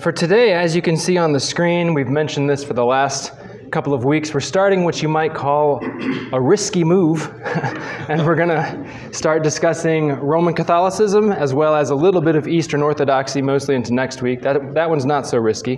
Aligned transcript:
For 0.00 0.12
today, 0.12 0.52
as 0.52 0.74
you 0.74 0.82
can 0.82 0.96
see 0.96 1.16
on 1.16 1.32
the 1.32 1.40
screen, 1.40 1.94
we've 1.94 2.08
mentioned 2.08 2.50
this 2.50 2.64
for 2.64 2.74
the 2.74 2.84
last 2.84 3.32
couple 3.70 3.94
of 3.94 4.04
weeks. 4.04 4.32
We're 4.32 4.40
starting 4.40 4.84
what 4.84 5.02
you 5.02 5.08
might 5.08 5.34
call 5.34 5.80
a 6.32 6.40
risky 6.40 6.84
move, 6.84 7.28
and 8.08 8.24
we're 8.24 8.36
going 8.36 8.50
to 8.50 9.12
start 9.12 9.42
discussing 9.42 10.08
Roman 10.08 10.54
Catholicism 10.54 11.32
as 11.32 11.54
well 11.54 11.74
as 11.74 11.90
a 11.90 11.94
little 11.94 12.20
bit 12.20 12.36
of 12.36 12.46
Eastern 12.46 12.82
Orthodoxy, 12.82 13.42
mostly 13.42 13.74
into 13.74 13.92
next 13.92 14.22
week. 14.22 14.42
That, 14.42 14.74
that 14.74 14.88
one's 14.88 15.06
not 15.06 15.26
so 15.26 15.38
risky. 15.38 15.76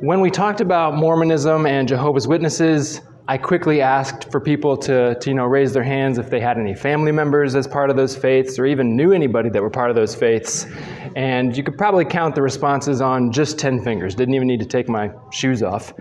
When 0.00 0.20
we 0.20 0.30
talked 0.30 0.60
about 0.60 0.94
Mormonism 0.94 1.66
and 1.66 1.88
Jehovah's 1.88 2.28
Witnesses, 2.28 3.00
I 3.30 3.36
quickly 3.36 3.82
asked 3.82 4.32
for 4.32 4.40
people 4.40 4.74
to, 4.78 5.14
to, 5.14 5.30
you 5.30 5.36
know, 5.36 5.44
raise 5.44 5.74
their 5.74 5.82
hands 5.82 6.16
if 6.16 6.30
they 6.30 6.40
had 6.40 6.56
any 6.56 6.74
family 6.74 7.12
members 7.12 7.54
as 7.54 7.66
part 7.66 7.90
of 7.90 7.96
those 7.96 8.16
faiths 8.16 8.58
or 8.58 8.64
even 8.64 8.96
knew 8.96 9.12
anybody 9.12 9.50
that 9.50 9.60
were 9.60 9.68
part 9.68 9.90
of 9.90 9.96
those 9.96 10.14
faiths. 10.14 10.64
And 11.14 11.54
you 11.54 11.62
could 11.62 11.76
probably 11.76 12.06
count 12.06 12.34
the 12.34 12.40
responses 12.40 13.02
on 13.02 13.30
just 13.30 13.58
10 13.58 13.84
fingers. 13.84 14.14
Didn't 14.14 14.32
even 14.32 14.48
need 14.48 14.60
to 14.60 14.66
take 14.66 14.88
my 14.88 15.10
shoes 15.30 15.62
off. 15.62 15.92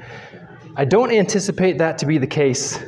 I 0.78 0.86
don't 0.86 1.12
anticipate 1.12 1.78
that 1.80 1.98
to 1.98 2.06
be 2.06 2.18
the 2.18 2.28
case 2.28 2.80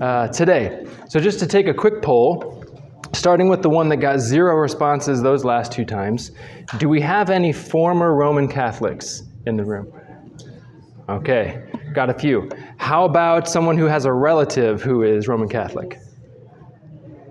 uh, 0.00 0.28
today. 0.28 0.86
So, 1.10 1.20
just 1.20 1.38
to 1.40 1.46
take 1.46 1.68
a 1.68 1.74
quick 1.74 2.00
poll, 2.00 2.64
starting 3.12 3.50
with 3.50 3.60
the 3.60 3.68
one 3.68 3.90
that 3.90 3.98
got 3.98 4.20
zero 4.20 4.54
responses 4.54 5.20
those 5.20 5.44
last 5.44 5.70
two 5.70 5.84
times, 5.84 6.30
do 6.78 6.88
we 6.88 7.00
have 7.02 7.28
any 7.28 7.52
former 7.52 8.16
Roman 8.16 8.48
Catholics 8.48 9.24
in 9.44 9.56
the 9.56 9.64
room? 9.64 9.92
Okay, 11.10 11.62
got 11.92 12.10
a 12.10 12.14
few. 12.14 12.50
How 12.78 13.04
about 13.04 13.48
someone 13.48 13.76
who 13.78 13.86
has 13.86 14.04
a 14.04 14.12
relative 14.12 14.82
who 14.82 15.02
is 15.02 15.28
Roman 15.28 15.48
Catholic? 15.48 15.98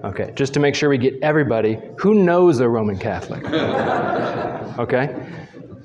Okay, 0.03 0.31
just 0.35 0.53
to 0.55 0.59
make 0.59 0.73
sure 0.73 0.89
we 0.89 0.97
get 0.97 1.13
everybody, 1.21 1.77
who 1.97 2.15
knows 2.15 2.59
a 2.59 2.67
Roman 2.67 2.97
Catholic? 2.97 3.43
Okay, 4.79 5.13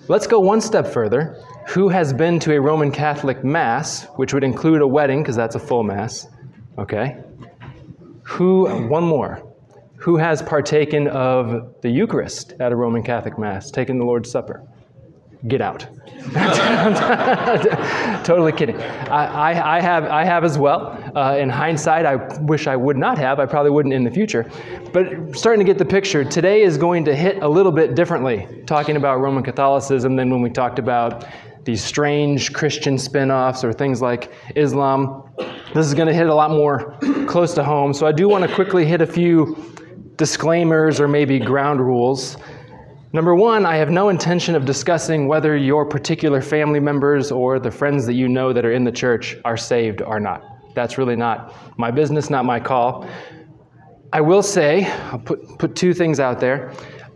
let's 0.07 0.29
go 0.29 0.39
one 0.39 0.61
step 0.61 0.87
further. 0.87 1.43
Who 1.69 1.89
has 1.89 2.13
been 2.13 2.39
to 2.39 2.55
a 2.55 2.61
Roman 2.61 2.93
Catholic 2.93 3.43
Mass, 3.43 4.05
which 4.15 4.33
would 4.33 4.45
include 4.45 4.81
a 4.81 4.87
wedding, 4.87 5.23
because 5.23 5.35
that's 5.35 5.57
a 5.57 5.59
full 5.59 5.83
Mass? 5.83 6.29
Okay. 6.79 7.17
Who, 8.23 8.87
one 8.87 9.03
more. 9.03 9.43
Who 9.97 10.17
has 10.19 10.41
partaken 10.41 11.09
of 11.09 11.75
the 11.83 11.91
Eucharist 11.91 12.55
at 12.61 12.71
a 12.71 12.77
Roman 12.77 13.03
Catholic 13.03 13.39
Mass, 13.39 13.73
taken 13.73 13.99
the 13.99 14.05
Lord's 14.05 14.31
Supper? 14.31 14.63
Get 15.49 15.61
out. 15.61 15.87
totally 18.25 18.53
kidding. 18.53 18.77
I, 18.77 19.53
I, 19.53 19.77
I, 19.77 19.81
have, 19.81 20.05
I 20.05 20.25
have 20.25 20.43
as 20.45 20.59
well. 20.59 20.99
Uh, 21.15 21.37
in 21.39 21.49
hindsight, 21.49 22.05
I 22.05 22.17
wish 22.41 22.67
I 22.67 22.75
would 22.75 22.97
not 22.97 23.17
have. 23.19 23.39
I 23.39 23.47
probably 23.47 23.71
wouldn't 23.71 23.95
in 23.95 24.03
the 24.03 24.11
future. 24.11 24.51
But 24.93 25.37
starting 25.37 25.65
to 25.65 25.71
get 25.71 25.79
the 25.79 25.85
picture, 25.85 26.25
today 26.25 26.63
is 26.63 26.79
going 26.79 27.05
to 27.05 27.15
hit 27.15 27.43
a 27.43 27.49
little 27.49 27.71
bit 27.71 27.95
differently, 27.95 28.65
talking 28.67 28.97
about 28.97 29.21
Roman 29.21 29.45
Catholicism 29.45 30.17
than 30.17 30.31
when 30.31 30.43
we 30.43 30.51
talked 30.51 30.79
about 30.81 31.25
these 31.65 31.83
strange 31.83 32.53
Christian 32.53 32.99
spin 32.99 33.31
offs 33.31 33.63
or 33.63 33.73
things 33.73 34.03
like 34.03 34.33
Islam. 34.55 35.31
This 35.75 35.87
is 35.87 35.95
going 35.95 36.09
to 36.09 36.15
hit 36.15 36.29
a 36.29 36.35
lot 36.35 36.51
more 36.51 36.97
close 37.27 37.55
to 37.55 37.65
home. 37.65 37.93
So 37.93 38.07
I 38.07 38.13
do 38.13 38.29
want 38.29 38.49
to 38.49 38.55
quickly 38.55 38.85
hit 38.85 39.01
a 39.01 39.07
few 39.07 39.57
disclaimers 40.17 41.01
or 41.01 41.09
maybe 41.09 41.39
ground 41.39 41.81
rules. 41.81 42.37
Number 43.13 43.35
one, 43.35 43.65
I 43.65 43.77
have 43.77 43.91
no 43.91 44.09
intention 44.09 44.55
of 44.57 44.65
discussing 44.65 45.29
whether 45.29 45.57
your 45.57 45.87
particular 45.87 46.43
family 46.43 46.81
members 46.81 47.31
or 47.31 47.61
the 47.61 47.71
friends 47.71 48.05
that 48.07 48.15
you 48.15 48.29
know 48.29 48.53
that 48.53 48.65
are 48.65 48.73
in 48.73 48.85
the 48.85 48.93
church 48.93 49.37
are 49.45 49.57
saved 49.57 50.03
or 50.03 50.19
not. 50.19 50.43
That's 50.75 50.99
really 50.99 51.17
not 51.17 51.55
my 51.79 51.91
business, 51.91 52.31
not 52.31 52.45
my 52.45 52.59
call. 52.59 53.09
I 54.13 54.21
will 54.21 54.43
say, 54.43 54.87
I'll 54.87 55.19
put, 55.19 55.59
put 55.59 55.77
two 55.77 55.95
things 55.95 56.21
out 56.21 56.41
there. 56.41 56.73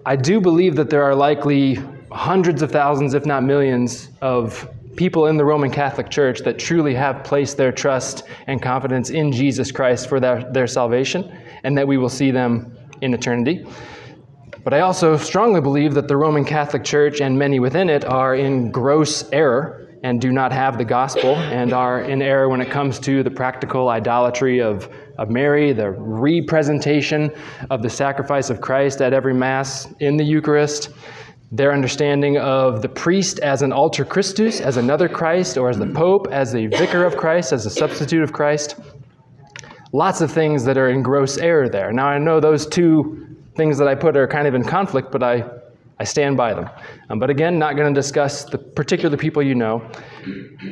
I 0.07 0.17
do 0.17 0.41
believe 0.41 0.77
that 0.77 0.91
there 0.91 1.03
are 1.03 1.15
likely 1.15 1.79
hundreds 2.13 2.63
of 2.63 2.71
thousands, 2.71 3.15
if 3.15 3.27
not 3.27 3.43
millions, 3.43 4.09
of 4.23 4.69
people 4.97 5.27
in 5.27 5.37
the 5.37 5.45
Roman 5.45 5.71
Catholic 5.71 6.09
Church 6.09 6.41
that 6.41 6.59
truly 6.59 6.95
have 6.95 7.23
placed 7.25 7.57
their 7.57 7.73
trust 7.73 8.25
and 8.47 8.63
confidence 8.63 9.11
in 9.11 9.33
Jesus 9.33 9.71
Christ 9.73 10.09
for 10.09 10.21
their, 10.21 10.51
their 10.53 10.67
salvation, 10.67 11.37
and 11.65 11.77
that 11.77 11.87
we 11.87 11.97
will 11.97 12.09
see 12.09 12.31
them 12.31 12.77
in 13.01 13.13
eternity. 13.13 13.67
But 14.63 14.75
I 14.75 14.81
also 14.81 15.17
strongly 15.17 15.63
believe 15.63 15.95
that 15.95 16.07
the 16.07 16.17
Roman 16.17 16.45
Catholic 16.45 16.85
Church 16.85 17.23
and 17.23 17.39
many 17.39 17.61
within 17.61 17.89
it 17.89 18.05
are 18.05 18.35
in 18.35 18.71
gross 18.71 19.31
error 19.33 19.89
and 20.03 20.21
do 20.21 20.33
not 20.33 20.53
have 20.53 20.77
the 20.77 20.85
gospel 20.85 21.35
and 21.37 21.73
are 21.73 22.03
in 22.03 22.21
error 22.21 22.49
when 22.49 22.61
it 22.61 22.71
comes 22.71 22.99
to 23.01 23.23
the 23.23 23.31
practical 23.31 23.89
idolatry 23.89 24.61
of, 24.61 24.89
of 25.19 25.31
Mary, 25.31 25.73
the 25.73 25.91
representation 25.91 27.31
of 27.71 27.83
the 27.83 27.89
sacrifice 27.89 28.51
of 28.51 28.61
Christ 28.61 29.01
at 29.01 29.13
every 29.15 29.35
Mass 29.35 29.89
in 30.01 30.17
the 30.17 30.25
Eucharist, 30.25 30.91
their 31.53 31.73
understanding 31.73 32.39
of 32.39 32.83
the 32.83 32.89
priest 32.89 33.39
as 33.41 33.63
an 33.63 33.73
alter 33.73 34.05
Christus, 34.05 34.61
as 34.61 34.77
another 34.77 35.09
Christ, 35.09 35.57
or 35.57 35.71
as 35.71 35.79
the 35.79 35.87
Pope, 35.87 36.29
as 36.31 36.55
a 36.55 36.67
vicar 36.67 37.05
of 37.05 37.17
Christ, 37.17 37.53
as 37.53 37.67
a 37.67 37.71
substitute 37.71 38.23
of 38.23 38.33
Christ. 38.33 38.77
Lots 39.93 40.21
of 40.21 40.31
things 40.31 40.65
that 40.65 40.79
are 40.79 40.91
in 40.91 41.03
gross 41.03 41.39
error 41.39 41.69
there. 41.69 41.93
Now, 41.93 42.07
I 42.07 42.19
know 42.19 42.41
those 42.41 42.67
two 42.67 43.30
things 43.57 43.79
that 43.79 43.89
I 43.89 43.95
put 43.95 44.17
are 44.17 44.27
kind 44.27 44.47
of 44.47 44.55
in 44.55 44.65
conflict, 44.65 45.11
but 45.11 45.23
I, 45.23 45.45
I 45.99 46.05
stand 46.05 46.37
by 46.37 46.55
them. 46.55 46.71
Um, 47.11 47.19
but 47.19 47.29
again, 47.29 47.59
not 47.59 47.77
going 47.77 47.93
to 47.93 47.99
discuss 47.99 48.45
the 48.45 48.57
particular 48.57 49.17
people 49.17 49.43
you 49.43 49.55
know. 49.55 49.87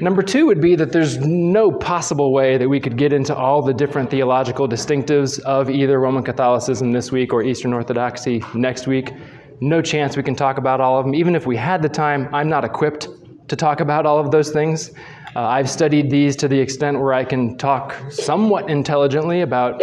Number 0.00 0.22
two 0.22 0.47
would 0.47 0.61
be 0.61 0.75
that 0.77 0.91
there's 0.93 1.19
no 1.19 1.71
possible 1.71 2.33
way 2.33 2.56
that 2.56 2.69
we 2.69 2.81
could 2.81 2.97
get 2.97 3.12
into 3.12 3.37
all 3.37 3.61
the 3.61 3.75
different 3.75 4.11
theological 4.11 4.66
distinctives 4.66 5.39
of 5.41 5.69
either 5.69 6.00
Roman 6.00 6.22
Catholicism 6.22 6.93
this 6.93 7.12
week 7.12 7.33
or 7.33 7.43
Eastern 7.43 7.75
Orthodoxy 7.75 8.43
next 8.55 8.87
week. 8.87 9.12
No 9.60 9.83
chance 9.83 10.16
we 10.16 10.22
can 10.22 10.34
talk 10.34 10.56
about 10.56 10.81
all 10.81 10.99
of 10.99 11.05
them. 11.05 11.15
Even 11.15 11.34
if 11.34 11.47
we 11.47 11.56
had 11.56 11.83
the 11.83 11.89
time, 11.89 12.33
I'm 12.33 12.49
not 12.49 12.65
equipped 12.65 13.09
to 13.49 13.56
talk 13.56 13.81
about 13.81 14.06
all 14.06 14.19
of 14.19 14.31
those 14.31 14.50
things. 14.50 14.93
Uh, 15.37 15.41
I've 15.41 15.69
studied 15.69 16.11
these 16.11 16.37
to 16.37 16.49
the 16.49 16.59
extent 16.59 16.99
where 16.99 17.12
I 17.12 17.25
can 17.25 17.56
talk 17.59 17.94
somewhat 18.11 18.71
intelligently 18.71 19.43
about 19.43 19.83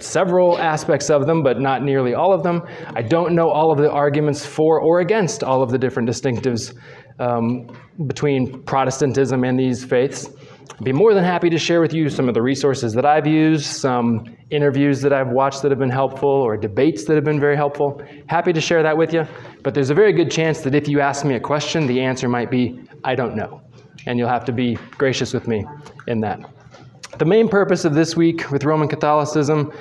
several 0.00 0.58
aspects 0.58 1.10
of 1.10 1.26
them, 1.26 1.42
but 1.42 1.60
not 1.60 1.82
nearly 1.82 2.14
all 2.14 2.32
of 2.32 2.42
them. 2.42 2.62
I 2.94 3.02
don't 3.02 3.34
know 3.34 3.50
all 3.50 3.72
of 3.72 3.78
the 3.78 3.90
arguments 3.90 4.46
for 4.46 4.80
or 4.80 5.00
against 5.00 5.42
all 5.42 5.62
of 5.62 5.70
the 5.70 5.78
different 5.78 6.08
distinctives 6.08 6.76
um, 7.18 7.66
between 8.06 8.62
Protestantism 8.62 9.44
and 9.44 9.58
these 9.58 9.84
faiths. 9.84 10.28
I'd 10.70 10.84
be 10.84 10.92
more 10.92 11.12
than 11.12 11.24
happy 11.24 11.50
to 11.50 11.58
share 11.58 11.80
with 11.80 11.92
you 11.92 12.08
some 12.08 12.28
of 12.28 12.34
the 12.34 12.42
resources 12.42 12.92
that 12.94 13.04
I've 13.04 13.26
used, 13.26 13.66
some 13.66 14.24
interviews 14.50 15.00
that 15.02 15.12
I've 15.12 15.30
watched 15.30 15.62
that 15.62 15.70
have 15.70 15.78
been 15.78 15.90
helpful, 15.90 16.28
or 16.28 16.56
debates 16.56 17.04
that 17.04 17.14
have 17.14 17.24
been 17.24 17.40
very 17.40 17.56
helpful. 17.56 18.00
Happy 18.28 18.52
to 18.52 18.60
share 18.60 18.82
that 18.82 18.96
with 18.96 19.12
you. 19.12 19.24
But 19.62 19.74
there's 19.74 19.90
a 19.90 19.94
very 19.94 20.12
good 20.12 20.30
chance 20.30 20.60
that 20.62 20.74
if 20.74 20.88
you 20.88 21.00
ask 21.00 21.24
me 21.24 21.34
a 21.34 21.40
question, 21.40 21.86
the 21.86 22.00
answer 22.00 22.28
might 22.28 22.50
be, 22.50 22.80
I 23.04 23.14
don't 23.14 23.36
know 23.36 23.60
and 24.06 24.18
you'll 24.18 24.28
have 24.28 24.44
to 24.44 24.52
be 24.52 24.76
gracious 24.98 25.32
with 25.32 25.48
me 25.48 25.64
in 26.06 26.20
that. 26.20 26.40
The 27.18 27.24
main 27.24 27.48
purpose 27.48 27.84
of 27.84 27.94
this 27.94 28.16
week 28.16 28.50
with 28.50 28.64
Roman 28.64 28.88
Catholicism 28.88 29.72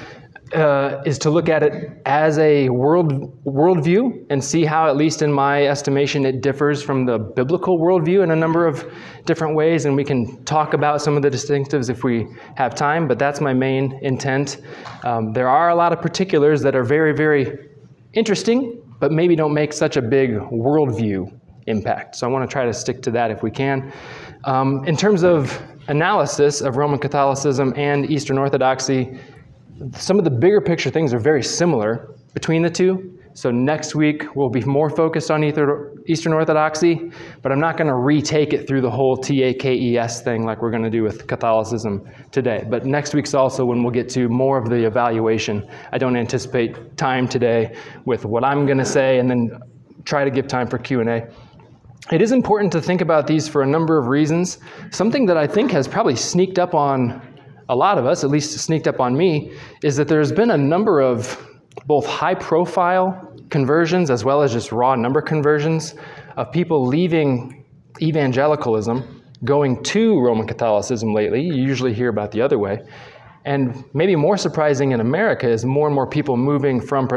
uh, 0.54 1.02
is 1.06 1.18
to 1.18 1.30
look 1.32 1.50
at 1.50 1.64
it 1.64 2.02
as 2.06 2.38
a 2.38 2.70
world 2.70 3.44
worldview 3.44 4.26
and 4.30 4.44
see 4.44 4.66
how, 4.66 4.88
at 4.88 4.96
least 4.96 5.22
in 5.22 5.32
my 5.32 5.66
estimation, 5.66 6.26
it 6.26 6.42
differs 6.42 6.84
from 6.84 7.06
the 7.06 7.18
biblical 7.18 7.80
worldview 7.80 8.24
in 8.24 8.32
a 8.32 8.36
number 8.36 8.68
of 8.68 8.86
different 9.26 9.56
ways. 9.56 9.86
And 9.86 9.96
we 9.96 10.04
can 10.04 10.44
talk 10.46 10.74
about 10.74 11.02
some 11.02 11.16
of 11.16 11.24
the 11.24 11.30
distinctives 11.30 11.90
if 11.90 12.04
we 12.04 12.28
have 12.56 12.76
time, 12.76 13.08
but 13.08 13.18
that's 13.18 13.42
my 13.42 13.54
main 13.54 14.00
intent. 14.04 14.62
Um, 15.04 15.34
there 15.34 15.50
are 15.50 15.70
a 15.70 15.76
lot 15.76 15.92
of 15.92 16.02
particulars 16.02 16.62
that 16.62 16.76
are 16.76 16.84
very, 16.84 17.16
very 17.16 17.58
interesting, 18.14 18.80
but 19.00 19.12
maybe 19.12 19.36
don't 19.36 19.54
make 19.54 19.74
such 19.74 19.98
a 19.98 20.02
big 20.02 20.32
worldview 20.32 21.32
impact. 21.68 22.16
So 22.16 22.28
I 22.28 22.32
want 22.32 22.48
to 22.50 22.52
try 22.52 22.66
to 22.66 22.74
stick 22.74 23.02
to 23.04 23.12
that 23.12 23.32
if 23.32 23.44
we 23.44 23.52
can. 23.52 23.92
Um, 24.46 24.84
in 24.86 24.96
terms 24.96 25.24
of 25.24 25.62
analysis 25.88 26.62
of 26.62 26.78
Roman 26.78 27.00
Catholicism 27.00 27.74
and 27.76 28.10
Eastern 28.10 28.38
Orthodoxy, 28.38 29.20
some 29.94 30.18
of 30.18 30.24
the 30.26 30.32
bigger 30.32 30.62
picture 30.62 30.90
things 30.90 31.14
are 31.14 31.20
very 31.20 31.44
similar 31.44 32.16
between 32.34 32.62
the 32.62 32.70
two. 32.70 33.20
So 33.36 33.50
next 33.50 33.96
week 33.96 34.36
we'll 34.36 34.50
be 34.50 34.62
more 34.62 34.92
focused 34.92 35.32
on 35.32 35.44
Eastern 35.44 36.34
Orthodoxy, 36.34 37.12
but 37.42 37.52
I'm 37.52 37.60
not 37.60 37.78
going 37.78 37.88
to 37.88 37.96
retake 37.96 38.54
it 38.54 38.68
through 38.68 38.82
the 38.82 38.92
whole 38.92 39.18
TAKES 39.18 40.22
thing 40.22 40.46
like 40.46 40.62
we're 40.62 40.70
going 40.70 40.84
to 40.84 40.90
do 40.90 41.02
with 41.02 41.26
Catholicism 41.26 42.08
today. 42.32 42.64
But 42.70 42.86
next 42.86 43.16
week's 43.16 43.34
also 43.34 43.66
when 43.66 43.82
we'll 43.82 43.92
get 43.92 44.08
to 44.10 44.30
more 44.30 44.60
of 44.60 44.70
the 44.70 44.86
evaluation. 44.86 45.68
I 45.92 45.98
don't 45.98 46.16
anticipate 46.16 46.96
time 46.96 47.28
today 47.28 47.76
with 48.06 48.24
what 48.24 48.44
I'm 48.44 48.68
going 48.68 48.78
to 48.78 48.86
say 48.86 49.18
and 49.18 49.30
then 49.30 49.60
try 50.06 50.24
to 50.24 50.30
give 50.30 50.48
time 50.48 50.68
for 50.68 50.78
Q&A. 50.78 51.28
It 52.12 52.22
is 52.22 52.34
important 52.34 52.72
to 52.74 52.82
think 52.82 53.00
about 53.00 53.28
these 53.28 53.48
for 53.48 53.62
a 53.62 53.66
number 53.66 53.98
of 53.98 54.08
reasons. 54.08 54.60
Something 54.92 55.26
that 55.28 55.38
I 55.38 55.48
think 55.48 55.72
has 55.72 55.88
probably 55.88 56.18
sneaked 56.18 56.60
up 56.60 56.74
on 56.74 57.22
a 57.70 57.76
lot 57.76 57.98
of 57.98 58.06
us, 58.06 58.26
at 58.26 58.30
least 58.30 58.52
sneaked 58.60 58.88
up 58.88 59.00
on 59.00 59.16
me, 59.16 59.54
is 59.84 59.96
that 59.96 60.10
there's 60.10 60.32
been 60.32 60.52
a 60.52 60.58
number 60.58 61.00
of 61.00 61.42
both 61.88 62.06
high 62.06 62.36
profile 62.36 63.34
conversions 63.50 64.10
as 64.10 64.26
well 64.26 64.42
as 64.42 64.52
just 64.52 64.72
raw 64.72 64.96
number 64.96 65.22
conversions 65.22 65.96
of 66.36 66.52
people 66.52 66.86
leaving 66.86 67.64
evangelicalism, 68.02 69.24
going 69.46 69.82
to 69.84 70.20
Roman 70.20 70.46
Catholicism 70.46 71.14
lately. 71.14 71.42
You 71.42 71.56
usually 71.56 71.94
hear 71.94 72.10
about 72.10 72.32
the 72.32 72.42
other 72.42 72.60
way. 72.60 72.82
And 73.46 73.84
maybe 73.94 74.16
more 74.16 74.38
surprising 74.38 74.92
in 74.92 75.00
America 75.00 75.50
is 75.50 75.64
more 75.64 75.88
and 75.88 75.96
more 75.96 76.08
people 76.08 76.36
moving 76.36 76.82
from 76.82 77.08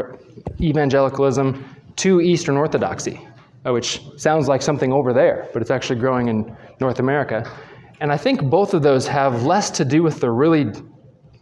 evangelicalism 0.61 1.65
to 1.97 2.21
Eastern 2.21 2.55
Orthodoxy. 2.55 3.27
Uh, 3.65 3.73
which 3.73 4.01
sounds 4.17 4.47
like 4.47 4.61
something 4.61 4.91
over 4.91 5.13
there, 5.13 5.49
but 5.53 5.61
it's 5.61 5.71
actually 5.71 5.99
growing 5.99 6.27
in 6.27 6.55
North 6.79 6.99
America. 6.99 7.49
And 7.99 8.11
I 8.11 8.17
think 8.17 8.43
both 8.43 8.73
of 8.73 8.83
those 8.83 9.07
have 9.07 9.43
less 9.43 9.69
to 9.71 9.85
do 9.85 10.03
with 10.03 10.19
the 10.19 10.29
really 10.29 10.71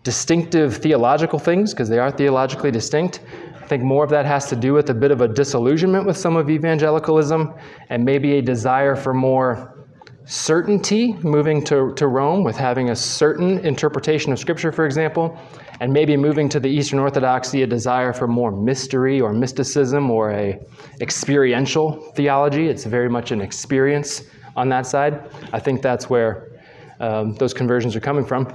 distinctive 0.04 0.78
theological 0.78 1.40
things, 1.40 1.74
because 1.74 1.90
they 1.90 2.00
are 2.00 2.12
theologically 2.12 2.72
distinct. 2.72 3.22
I 3.56 3.68
think 3.68 3.84
more 3.84 4.04
of 4.04 4.12
that 4.12 4.26
has 4.26 4.48
to 4.50 4.56
do 4.56 4.74
with 4.74 4.90
a 4.92 4.94
bit 4.94 5.12
of 5.12 5.22
a 5.22 5.28
disillusionment 5.28 6.06
with 6.06 6.16
some 6.16 6.36
of 6.36 6.50
evangelicalism 6.50 7.54
and 7.90 8.06
maybe 8.06 8.38
a 8.38 8.42
desire 8.42 8.96
for 8.96 9.14
more 9.14 9.88
certainty 10.26 11.14
moving 11.24 11.64
to, 11.64 11.94
to 11.96 12.08
Rome 12.08 12.44
with 12.44 12.56
having 12.56 12.90
a 12.90 12.96
certain 12.96 13.60
interpretation 13.66 14.32
of 14.32 14.40
Scripture, 14.40 14.72
for 14.72 14.86
example, 14.86 15.38
and 15.80 15.92
maybe 15.92 16.16
moving 16.18 16.50
to 16.50 16.60
the 16.60 16.70
Eastern 16.70 17.00
Orthodoxy 17.00 17.64
a 17.64 17.68
desire 17.68 18.14
for 18.14 18.28
more 18.28 18.52
mystery 18.52 19.20
or 19.20 19.34
mysticism 19.34 20.10
or 20.10 20.32
a 20.32 20.60
experiential 21.02 22.12
theology. 22.16 22.68
It's 22.68 22.86
very 22.86 23.10
much 23.10 23.32
an 23.32 23.42
experience 23.42 24.24
on 24.56 24.70
that 24.70 24.86
side. 24.86 25.30
I 25.54 25.60
think 25.60 25.82
that's 25.82 26.10
where 26.10 26.62
um, 27.00 27.36
those 27.36 27.54
conversions 27.54 27.96
are 27.96 28.00
coming 28.00 28.26
from. 28.26 28.46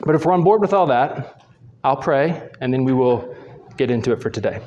But 0.00 0.14
if 0.14 0.24
we're 0.24 0.32
on 0.32 0.42
board 0.42 0.60
with 0.60 0.72
all 0.72 0.86
that, 0.86 1.42
I'll 1.84 1.96
pray, 1.96 2.48
and 2.60 2.72
then 2.72 2.84
we 2.84 2.92
will 2.92 3.34
get 3.76 3.90
into 3.90 4.12
it 4.12 4.22
for 4.22 4.30
today. 4.30 4.60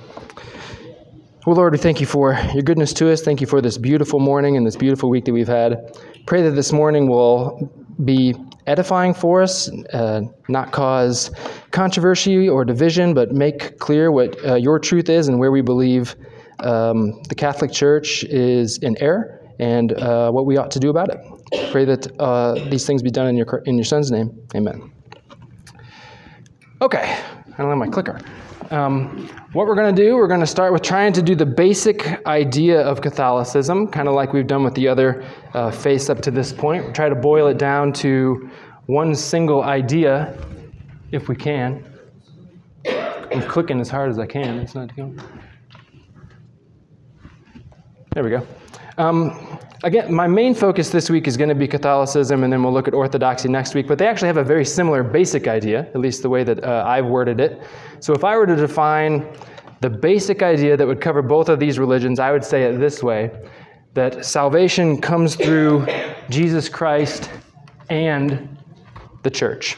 Well, 1.46 1.56
Lord, 1.56 1.72
we 1.72 1.80
thank 1.80 2.00
you 2.00 2.06
for 2.06 2.38
your 2.54 2.62
goodness 2.62 2.94
to 2.94 3.12
us. 3.12 3.22
Thank 3.22 3.42
you 3.42 3.48
for 3.48 3.62
this 3.62 3.78
beautiful 3.78 4.20
morning 4.20 4.58
and 4.58 4.68
this 4.68 4.76
beautiful 4.76 5.10
week 5.10 5.26
that 5.26 5.34
we've 5.34 5.48
had. 5.48 5.98
Pray 6.26 6.42
that 6.42 6.52
this 6.52 6.74
morning 6.74 7.10
will 7.10 7.72
be 8.04 8.36
edifying 8.68 9.14
for 9.14 9.42
us, 9.42 9.70
uh, 9.94 10.22
not 10.50 10.72
cause 10.72 11.32
controversy 11.72 12.48
or 12.50 12.66
division, 12.66 13.14
but 13.14 13.32
make 13.32 13.80
clear 13.80 14.12
what 14.12 14.44
uh, 14.46 14.56
your 14.56 14.80
truth 14.80 15.10
is 15.10 15.28
and 15.28 15.40
where 15.40 15.52
we 15.52 15.62
believe 15.62 16.16
um, 16.60 17.22
the 17.30 17.36
Catholic 17.36 17.72
Church 17.72 18.24
is 18.26 18.78
in 18.80 18.98
error 19.02 19.42
and 19.60 19.94
uh, 19.94 20.32
what 20.32 20.46
we 20.46 20.58
ought 20.58 20.72
to 20.72 20.80
do 20.80 20.90
about 20.90 21.10
it. 21.10 21.72
Pray 21.72 21.86
that 21.86 22.20
uh, 22.20 22.54
these 22.70 22.86
things 22.86 23.02
be 23.02 23.10
done 23.10 23.28
in 23.28 23.38
your, 23.38 23.64
in 23.66 23.76
your 23.76 23.86
Son's 23.86 24.12
name. 24.12 24.38
Amen. 24.54 24.92
Okay, 26.82 27.18
I 27.54 27.58
don't 27.58 27.70
have 27.70 27.78
my 27.78 27.88
clicker. 27.88 28.20
Um, 28.70 29.30
what 29.54 29.66
we're 29.66 29.76
going 29.76 29.96
to 29.96 30.02
do, 30.02 30.16
we're 30.16 30.28
going 30.28 30.42
to 30.42 30.48
start 30.48 30.74
with 30.74 30.82
trying 30.82 31.14
to 31.14 31.22
do 31.22 31.36
the 31.36 31.46
basic 31.46 32.26
idea 32.26 32.82
of 32.82 33.02
Catholicism, 33.02 33.88
kind 33.88 34.10
of 34.10 34.14
like 34.14 34.34
we've 34.34 34.48
done 34.48 34.64
with 34.64 34.74
the 34.76 34.90
other 34.90 35.24
uh, 35.54 35.72
faiths 35.72 36.10
up 36.10 36.22
to 36.24 36.32
this 36.32 36.52
point. 36.52 36.84
We'll 36.84 36.94
try 36.94 37.08
to 37.08 37.16
boil 37.16 37.48
it 37.48 37.58
down 37.58 37.94
to 37.94 38.50
one 38.88 39.16
single 39.16 39.64
idea, 39.64 40.38
if 41.12 41.30
we 41.30 41.36
can. 41.36 41.86
I'm 42.86 43.42
clicking 43.44 43.80
as 43.80 43.90
hard 43.90 44.10
as 44.10 44.20
I 44.20 44.26
can. 44.26 44.60
It's 44.60 44.76
not 44.76 44.94
going. 44.96 45.20
There 48.14 48.24
we 48.24 48.32
go. 48.32 48.46
Um, 48.98 49.60
again, 49.84 50.14
my 50.14 50.28
main 50.28 50.54
focus 50.54 50.90
this 50.90 51.10
week 51.10 51.28
is 51.28 51.38
going 51.38 51.50
to 51.50 51.56
be 51.56 51.68
Catholicism, 51.68 52.44
and 52.44 52.52
then 52.52 52.64
we'll 52.64 52.74
look 52.74 52.88
at 52.88 52.94
Orthodoxy 52.94 53.50
next 53.50 53.76
week. 53.76 53.88
But 53.88 53.98
they 53.98 54.08
actually 54.08 54.28
have 54.28 54.38
a 54.38 54.44
very 54.44 54.66
similar 54.66 55.04
basic 55.04 55.48
idea, 55.48 55.82
at 55.94 56.00
least 56.00 56.22
the 56.22 56.30
way 56.30 56.44
that 56.44 56.64
uh, 56.64 56.84
I've 56.86 57.06
worded 57.06 57.40
it. 57.40 57.62
So 58.00 58.14
if 58.14 58.24
I 58.24 58.38
were 58.38 58.46
to 58.46 58.56
define 58.56 59.28
the 59.82 59.90
basic 59.90 60.42
idea 60.42 60.76
that 60.76 60.88
would 60.88 61.02
cover 61.02 61.22
both 61.22 61.50
of 61.50 61.60
these 61.60 61.78
religions, 61.80 62.20
I 62.20 62.32
would 62.32 62.44
say 62.44 62.64
it 62.64 62.80
this 62.80 63.04
way 63.04 63.32
that 63.94 64.26
salvation 64.26 65.02
comes 65.02 65.36
through 65.36 65.86
Jesus 66.30 66.70
Christ 66.70 67.32
and 67.90 68.58
the 69.24 69.32
church. 69.32 69.78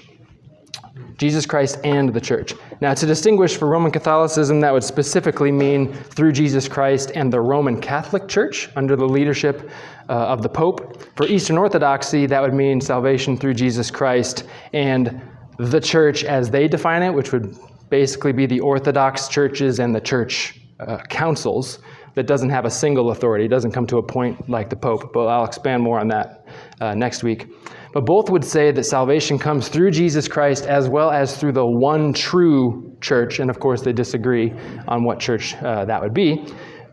Jesus 1.18 1.46
Christ 1.46 1.80
and 1.84 2.14
the 2.14 2.22
church. 2.22 2.54
Now, 2.82 2.94
to 2.94 3.06
distinguish 3.06 3.58
for 3.58 3.68
Roman 3.68 3.92
Catholicism, 3.92 4.62
that 4.62 4.72
would 4.72 4.86
specifically 4.86 5.52
mean 5.52 5.94
through 5.94 6.32
Jesus 6.32 6.70
Christ 6.70 7.12
and 7.14 7.32
the 7.32 7.42
Roman 7.42 7.82
Catholic 7.82 8.30
Church 8.30 8.70
under 8.78 8.96
the 8.96 9.06
leadership 9.06 9.70
uh, 10.08 10.14
of 10.14 10.42
the 10.42 10.48
Pope. 10.48 11.02
For 11.18 11.26
Eastern 11.28 11.58
Orthodoxy, 11.58 12.26
that 12.28 12.42
would 12.42 12.54
mean 12.54 12.80
salvation 12.80 13.36
through 13.36 13.56
Jesus 13.56 13.92
Christ 13.92 14.46
and 14.72 15.22
the 15.58 15.82
church 15.82 16.24
as 16.24 16.50
they 16.50 16.70
define 16.70 17.04
it, 17.04 17.14
which 17.14 17.34
would 17.34 17.54
basically 17.90 18.32
be 18.32 18.46
the 18.46 18.62
Orthodox 18.62 19.28
churches 19.28 19.80
and 19.80 19.94
the 19.94 20.00
church 20.00 20.62
uh, 20.80 21.00
councils 21.10 21.80
that 22.16 22.28
doesn't 22.28 22.50
have 22.50 22.64
a 22.64 22.70
single 22.70 23.12
authority. 23.12 23.44
It 23.44 23.50
doesn't 23.50 23.72
come 23.72 23.88
to 23.88 23.98
a 23.98 24.04
point 24.04 24.50
like 24.50 24.70
the 24.70 24.78
Pope, 24.78 25.12
but 25.14 25.28
I'll 25.28 25.46
expand 25.46 25.84
more 25.84 26.00
on 26.00 26.08
that 26.08 26.48
uh, 26.80 26.96
next 26.96 27.24
week. 27.24 27.48
But 27.92 28.06
both 28.06 28.30
would 28.30 28.46
say 28.46 28.72
that 28.72 28.84
salvation 28.84 29.40
comes 29.40 29.68
through 29.68 29.92
Jesus 29.92 30.28
Christ 30.28 30.66
as 30.66 30.88
well 30.88 31.10
as 31.10 31.38
through 31.38 31.54
the 31.54 31.66
one 31.66 32.14
true 32.14 32.96
church. 33.02 33.40
And 33.40 33.50
of 33.50 33.60
course, 33.60 33.82
they 33.82 33.94
disagree 33.94 34.54
on 34.88 35.04
what 35.04 35.20
church 35.20 35.56
uh, 35.56 35.86
that 35.86 36.02
would 36.02 36.14
be. 36.14 36.46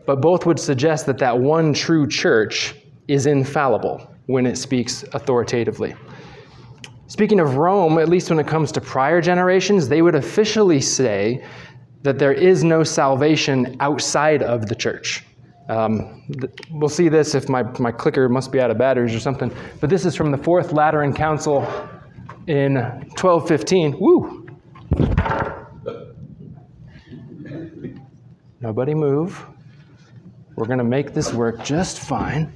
But 0.05 0.21
both 0.21 0.45
would 0.45 0.59
suggest 0.59 1.05
that 1.05 1.17
that 1.19 1.37
one 1.37 1.73
true 1.73 2.07
church 2.07 2.75
is 3.07 3.25
infallible 3.25 4.09
when 4.25 4.45
it 4.45 4.57
speaks 4.57 5.03
authoritatively. 5.13 5.95
Speaking 7.07 7.39
of 7.39 7.55
Rome, 7.55 7.99
at 7.99 8.09
least 8.09 8.29
when 8.29 8.39
it 8.39 8.47
comes 8.47 8.71
to 8.73 8.81
prior 8.81 9.21
generations, 9.21 9.87
they 9.87 10.01
would 10.01 10.15
officially 10.15 10.81
say 10.81 11.45
that 12.03 12.19
there 12.19 12.33
is 12.33 12.63
no 12.63 12.83
salvation 12.83 13.77
outside 13.79 14.43
of 14.43 14.67
the 14.67 14.75
church. 14.75 15.25
Um, 15.69 16.23
th- 16.39 16.53
we'll 16.71 16.89
see 16.89 17.09
this 17.09 17.35
if 17.35 17.49
my, 17.49 17.63
my 17.79 17.91
clicker 17.91 18.29
must 18.29 18.51
be 18.51 18.59
out 18.59 18.71
of 18.71 18.77
batteries 18.77 19.13
or 19.13 19.19
something. 19.19 19.51
But 19.81 19.89
this 19.89 20.05
is 20.05 20.15
from 20.15 20.31
the 20.31 20.37
Fourth 20.37 20.71
Lateran 20.71 21.13
Council 21.13 21.61
in 22.47 22.75
1215. 22.75 23.97
Woo! 23.99 24.47
Nobody 28.61 28.93
move. 28.93 29.45
We're 30.55 30.65
going 30.65 30.79
to 30.79 30.83
make 30.83 31.13
this 31.13 31.33
work 31.33 31.63
just 31.63 31.99
fine. 31.99 32.51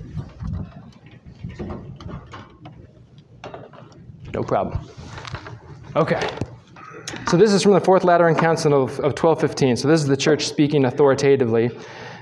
No 4.34 4.42
problem. 4.44 4.80
Okay. 5.96 6.20
So 7.28 7.38
this 7.38 7.54
is 7.54 7.62
from 7.62 7.74
the 7.74 7.80
Fourth 7.80 8.04
Lateran 8.04 8.36
Council 8.36 8.74
of, 8.74 8.92
of 9.00 9.14
1215. 9.14 9.76
So 9.76 9.88
this 9.88 10.02
is 10.02 10.08
the 10.08 10.18
church 10.18 10.48
speaking 10.48 10.86
authoritatively. 10.86 11.70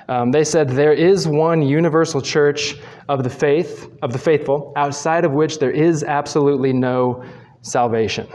Um, 0.10 0.32
they 0.32 0.44
said 0.44 0.70
there 0.70 0.92
is 0.92 1.28
one 1.28 1.62
universal 1.62 2.20
church 2.20 2.78
of 3.08 3.24
the 3.24 3.30
faith, 3.30 3.92
of 4.02 4.12
the 4.12 4.18
faithful, 4.18 4.74
outside 4.76 5.24
of 5.24 5.34
which 5.34 5.60
there 5.60 5.70
is 5.70 6.04
absolutely 6.04 6.74
no 6.74 7.24
salvation. 7.62 8.28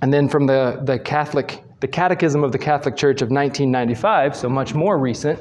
And 0.00 0.14
then 0.14 0.28
from 0.28 0.46
the, 0.46 0.80
the 0.84 1.00
Catholic, 1.00 1.64
the 1.80 1.88
Catechism 1.88 2.44
of 2.44 2.52
the 2.52 2.58
Catholic 2.58 2.96
Church 2.96 3.20
of 3.20 3.30
1995, 3.30 4.36
so 4.36 4.48
much 4.48 4.72
more 4.72 4.96
recent, 4.96 5.40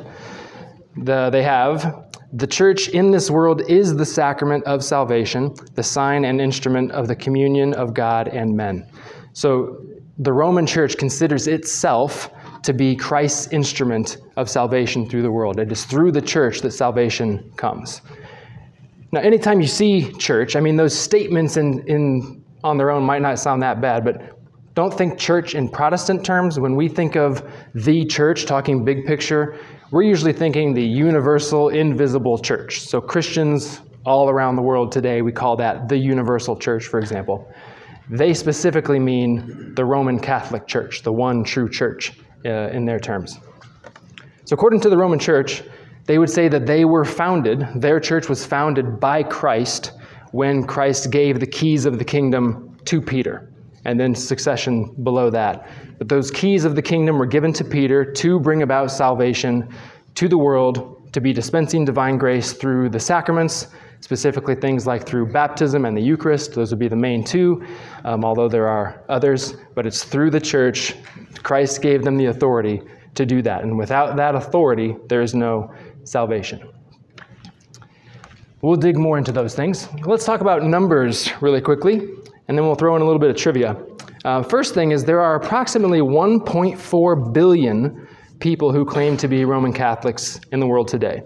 the, 0.98 1.30
they 1.30 1.44
have 1.44 2.10
the 2.34 2.48
church 2.48 2.90
in 2.90 3.12
this 3.12 3.30
world 3.30 3.62
is 3.70 3.96
the 3.96 4.06
sacrament 4.06 4.63
of 4.65 4.84
salvation, 4.84 5.53
the 5.75 5.84
sign 5.84 6.25
and 6.25 6.42
instrument 6.42 6.92
of 6.92 7.08
the 7.08 7.15
communion 7.15 7.74
of 7.74 7.94
God 7.94 8.27
and 8.30 8.56
men. 8.56 8.88
So 9.34 9.77
the 10.18 10.34
Roman 10.34 10.65
church 10.65 10.98
considers 10.98 11.48
itself 11.48 12.32
to 12.63 12.74
be 12.74 12.96
Christ's 12.96 13.48
instrument 13.54 14.18
of 14.38 14.50
salvation 14.50 15.10
through 15.10 15.22
the 15.22 15.32
world. 15.32 15.60
It 15.60 15.72
is 15.72 15.86
through 15.86 16.12
the 16.12 16.22
church 16.22 16.62
that 16.62 16.72
salvation 16.72 17.51
comes. 17.56 18.01
Now, 19.12 19.22
anytime 19.22 19.60
you 19.60 19.68
see 19.68 20.12
church, 20.13 20.56
I 20.56 20.60
mean, 20.60 20.75
those 20.75 20.98
statements 20.98 21.58
in, 21.58 21.84
in, 21.88 22.44
on 22.63 22.78
their 22.78 22.92
own 22.92 23.04
might 23.04 23.22
not 23.22 23.39
sound 23.39 23.62
that 23.63 23.82
bad, 23.82 24.04
but 24.04 24.38
don't 24.75 24.94
think 24.94 25.18
church 25.18 25.56
in 25.56 25.68
Protestant 25.68 26.24
terms. 26.24 26.60
When 26.60 26.75
we 26.75 26.88
think 26.88 27.16
of 27.16 27.44
the 27.74 28.06
church, 28.06 28.46
talking 28.46 28.86
big 28.86 29.06
picture, 29.06 29.58
we're 29.92 30.04
usually 30.04 30.34
thinking 30.34 30.74
the 30.74 30.84
universal, 30.84 31.70
invisible 31.70 32.38
church. 32.38 32.82
So, 32.82 33.01
Christians 33.01 33.82
all 34.06 34.30
around 34.30 34.56
the 34.56 34.62
world 34.62 34.92
today, 34.92 35.22
we 35.22 35.32
call 35.32 35.56
that 35.58 35.89
the 35.89 35.98
universal 35.98 36.56
church, 36.56 36.86
for 36.86 37.00
example. 37.00 37.51
They 38.10 38.34
specifically 38.34 39.00
mean 39.00 39.74
the 39.75 39.86
Roman 39.86 40.20
Catholic 40.20 40.68
Church, 40.68 41.04
the 41.04 41.13
one 41.13 41.44
true 41.44 41.70
church 41.70 42.13
uh, 42.46 42.69
in 42.69 42.86
their 42.86 43.00
terms. 43.00 43.39
So, 44.46 44.53
according 44.53 44.81
to 44.81 44.89
the 44.89 44.98
Roman 44.98 45.19
Church, 45.19 45.63
they 46.05 46.17
would 46.17 46.29
say 46.29 46.48
that 46.48 46.65
they 46.65 46.86
were 46.86 47.05
founded, 47.05 47.67
their 47.75 48.00
church 48.00 48.29
was 48.29 48.46
founded 48.46 49.00
by 49.00 49.22
Christ 49.22 49.91
when 50.31 50.65
Christ 50.65 51.12
gave 51.12 51.39
the 51.39 51.46
keys 51.46 51.86
of 51.86 52.00
the 52.00 52.05
kingdom 52.05 52.77
to 52.86 53.01
Peter, 53.01 53.51
and 53.86 54.00
then 54.00 54.15
succession 54.15 54.96
below 55.03 55.29
that. 55.29 55.69
But 55.98 56.10
those 56.10 56.31
keys 56.31 56.65
of 56.65 56.75
the 56.75 56.81
kingdom 56.81 57.19
were 57.19 57.25
given 57.25 57.53
to 57.53 57.63
Peter 57.63 58.03
to 58.13 58.39
bring 58.39 58.63
about 58.63 58.91
salvation 58.91 59.69
to 60.15 60.27
the 60.27 60.38
world, 60.38 61.12
to 61.13 61.22
be 61.22 61.34
dispensing 61.34 61.86
divine 61.86 62.17
grace 62.17 62.53
through 62.53 62.89
the 62.89 63.00
sacraments, 63.00 63.67
specifically 64.01 64.56
things 64.56 64.88
like 64.88 65.06
through 65.06 65.27
baptism 65.32 65.86
and 65.86 65.96
the 65.96 66.01
Eucharist. 66.01 66.53
Those 66.53 66.72
would 66.72 66.79
be 66.79 66.88
the 66.88 66.96
main 66.96 67.24
two, 67.24 67.65
um, 68.06 68.24
although 68.24 68.50
there 68.50 68.68
are 68.68 69.03
others. 69.10 69.56
But 69.75 69.86
it's 69.86 70.03
through 70.03 70.32
the 70.32 70.41
church. 70.41 70.96
Christ 71.44 71.82
gave 71.82 72.03
them 72.03 72.18
the 72.18 72.25
authority 72.25 72.82
to 73.15 73.25
do 73.25 73.41
that. 73.41 73.63
And 73.63 73.77
without 73.77 74.15
that 74.15 74.36
authority, 74.36 74.96
there 75.08 75.22
is 75.22 75.34
no 75.34 75.74
salvation. 76.03 76.70
We'll 78.62 78.75
dig 78.75 78.98
more 78.98 79.18
into 79.18 79.32
those 79.32 79.56
things. 79.56 79.88
Let's 80.06 80.25
talk 80.25 80.41
about 80.41 80.63
numbers 80.63 81.32
really 81.41 81.62
quickly, 81.62 82.10
and 82.48 82.58
then 82.58 82.65
we'll 82.65 82.75
throw 82.75 82.96
in 82.98 83.01
a 83.01 83.06
little 83.06 83.20
bit 83.20 83.29
of 83.29 83.38
trivia. 83.38 83.77
Uh, 84.25 84.44
first 84.44 84.74
thing 84.74 84.91
is 84.91 85.06
there 85.06 85.22
are 85.22 85.36
approximately 85.36 86.00
1.4 86.00 87.34
billion 87.34 88.08
people 88.39 88.74
who 88.74 88.84
claim 88.84 89.15
to 89.15 89.29
be 89.29 89.46
Roman 89.46 89.72
Catholics 89.72 90.41
in 90.51 90.60
the 90.60 90.68
world 90.68 90.89
today. 90.89 91.22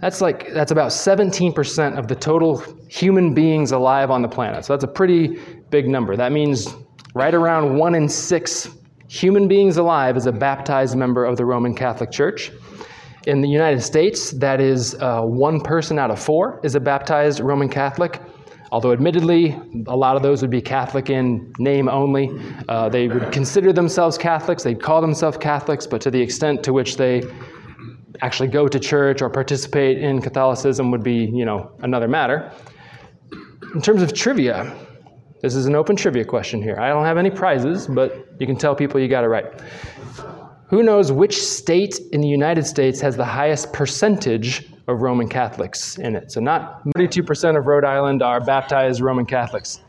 That's 0.00 0.20
like 0.20 0.52
that's 0.52 0.72
about 0.72 0.90
17% 0.90 1.98
of 1.98 2.08
the 2.08 2.14
total 2.14 2.58
human 2.88 3.34
beings 3.34 3.72
alive 3.72 4.10
on 4.10 4.22
the 4.22 4.28
planet. 4.28 4.64
So 4.64 4.72
that's 4.72 4.84
a 4.84 4.88
pretty 4.88 5.38
big 5.68 5.88
number. 5.88 6.16
That 6.16 6.32
means 6.32 6.74
right 7.14 7.34
around 7.34 7.76
one 7.76 7.94
in 7.94 8.08
six 8.08 8.68
human 9.08 9.48
beings 9.48 9.76
alive 9.76 10.16
is 10.16 10.26
a 10.26 10.32
baptized 10.32 10.96
member 10.96 11.24
of 11.24 11.36
the 11.36 11.44
Roman 11.44 11.74
Catholic 11.74 12.10
Church. 12.10 12.50
In 13.26 13.42
the 13.42 13.48
United 13.48 13.82
States, 13.82 14.30
that 14.30 14.60
is 14.60 14.94
uh, 15.00 15.20
one 15.20 15.60
person 15.60 15.98
out 15.98 16.10
of 16.10 16.18
four 16.18 16.60
is 16.64 16.74
a 16.74 16.80
baptized 16.80 17.40
Roman 17.40 17.68
Catholic. 17.68 18.22
Although, 18.72 18.92
admittedly, 18.92 19.58
a 19.88 19.96
lot 19.96 20.16
of 20.16 20.22
those 20.22 20.42
would 20.42 20.50
be 20.50 20.62
Catholic 20.62 21.10
in 21.10 21.52
name 21.58 21.88
only. 21.88 22.30
Uh, 22.68 22.88
they 22.88 23.08
would 23.08 23.32
consider 23.32 23.72
themselves 23.72 24.16
Catholics, 24.16 24.62
they'd 24.62 24.80
call 24.80 25.00
themselves 25.00 25.36
Catholics, 25.36 25.86
but 25.86 26.00
to 26.02 26.10
the 26.10 26.20
extent 26.20 26.62
to 26.62 26.72
which 26.72 26.96
they 26.96 27.22
actually 28.22 28.48
go 28.48 28.68
to 28.68 28.78
church 28.78 29.22
or 29.22 29.30
participate 29.30 29.98
in 29.98 30.20
Catholicism 30.20 30.90
would 30.90 31.02
be, 31.02 31.30
you 31.32 31.44
know, 31.44 31.72
another 31.80 32.08
matter. 32.08 32.52
In 33.74 33.80
terms 33.80 34.02
of 34.02 34.12
trivia, 34.12 34.74
this 35.42 35.54
is 35.54 35.66
an 35.66 35.74
open 35.74 35.96
trivia 35.96 36.24
question 36.24 36.62
here. 36.62 36.78
I 36.78 36.88
don't 36.88 37.04
have 37.04 37.16
any 37.16 37.30
prizes, 37.30 37.86
but 37.86 38.26
you 38.38 38.46
can 38.46 38.56
tell 38.56 38.74
people 38.74 39.00
you 39.00 39.08
got 39.08 39.24
it 39.24 39.28
right. 39.28 39.46
Who 40.68 40.82
knows 40.82 41.10
which 41.10 41.40
state 41.42 41.98
in 42.12 42.20
the 42.20 42.28
United 42.28 42.64
States 42.66 43.00
has 43.00 43.16
the 43.16 43.24
highest 43.24 43.72
percentage 43.72 44.70
of 44.86 45.00
Roman 45.00 45.28
Catholics 45.28 45.98
in 45.98 46.14
it? 46.14 46.30
So, 46.30 46.40
not 46.40 46.84
32% 46.96 47.58
of 47.58 47.66
Rhode 47.66 47.84
Island 47.84 48.22
are 48.22 48.40
baptized 48.40 49.00
Roman 49.00 49.26
Catholics. 49.26 49.80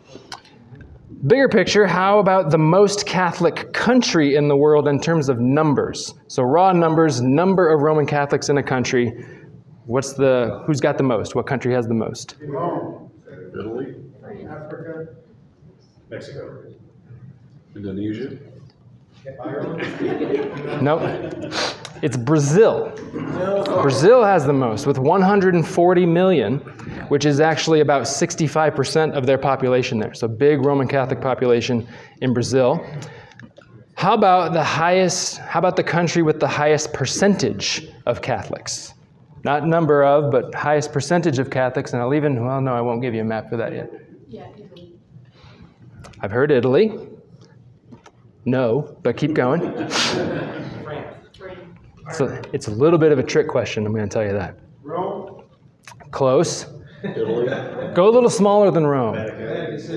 Bigger 1.28 1.48
picture, 1.50 1.86
how 1.86 2.18
about 2.18 2.50
the 2.50 2.58
most 2.58 3.06
Catholic 3.06 3.74
country 3.74 4.36
in 4.36 4.48
the 4.48 4.58
world 4.58 4.88
in 4.88 5.00
terms 5.00 5.30
of 5.30 5.40
numbers? 5.40 6.16
So, 6.28 6.42
raw 6.42 6.72
numbers, 6.72 7.22
number 7.22 7.72
of 7.72 7.82
Roman 7.82 8.08
Catholics 8.08 8.50
in 8.50 8.58
a 8.58 8.64
country. 8.64 9.14
What's 9.86 10.14
the, 10.14 10.64
who's 10.66 10.80
got 10.80 10.98
the 10.98 11.04
most? 11.04 11.36
What 11.36 11.46
country 11.46 11.76
has 11.76 11.86
the 11.86 11.94
most? 11.94 12.38
Rome. 12.42 13.12
Italy. 13.54 13.98
Africa. 14.50 15.10
Mexico. 16.10 16.64
Indonesia. 17.76 18.38
Nope. 20.82 21.02
It's 22.02 22.18
Brazil. 22.18 22.92
Brazil 23.84 24.24
has 24.24 24.46
the 24.46 24.54
most 24.54 24.88
with 24.88 24.98
140 24.98 26.06
million, 26.08 26.58
which 27.10 27.26
is 27.26 27.40
actually 27.40 27.82
about 27.82 28.04
65% 28.04 29.14
of 29.14 29.28
their 29.28 29.38
population 29.38 30.00
there. 30.00 30.16
So 30.16 30.28
big 30.28 30.66
Roman 30.66 30.88
Catholic 30.88 31.22
population 31.22 31.88
in 32.22 32.34
Brazil. 32.34 32.84
How 33.94 34.16
about 34.16 34.54
the 34.54 34.64
highest 34.64 35.38
how 35.38 35.60
about 35.60 35.76
the 35.76 35.84
country 35.84 36.24
with 36.24 36.40
the 36.40 36.48
highest 36.48 36.92
percentage 36.92 37.88
of 38.08 38.24
Catholics? 38.24 38.96
Not 39.44 39.68
number 39.68 40.04
of, 40.04 40.32
but 40.32 40.56
highest 40.56 40.92
percentage 40.92 41.38
of 41.38 41.52
Catholics, 41.52 41.94
and 41.94 42.02
I'll 42.02 42.16
even 42.16 42.44
well 42.44 42.62
no, 42.62 42.74
I 42.74 42.82
won't 42.82 43.04
give 43.04 43.14
you 43.14 43.22
a 43.22 43.26
map 43.26 43.50
for 43.50 43.58
that 43.58 43.74
yet. 43.74 43.92
Yeah, 44.28 44.48
Italy. 44.58 44.94
I've 46.22 46.32
heard 46.32 46.52
Italy. 46.52 47.11
No, 48.46 48.98
but 49.04 49.18
keep 49.18 49.34
going. 49.34 49.62
So 52.14 52.42
it's 52.52 52.68
a 52.68 52.72
little 52.72 53.00
bit 53.00 53.12
of 53.12 53.20
a 53.20 53.24
trick 53.24 53.48
question, 53.48 53.86
I'm 53.86 53.94
going 53.94 54.08
to 54.08 54.14
tell 54.14 54.26
you 54.26 54.34
that. 54.34 54.58
Rome. 54.84 55.44
Close. 56.12 56.66
Italy. 57.04 57.48
Go 57.96 58.10
a 58.10 58.12
little 58.12 58.30
smaller 58.30 58.70
than 58.70 58.86
Rome. 58.86 59.16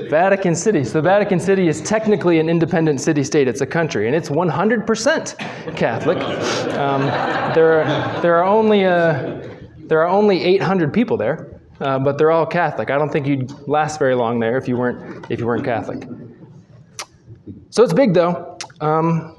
Vatican 0.09 0.55
City. 0.55 0.85
So 0.85 1.01
Vatican 1.01 1.39
City 1.39 1.69
is 1.69 1.83
technically 1.83 2.39
an 2.39 2.49
independent 2.49 3.01
city 3.01 3.23
state. 3.23 3.47
It's 3.47 3.61
a 3.61 3.67
country, 3.67 4.07
and 4.07 4.17
it's 4.17 4.31
100% 4.31 5.77
Catholic. 5.77 6.19
Um, 6.77 7.03
there, 7.55 7.83
are, 7.83 8.23
there 8.23 8.37
are 8.37 8.45
only 8.45 8.85
uh, 8.85 9.43
there 9.87 10.01
are 10.01 10.09
only 10.09 10.43
800 10.43 10.95
people 10.95 11.19
there, 11.19 11.61
uh, 11.81 11.99
but 11.99 12.17
they're 12.17 12.31
all 12.31 12.47
Catholic. 12.47 12.91
I 12.91 12.97
don't 12.97 13.11
think 13.11 13.27
you'd 13.27 13.51
last 13.69 13.99
very 13.99 14.15
long 14.15 14.41
there 14.41 14.57
if 14.57 14.67
you 14.67 14.77
weren't 14.77 15.27
if 15.31 15.41
you 15.41 15.47
weren't 15.47 15.65
Catholic. 15.65 16.09
So 17.75 17.83
it's 17.83 17.93
big 17.93 18.14
though, 18.14 18.57
um, 18.81 19.37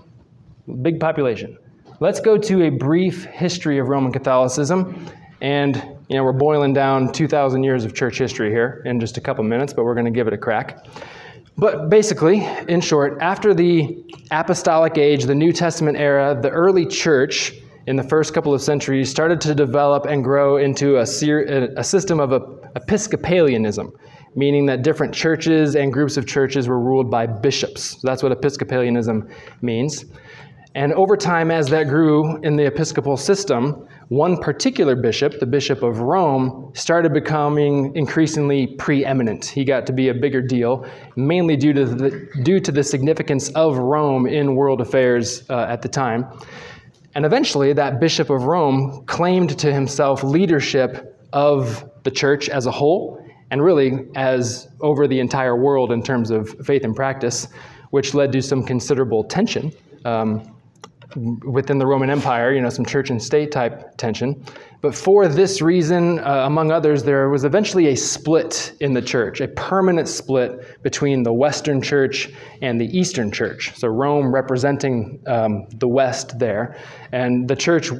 big 0.81 0.99
population. 0.99 1.57
Let's 2.01 2.19
go 2.19 2.37
to 2.37 2.63
a 2.63 2.69
brief 2.69 3.23
history 3.23 3.79
of 3.79 3.87
Roman 3.87 4.11
Catholicism, 4.11 5.07
and 5.39 5.81
you 6.09 6.17
know 6.17 6.23
we're 6.25 6.33
boiling 6.33 6.73
down 6.73 7.13
2,000 7.13 7.63
years 7.63 7.85
of 7.85 7.95
church 7.95 8.17
history 8.17 8.49
here 8.49 8.81
in 8.83 8.99
just 8.99 9.15
a 9.15 9.21
couple 9.21 9.45
minutes, 9.45 9.71
but 9.71 9.85
we're 9.85 9.93
going 9.93 10.03
to 10.03 10.11
give 10.11 10.27
it 10.27 10.33
a 10.33 10.37
crack. 10.37 10.85
But 11.57 11.89
basically, 11.89 12.45
in 12.67 12.81
short, 12.81 13.21
after 13.21 13.53
the 13.53 14.03
apostolic 14.31 14.97
age, 14.97 15.23
the 15.23 15.33
New 15.33 15.53
Testament 15.53 15.97
era, 15.97 16.37
the 16.37 16.49
early 16.49 16.85
church 16.85 17.53
in 17.87 17.95
the 17.95 18.03
first 18.03 18.33
couple 18.33 18.53
of 18.53 18.61
centuries 18.61 19.09
started 19.09 19.39
to 19.39 19.55
develop 19.55 20.07
and 20.07 20.25
grow 20.25 20.57
into 20.57 20.97
a, 20.97 21.03
a 21.03 21.83
system 21.85 22.19
of 22.19 22.31
Episcopalianism, 22.75 23.93
meaning 24.35 24.65
that 24.67 24.83
different 24.83 25.13
churches 25.13 25.75
and 25.75 25.91
groups 25.91 26.17
of 26.17 26.27
churches 26.27 26.67
were 26.67 26.79
ruled 26.79 27.09
by 27.09 27.25
bishops. 27.25 27.99
So 28.01 28.07
that's 28.07 28.21
what 28.21 28.31
Episcopalianism 28.31 29.29
means. 29.61 30.05
And 30.75 30.91
over 30.93 31.15
time, 31.15 31.51
as 31.51 31.69
that 31.69 31.87
grew 31.87 32.35
in 32.41 32.57
the 32.57 32.65
episcopal 32.65 33.15
system, 33.15 33.87
one 34.09 34.35
particular 34.35 34.93
bishop, 34.93 35.39
the 35.39 35.45
Bishop 35.45 35.81
of 35.83 35.99
Rome, 35.99 36.73
started 36.75 37.13
becoming 37.13 37.95
increasingly 37.95 38.67
preeminent. 38.67 39.45
He 39.45 39.63
got 39.63 39.87
to 39.87 39.93
be 39.93 40.09
a 40.09 40.13
bigger 40.13 40.41
deal, 40.41 40.85
mainly 41.15 41.55
due 41.55 41.71
to 41.71 41.85
the, 41.85 42.29
due 42.43 42.59
to 42.59 42.73
the 42.73 42.83
significance 42.83 43.49
of 43.51 43.77
Rome 43.77 44.27
in 44.27 44.55
world 44.55 44.81
affairs 44.81 45.49
uh, 45.49 45.65
at 45.69 45.81
the 45.81 45.87
time. 45.87 46.25
And 47.15 47.25
eventually, 47.25 47.71
that 47.71 48.01
Bishop 48.01 48.29
of 48.29 48.43
Rome 48.43 49.05
claimed 49.05 49.57
to 49.59 49.71
himself 49.71 50.23
leadership 50.23 51.17
of 51.31 51.89
the 52.03 52.11
church 52.11 52.49
as 52.49 52.65
a 52.65 52.71
whole, 52.71 53.24
and 53.51 53.63
really 53.63 54.07
as 54.15 54.67
over 54.81 55.07
the 55.07 55.19
entire 55.19 55.55
world 55.55 55.91
in 55.91 56.01
terms 56.03 56.31
of 56.31 56.49
faith 56.65 56.83
and 56.83 56.95
practice, 56.95 57.47
which 57.91 58.13
led 58.13 58.31
to 58.31 58.41
some 58.41 58.63
considerable 58.63 59.23
tension. 59.23 59.71
Um, 60.03 60.51
within 61.15 61.77
the 61.77 61.85
Roman 61.85 62.09
Empire, 62.09 62.53
you 62.53 62.61
know, 62.61 62.69
some 62.69 62.85
church 62.85 63.09
and 63.09 63.21
state 63.21 63.51
type 63.51 63.95
tension. 63.97 64.43
But 64.81 64.93
for 64.93 65.27
this 65.27 65.61
reason, 65.61 66.19
uh, 66.19 66.43
among 66.45 66.71
others, 66.71 67.03
there 67.03 67.29
was 67.29 67.45
eventually 67.45 67.87
a 67.87 67.95
split 67.95 68.73
in 68.81 68.93
the 68.93 69.01
church, 69.01 69.41
a 69.41 69.47
permanent 69.47 70.07
split 70.07 70.81
between 70.83 71.23
the 71.23 71.33
Western 71.33 71.81
church 71.81 72.29
and 72.61 72.79
the 72.79 72.97
Eastern 72.97 73.31
church. 73.31 73.73
So 73.75 73.87
Rome 73.87 74.33
representing 74.33 75.19
um, 75.25 75.67
the 75.69 75.87
West 75.87 76.37
there. 76.37 76.77
And 77.11 77.47
the 77.47 77.55
church 77.55 77.91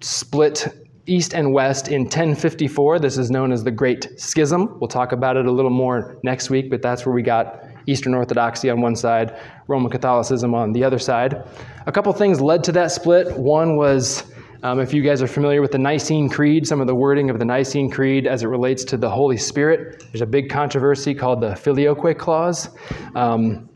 split 0.00 0.68
east 1.08 1.34
and 1.34 1.52
west 1.52 1.88
in 1.88 2.02
1054. 2.02 2.98
This 2.98 3.18
is 3.18 3.30
known 3.30 3.50
as 3.52 3.64
the 3.64 3.70
Great 3.70 4.08
Schism. 4.20 4.78
We'll 4.78 4.88
talk 4.88 5.12
about 5.12 5.36
it 5.36 5.46
a 5.46 5.50
little 5.50 5.70
more 5.70 6.18
next 6.22 6.50
week, 6.50 6.70
but 6.70 6.82
that's 6.82 7.06
where 7.06 7.14
we 7.14 7.22
got 7.22 7.64
Eastern 7.86 8.14
Orthodoxy 8.14 8.70
on 8.70 8.80
one 8.80 8.94
side, 8.94 9.40
Roman 9.66 9.90
Catholicism 9.90 10.54
on 10.54 10.72
the 10.72 10.84
other 10.84 10.98
side. 10.98 11.42
A 11.86 11.92
couple 11.92 12.12
things 12.12 12.40
led 12.40 12.62
to 12.64 12.72
that 12.72 12.92
split. 12.92 13.36
One 13.36 13.76
was, 13.76 14.30
um, 14.62 14.78
if 14.78 14.92
you 14.92 15.02
guys 15.02 15.22
are 15.22 15.26
familiar 15.26 15.62
with 15.62 15.72
the 15.72 15.78
Nicene 15.78 16.28
Creed, 16.28 16.66
some 16.66 16.80
of 16.80 16.86
the 16.86 16.94
wording 16.94 17.30
of 17.30 17.38
the 17.38 17.44
Nicene 17.44 17.90
Creed 17.90 18.26
as 18.26 18.42
it 18.42 18.48
relates 18.48 18.84
to 18.84 18.96
the 18.96 19.08
Holy 19.08 19.38
Spirit, 19.38 20.04
there's 20.12 20.22
a 20.22 20.26
big 20.26 20.50
controversy 20.50 21.14
called 21.14 21.40
the 21.40 21.56
Filioque 21.56 22.18
Clause. 22.18 22.68
Um, 23.14 23.68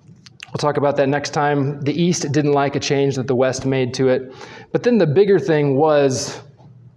We'll 0.53 0.59
talk 0.59 0.77
about 0.77 0.99
that 0.99 1.09
next 1.09 1.31
time. 1.31 1.81
The 1.81 1.95
East 1.95 2.31
didn't 2.31 2.53
like 2.53 2.77
a 2.77 2.81
change 2.81 3.17
that 3.17 3.27
the 3.27 3.35
West 3.35 3.65
made 3.65 3.95
to 3.95 4.09
it. 4.09 4.35
But 4.71 4.83
then 4.83 4.99
the 4.99 5.07
bigger 5.07 5.39
thing 5.39 5.77
was 5.77 6.43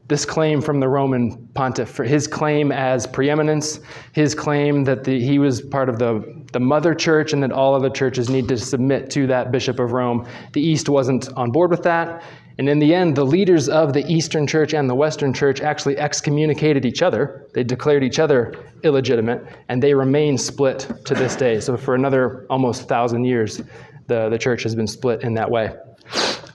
this 0.08 0.24
claim 0.26 0.62
from 0.62 0.80
the 0.80 0.88
Roman 0.88 1.48
pontiff, 1.56 1.90
for 1.90 2.04
his 2.04 2.28
claim 2.28 2.72
as 2.72 3.08
preeminence, 3.08 3.80
his 4.12 4.36
claim 4.36 4.84
that 4.84 5.04
the, 5.04 5.20
he 5.20 5.40
was 5.40 5.62
part 5.62 5.90
of 5.90 5.98
the, 5.98 6.46
the 6.54 6.60
mother 6.60 6.94
church 6.94 7.34
and 7.34 7.42
that 7.42 7.52
all 7.52 7.74
other 7.74 7.90
churches 7.90 8.30
need 8.30 8.48
to 8.50 8.58
submit 8.58 9.10
to 9.12 9.26
that 9.28 9.52
bishop 9.52 9.80
of 9.80 9.94
Rome. 9.94 10.28
The 10.54 10.62
East 10.62 10.90
wasn't 10.90 11.30
on 11.34 11.52
board 11.52 11.72
with 11.72 11.82
that. 11.84 12.24
And 12.58 12.70
in 12.70 12.80
the 12.80 12.94
end, 12.94 13.16
the 13.16 13.26
leaders 13.26 13.68
of 13.68 13.94
the 13.94 14.06
Eastern 14.10 14.48
church 14.48 14.74
and 14.74 14.90
the 14.90 14.96
Western 14.96 15.34
church 15.34 15.60
actually 15.60 15.98
excommunicated 15.98 16.86
each 16.86 17.02
other. 17.02 17.48
They 17.54 17.64
declared 17.64 18.04
each 18.04 18.20
other 18.20 18.56
illegitimate, 18.84 19.46
and 19.68 19.84
they 19.84 19.94
remain 19.94 20.38
split 20.38 20.90
to 21.06 21.16
this 21.16 21.36
day. 21.36 21.60
So 21.60 21.76
for 21.76 21.96
another 21.96 22.46
almost 22.50 22.88
thousand 22.88 23.26
years, 23.26 23.62
the, 24.08 24.30
the 24.30 24.38
church 24.38 24.64
has 24.64 24.76
been 24.76 24.88
split 24.88 25.24
in 25.24 25.34
that 25.34 25.50
way. 25.50 25.76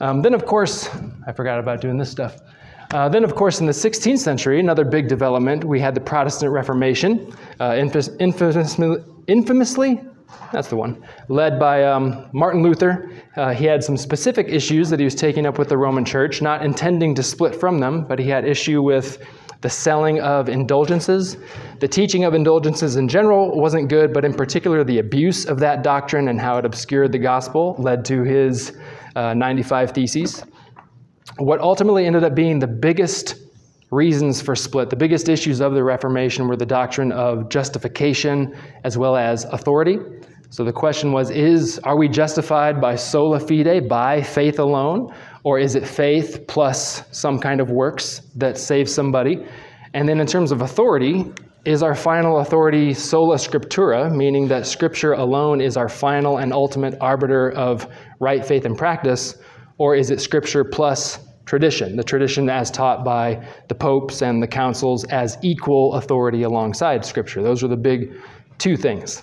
Um, 0.01 0.23
then, 0.23 0.33
of 0.33 0.47
course, 0.47 0.89
I 1.27 1.33
forgot 1.33 1.59
about 1.59 1.83
doing 1.83 1.99
this 1.99 2.11
stuff. 2.11 2.39
Uh, 2.93 3.09
then, 3.09 3.23
of 3.23 3.37
course, 3.37 3.61
in 3.61 3.67
the 3.67 3.73
16th 3.73 4.19
century, 4.19 4.59
another 4.59 4.85
big 4.85 5.07
development, 5.07 5.63
we 5.63 5.79
had 5.79 5.95
the 5.95 6.01
Protestant 6.01 6.53
Reformation, 6.53 7.33
uh, 7.61 7.77
infamously, 7.77 8.97
infamously, 9.29 10.01
that's 10.53 10.69
the 10.69 10.77
one, 10.77 11.01
led 11.29 11.59
by 11.59 11.85
um, 11.85 12.29
Martin 12.33 12.65
Luther. 12.65 13.09
Uh, 13.37 13.55
he 13.55 13.65
had 13.65 13.85
some 13.85 13.97
specific 13.97 14.49
issues 14.49 14.91
that 14.91 14.99
he 14.99 15.05
was 15.05 15.15
taking 15.15 15.47
up 15.47 15.57
with 15.57 15.69
the 15.69 15.77
Roman 15.77 16.05
Church, 16.05 16.43
not 16.43 16.65
intending 16.65 17.15
to 17.15 17.23
split 17.23 17.55
from 17.55 17.79
them, 17.79 18.05
but 18.07 18.19
he 18.19 18.29
had 18.29 18.45
issue 18.45 18.83
with 18.83 19.25
the 19.61 19.71
selling 19.71 20.21
of 20.21 20.49
indulgences. 20.49 21.37
The 21.79 21.87
teaching 21.87 22.25
of 22.25 22.35
indulgences 22.35 22.97
in 22.97 23.09
general 23.09 23.57
wasn't 23.57 23.89
good, 23.89 24.13
but 24.13 24.25
in 24.25 24.35
particular, 24.35 24.83
the 24.83 24.99
abuse 24.99 25.45
of 25.45 25.61
that 25.61 25.85
doctrine 25.85 26.27
and 26.27 26.41
how 26.41 26.59
it 26.59 26.65
obscured 26.65 27.13
the 27.13 27.19
gospel 27.19 27.77
led 27.79 28.05
to 28.07 28.25
his 28.25 28.77
uh, 29.15 29.35
95 29.35 29.93
Theses 29.93 30.45
what 31.39 31.61
ultimately 31.61 32.07
ended 32.07 32.25
up 32.25 32.35
being 32.35 32.59
the 32.59 32.67
biggest 32.67 33.37
reasons 33.91 34.41
for 34.41 34.55
split. 34.55 34.91
The 34.91 34.97
biggest 34.97 35.29
issues 35.29 35.61
of 35.61 35.75
the 35.75 35.83
Reformation 35.83 36.47
were 36.47 36.57
the 36.57 36.67
doctrine 36.67 37.13
of 37.13 37.49
justification 37.49 38.55
as 38.85 38.97
well 38.97 39.17
as 39.17 39.45
authority. 39.45 39.99
So 40.51 40.65
the 40.65 40.73
question 40.73 41.13
was 41.13 41.31
is 41.31 41.79
are 41.81 41.97
we 41.97 42.09
justified 42.09 42.81
by 42.81 42.97
sola 42.97 43.41
fide, 43.41 43.89
by 43.89 44.23
faith 44.23 44.59
alone, 44.59 45.15
or 45.45 45.59
is 45.59 45.75
it 45.75 45.87
faith 45.87 46.45
plus 46.49 47.05
some 47.11 47.39
kind 47.39 47.61
of 47.61 47.71
works 47.71 48.23
that 48.37 48.59
saves 48.59 48.93
somebody? 48.93 49.47
And 49.95 50.09
then 50.09 50.21
in 50.21 50.27
terms 50.27 50.53
of 50.53 50.63
authority, 50.63 51.33
is 51.67 51.83
our 51.83 51.95
final 51.95 52.39
authority 52.39 52.95
sola 52.95 53.37
scriptura, 53.37 54.11
meaning 54.11 54.49
that 54.49 54.67
scripture 54.67 55.13
alone 55.13 55.61
is 55.61 55.77
our 55.77 55.91
final 55.91 56.39
and 56.39 56.55
ultimate 56.55 56.97
arbiter 57.03 57.51
of 57.51 57.87
right 58.19 58.45
faith 58.45 58.65
and 58.65 58.79
practice, 58.79 59.37
or 59.81 59.97
is 59.97 60.11
it 60.11 60.21
scripture 60.21 60.63
plus 60.63 61.21
tradition, 61.47 61.97
the 61.97 62.05
tradition 62.05 62.51
as 62.51 62.71
taught 62.71 63.03
by 63.03 63.43
the 63.69 63.75
popes 63.75 64.21
and 64.21 64.43
the 64.43 64.47
councils 64.47 65.05
as 65.05 65.39
equal 65.41 65.95
authority 65.95 66.43
alongside 66.43 67.03
scripture? 67.03 67.43
Those 67.43 67.65
are 67.65 67.69
the 67.69 67.79
big 67.79 68.15
two 68.59 68.77
things. 68.77 69.23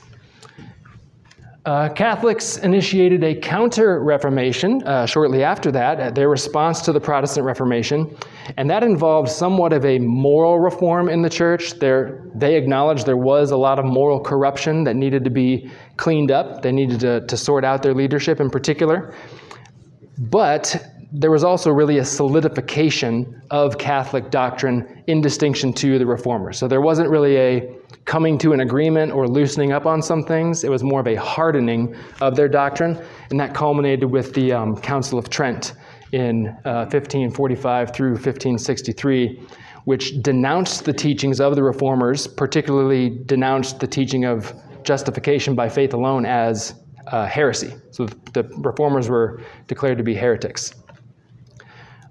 Uh, 1.67 1.89
Catholics 1.89 2.57
initiated 2.57 3.23
a 3.23 3.35
counter 3.35 4.03
Reformation 4.03 4.81
uh, 4.83 5.05
shortly 5.05 5.43
after 5.43 5.71
that, 5.71 6.15
their 6.15 6.29
response 6.29 6.81
to 6.81 6.91
the 6.91 6.99
Protestant 6.99 7.45
Reformation, 7.45 8.17
and 8.55 8.67
that 8.67 8.81
involved 8.81 9.29
somewhat 9.29 9.73
of 9.73 9.85
a 9.85 9.99
moral 9.99 10.59
reform 10.59 11.07
in 11.07 11.21
the 11.21 11.29
church. 11.29 11.73
There, 11.73 12.23
they 12.33 12.55
acknowledged 12.55 13.05
there 13.05 13.15
was 13.15 13.51
a 13.51 13.57
lot 13.57 13.77
of 13.77 13.85
moral 13.85 14.19
corruption 14.19 14.85
that 14.85 14.95
needed 14.95 15.23
to 15.25 15.29
be 15.29 15.69
cleaned 15.97 16.31
up, 16.31 16.63
they 16.63 16.71
needed 16.71 17.01
to, 17.01 17.27
to 17.27 17.37
sort 17.37 17.63
out 17.63 17.83
their 17.83 17.93
leadership 17.93 18.39
in 18.39 18.49
particular. 18.49 19.13
But 20.17 20.93
there 21.11 21.31
was 21.31 21.43
also 21.43 21.71
really 21.71 21.99
a 21.99 22.05
solidification 22.05 23.41
of 23.49 23.77
Catholic 23.77 24.29
doctrine 24.29 25.03
in 25.07 25.21
distinction 25.21 25.71
to 25.73 25.97
the 25.97 26.05
Reformers. 26.05 26.57
So 26.57 26.67
there 26.67 26.81
wasn't 26.81 27.09
really 27.09 27.37
a 27.37 27.77
coming 28.05 28.37
to 28.39 28.53
an 28.53 28.59
agreement 28.61 29.11
or 29.11 29.27
loosening 29.27 29.71
up 29.71 29.85
on 29.85 30.01
some 30.01 30.23
things. 30.23 30.63
It 30.63 30.69
was 30.69 30.83
more 30.83 30.99
of 30.99 31.07
a 31.07 31.15
hardening 31.15 31.95
of 32.21 32.35
their 32.35 32.49
doctrine, 32.49 33.01
and 33.29 33.39
that 33.39 33.53
culminated 33.53 34.09
with 34.09 34.33
the 34.33 34.51
um, 34.51 34.75
Council 34.77 35.17
of 35.17 35.29
Trent 35.29 35.73
in 36.11 36.47
uh, 36.65 36.87
1545 36.89 37.93
through 37.93 38.11
1563, 38.11 39.41
which 39.85 40.21
denounced 40.21 40.85
the 40.85 40.93
teachings 40.93 41.39
of 41.39 41.55
the 41.55 41.63
Reformers, 41.63 42.27
particularly 42.27 43.09
denounced 43.25 43.79
the 43.79 43.87
teaching 43.87 44.25
of 44.25 44.53
justification 44.83 45.55
by 45.55 45.69
faith 45.69 45.93
alone 45.93 46.25
as 46.25 46.75
uh, 47.11 47.25
heresy. 47.25 47.73
So 47.91 48.05
the 48.33 48.43
Reformers 48.57 49.09
were 49.09 49.41
declared 49.67 49.97
to 49.97 50.03
be 50.03 50.15
heretics. 50.15 50.73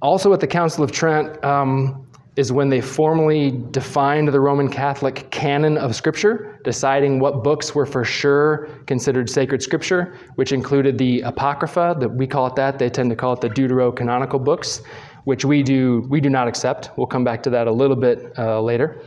Also, 0.02 0.32
at 0.32 0.40
the 0.40 0.46
Council 0.46 0.84
of 0.84 0.92
Trent 0.92 1.42
um, 1.44 2.06
is 2.36 2.52
when 2.52 2.68
they 2.68 2.82
formally 2.82 3.62
defined 3.70 4.28
the 4.28 4.40
Roman 4.40 4.68
Catholic 4.68 5.30
canon 5.30 5.78
of 5.78 5.96
Scripture, 5.96 6.60
deciding 6.64 7.18
what 7.18 7.42
books 7.42 7.74
were 7.74 7.86
for 7.86 8.04
sure 8.04 8.68
considered 8.86 9.30
sacred 9.30 9.62
Scripture, 9.62 10.14
which 10.34 10.52
included 10.52 10.98
the 10.98 11.22
Apocrypha, 11.22 11.96
that 11.98 12.08
we 12.10 12.26
call 12.26 12.46
it 12.46 12.54
that. 12.56 12.78
They 12.78 12.90
tend 12.90 13.08
to 13.10 13.16
call 13.16 13.32
it 13.32 13.40
the 13.40 13.48
Deuterocanonical 13.48 14.44
books, 14.44 14.82
which 15.24 15.44
we 15.46 15.62
do 15.62 16.06
we 16.10 16.20
do 16.20 16.28
not 16.28 16.46
accept. 16.46 16.90
We'll 16.96 17.06
come 17.06 17.24
back 17.24 17.42
to 17.44 17.50
that 17.50 17.66
a 17.66 17.72
little 17.72 17.96
bit 17.96 18.32
uh, 18.38 18.60
later. 18.60 19.02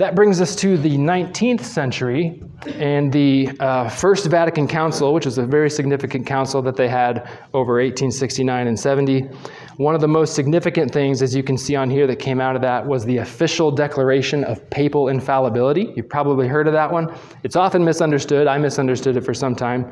That 0.00 0.14
brings 0.14 0.40
us 0.40 0.56
to 0.56 0.78
the 0.78 0.96
19th 0.96 1.60
century 1.60 2.42
and 2.66 3.12
the 3.12 3.50
uh, 3.60 3.90
First 3.90 4.28
Vatican 4.28 4.66
Council, 4.66 5.12
which 5.12 5.26
was 5.26 5.36
a 5.36 5.44
very 5.44 5.68
significant 5.68 6.26
council 6.26 6.62
that 6.62 6.74
they 6.74 6.88
had 6.88 7.28
over 7.52 7.74
1869 7.74 8.66
and 8.66 8.80
70. 8.80 9.28
One 9.76 9.94
of 9.94 10.00
the 10.00 10.08
most 10.08 10.34
significant 10.34 10.90
things, 10.90 11.20
as 11.20 11.36
you 11.36 11.42
can 11.42 11.58
see 11.58 11.76
on 11.76 11.90
here, 11.90 12.06
that 12.06 12.16
came 12.16 12.40
out 12.40 12.56
of 12.56 12.62
that 12.62 12.86
was 12.86 13.04
the 13.04 13.18
official 13.18 13.70
declaration 13.70 14.42
of 14.44 14.70
papal 14.70 15.08
infallibility. 15.08 15.92
You've 15.94 16.08
probably 16.08 16.48
heard 16.48 16.66
of 16.66 16.72
that 16.72 16.90
one. 16.90 17.14
It's 17.42 17.56
often 17.56 17.84
misunderstood. 17.84 18.46
I 18.46 18.56
misunderstood 18.56 19.18
it 19.18 19.20
for 19.22 19.34
some 19.34 19.54
time. 19.54 19.84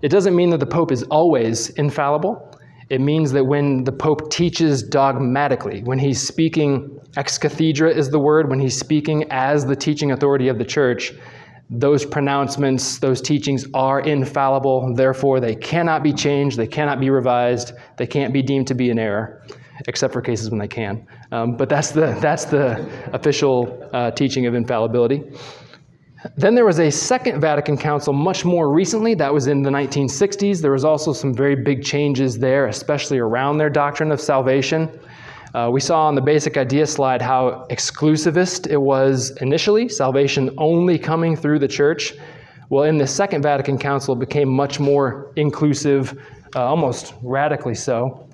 It 0.00 0.08
doesn't 0.08 0.34
mean 0.34 0.48
that 0.48 0.60
the 0.60 0.66
Pope 0.66 0.90
is 0.90 1.02
always 1.10 1.68
infallible. 1.76 2.58
It 2.88 3.00
means 3.00 3.32
that 3.32 3.44
when 3.44 3.84
the 3.84 3.92
Pope 3.92 4.30
teaches 4.30 4.82
dogmatically, 4.82 5.82
when 5.84 5.98
he's 5.98 6.20
speaking 6.20 6.98
ex 7.16 7.38
cathedra 7.38 7.90
is 7.90 8.10
the 8.10 8.18
word, 8.18 8.48
when 8.48 8.60
he's 8.60 8.78
speaking 8.78 9.24
as 9.30 9.64
the 9.64 9.76
teaching 9.76 10.12
authority 10.12 10.48
of 10.48 10.58
the 10.58 10.64
church, 10.64 11.12
those 11.70 12.04
pronouncements, 12.04 12.98
those 12.98 13.20
teachings 13.22 13.66
are 13.72 14.00
infallible. 14.00 14.94
Therefore, 14.94 15.40
they 15.40 15.54
cannot 15.54 16.02
be 16.02 16.12
changed, 16.12 16.58
they 16.58 16.66
cannot 16.66 17.00
be 17.00 17.08
revised, 17.08 17.72
they 17.96 18.06
can't 18.06 18.32
be 18.32 18.42
deemed 18.42 18.66
to 18.66 18.74
be 18.74 18.90
an 18.90 18.98
error, 18.98 19.42
except 19.88 20.12
for 20.12 20.20
cases 20.20 20.50
when 20.50 20.58
they 20.58 20.68
can. 20.68 21.06
Um, 21.30 21.56
but 21.56 21.68
that's 21.70 21.90
the, 21.90 22.18
that's 22.20 22.44
the 22.44 22.86
official 23.14 23.88
uh, 23.94 24.10
teaching 24.10 24.46
of 24.46 24.54
infallibility. 24.54 25.22
Then 26.36 26.54
there 26.54 26.64
was 26.64 26.78
a 26.78 26.90
Second 26.90 27.40
Vatican 27.40 27.76
Council 27.76 28.12
much 28.12 28.44
more 28.44 28.72
recently. 28.72 29.14
That 29.14 29.32
was 29.32 29.48
in 29.48 29.62
the 29.62 29.70
1960s. 29.70 30.60
There 30.60 30.70
was 30.70 30.84
also 30.84 31.12
some 31.12 31.34
very 31.34 31.56
big 31.56 31.82
changes 31.84 32.38
there, 32.38 32.66
especially 32.66 33.18
around 33.18 33.58
their 33.58 33.70
doctrine 33.70 34.12
of 34.12 34.20
salvation. 34.20 34.88
Uh, 35.54 35.68
we 35.70 35.80
saw 35.80 36.06
on 36.06 36.14
the 36.14 36.20
basic 36.20 36.56
idea 36.56 36.86
slide 36.86 37.20
how 37.20 37.66
exclusivist 37.70 38.70
it 38.70 38.78
was 38.78 39.32
initially, 39.42 39.88
salvation 39.88 40.50
only 40.58 40.98
coming 40.98 41.36
through 41.36 41.58
the 41.58 41.68
church. 41.68 42.14
Well, 42.70 42.84
in 42.84 42.96
the 42.96 43.06
Second 43.06 43.42
Vatican 43.42 43.76
Council, 43.76 44.14
it 44.14 44.20
became 44.20 44.48
much 44.48 44.80
more 44.80 45.30
inclusive, 45.36 46.18
uh, 46.54 46.64
almost 46.64 47.14
radically 47.22 47.74
so. 47.74 48.28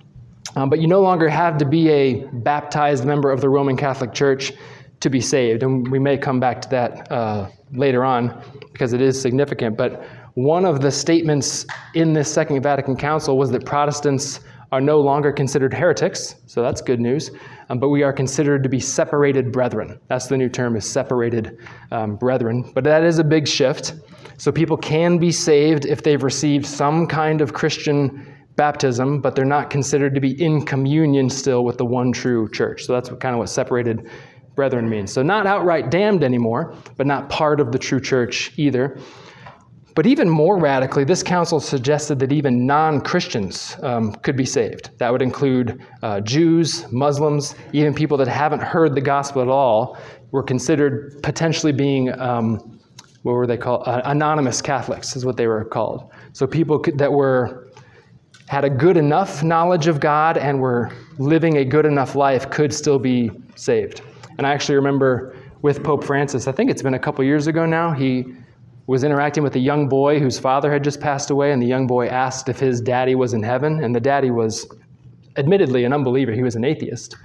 Um, 0.55 0.71
but 0.71 0.81
you 0.81 0.87
no 0.87 1.01
longer 1.01 1.29
have 1.29 1.59
to 1.59 1.65
be 1.65 1.89
a 1.89 2.25
baptized 2.33 3.05
member 3.05 3.33
of 3.33 3.41
the 3.41 3.49
Roman 3.49 3.77
Catholic 3.77 4.13
Church 4.13 4.53
to 5.01 5.11
be 5.11 5.21
saved. 5.21 5.63
And 5.63 5.89
we 5.91 5.99
may 5.99 6.17
come 6.19 6.39
back 6.39 6.61
to 6.63 6.69
that 6.71 7.11
uh, 7.11 7.49
later 7.73 8.05
on 8.05 8.43
because 8.73 8.93
it 8.93 9.01
is 9.01 9.21
significant. 9.21 9.77
But 9.77 10.05
one 10.35 10.65
of 10.65 10.81
the 10.81 10.91
statements 10.91 11.67
in 11.95 12.13
this 12.13 12.33
Second 12.33 12.63
Vatican 12.63 12.97
Council 12.97 13.37
was 13.37 13.51
that 13.51 13.65
Protestants 13.65 14.41
are 14.71 14.81
no 14.81 15.01
longer 15.01 15.33
considered 15.33 15.73
heretics, 15.73 16.37
so 16.47 16.63
that's 16.63 16.83
good 16.83 17.01
news. 17.01 17.31
Um, 17.71 17.79
but 17.79 17.89
we 17.89 18.03
are 18.03 18.13
considered 18.13 18.63
to 18.63 18.69
be 18.69 18.81
separated 18.81 19.51
brethren. 19.51 19.99
That's 20.09 20.27
the 20.27 20.37
new 20.37 20.49
term, 20.49 20.77
is 20.77 20.89
separated 20.89 21.59
um, 21.91 22.17
brethren. 22.17 22.71
But 22.75 22.85
that 22.85 23.03
is 23.03 23.19
a 23.19 23.25
big 23.25 23.49
shift. 23.49 23.95
So 24.37 24.53
people 24.53 24.77
can 24.77 25.19
be 25.19 25.33
saved 25.33 25.87
if 25.87 26.03
they've 26.03 26.23
received 26.23 26.67
some 26.67 27.07
kind 27.07 27.41
of 27.41 27.53
Christian 27.55 28.27
baptism, 28.57 29.21
but 29.21 29.35
they're 29.35 29.45
not 29.45 29.71
considered 29.71 30.15
to 30.15 30.21
be 30.21 30.41
in 30.43 30.65
communion 30.65 31.31
still 31.31 31.65
with 31.65 31.79
the 31.79 31.85
one 31.85 32.13
true 32.13 32.49
church. 32.51 32.85
So 32.85 32.93
that's 32.93 33.11
what, 33.11 33.21
kind 33.21 33.35
of 33.35 33.39
what 33.39 33.49
separated 33.49 34.11
brethren 34.59 34.91
means. 34.91 35.13
So 35.13 35.23
not 35.23 35.47
outright 35.47 35.89
damned 35.89 36.25
anymore, 36.25 36.75
but 36.97 37.07
not 37.07 37.29
part 37.29 37.61
of 37.61 37.71
the 37.71 37.79
true 37.79 38.01
church 38.01 38.51
either. 38.57 38.99
But 39.95 40.05
even 40.05 40.29
more 40.29 40.59
radically, 40.59 41.05
this 41.05 41.23
council 41.23 41.61
suggested 41.61 42.19
that 42.19 42.33
even 42.33 42.67
non 42.67 43.01
Christians 43.01 43.77
um, 43.83 44.13
could 44.25 44.37
be 44.37 44.45
saved. 44.45 44.91
That 44.99 45.13
would 45.13 45.23
include 45.23 45.81
uh, 46.03 46.19
Jews, 46.23 46.91
Muslims, 46.91 47.55
even 47.73 47.95
people 47.95 48.17
that 48.17 48.27
haven't 48.27 48.61
heard 48.61 48.97
the 48.97 49.01
gospel 49.01 49.43
at 49.43 49.49
all, 49.49 49.97
were 50.33 50.43
considered 50.43 51.23
potentially 51.23 51.71
being, 51.71 52.11
um, 52.19 52.81
what 53.23 53.35
were 53.35 53.47
they 53.47 53.57
called? 53.57 53.87
Uh, 53.87 54.03
anonymous 54.07 54.61
Catholics 54.61 55.15
is 55.15 55.25
what 55.25 55.37
they 55.37 55.47
were 55.47 55.65
called. 55.67 56.11
So 56.33 56.49
people 56.49 56.81
could, 56.81 56.99
that 56.99 57.13
were 57.13 57.69
had 58.49 58.65
a 58.65 58.71
good 58.71 58.97
enough 58.97 59.45
knowledge 59.45 59.87
of 59.87 60.01
God 60.01 60.37
and 60.37 60.61
were 60.61 60.91
living 61.19 61.59
a 61.59 61.65
good 61.65 61.87
enough 61.87 62.17
life 62.17 62.51
could 62.51 62.73
still 62.75 62.99
be 62.99 63.31
saved. 63.55 64.03
And 64.39 64.47
I 64.47 64.53
actually 64.53 64.77
remember 64.77 65.37
with 65.63 65.83
Pope 65.83 66.05
Francis, 66.05 66.47
I 66.47 66.53
think 66.53 66.71
it's 66.71 66.83
been 66.83 66.95
a 66.95 66.99
couple 66.99 67.25
years 67.25 67.49
ago 67.49 67.67
now, 67.67 67.93
he 67.93 68.25
was 68.87 69.05
interacting 69.05 69.43
with 69.43 69.55
a 69.57 69.59
young 69.59 69.89
boy 69.89 70.19
whose 70.19 70.39
father 70.39 70.73
had 70.73 70.83
just 70.83 71.01
passed 71.01 71.31
away, 71.31 71.53
and 71.53 71.61
the 71.61 71.67
young 71.67 71.87
boy 71.87 72.07
asked 72.07 72.49
if 72.49 72.59
his 72.59 72.81
daddy 72.81 73.15
was 73.15 73.35
in 73.35 73.43
heaven, 73.43 73.85
and 73.85 73.95
the 73.95 74.01
daddy 74.01 74.31
was 74.31 74.67
admittedly 75.37 75.85
an 75.85 75.93
unbeliever. 75.93 76.33
He 76.33 76.43
was 76.43 76.57
an 76.57 76.65
atheist. 76.65 77.17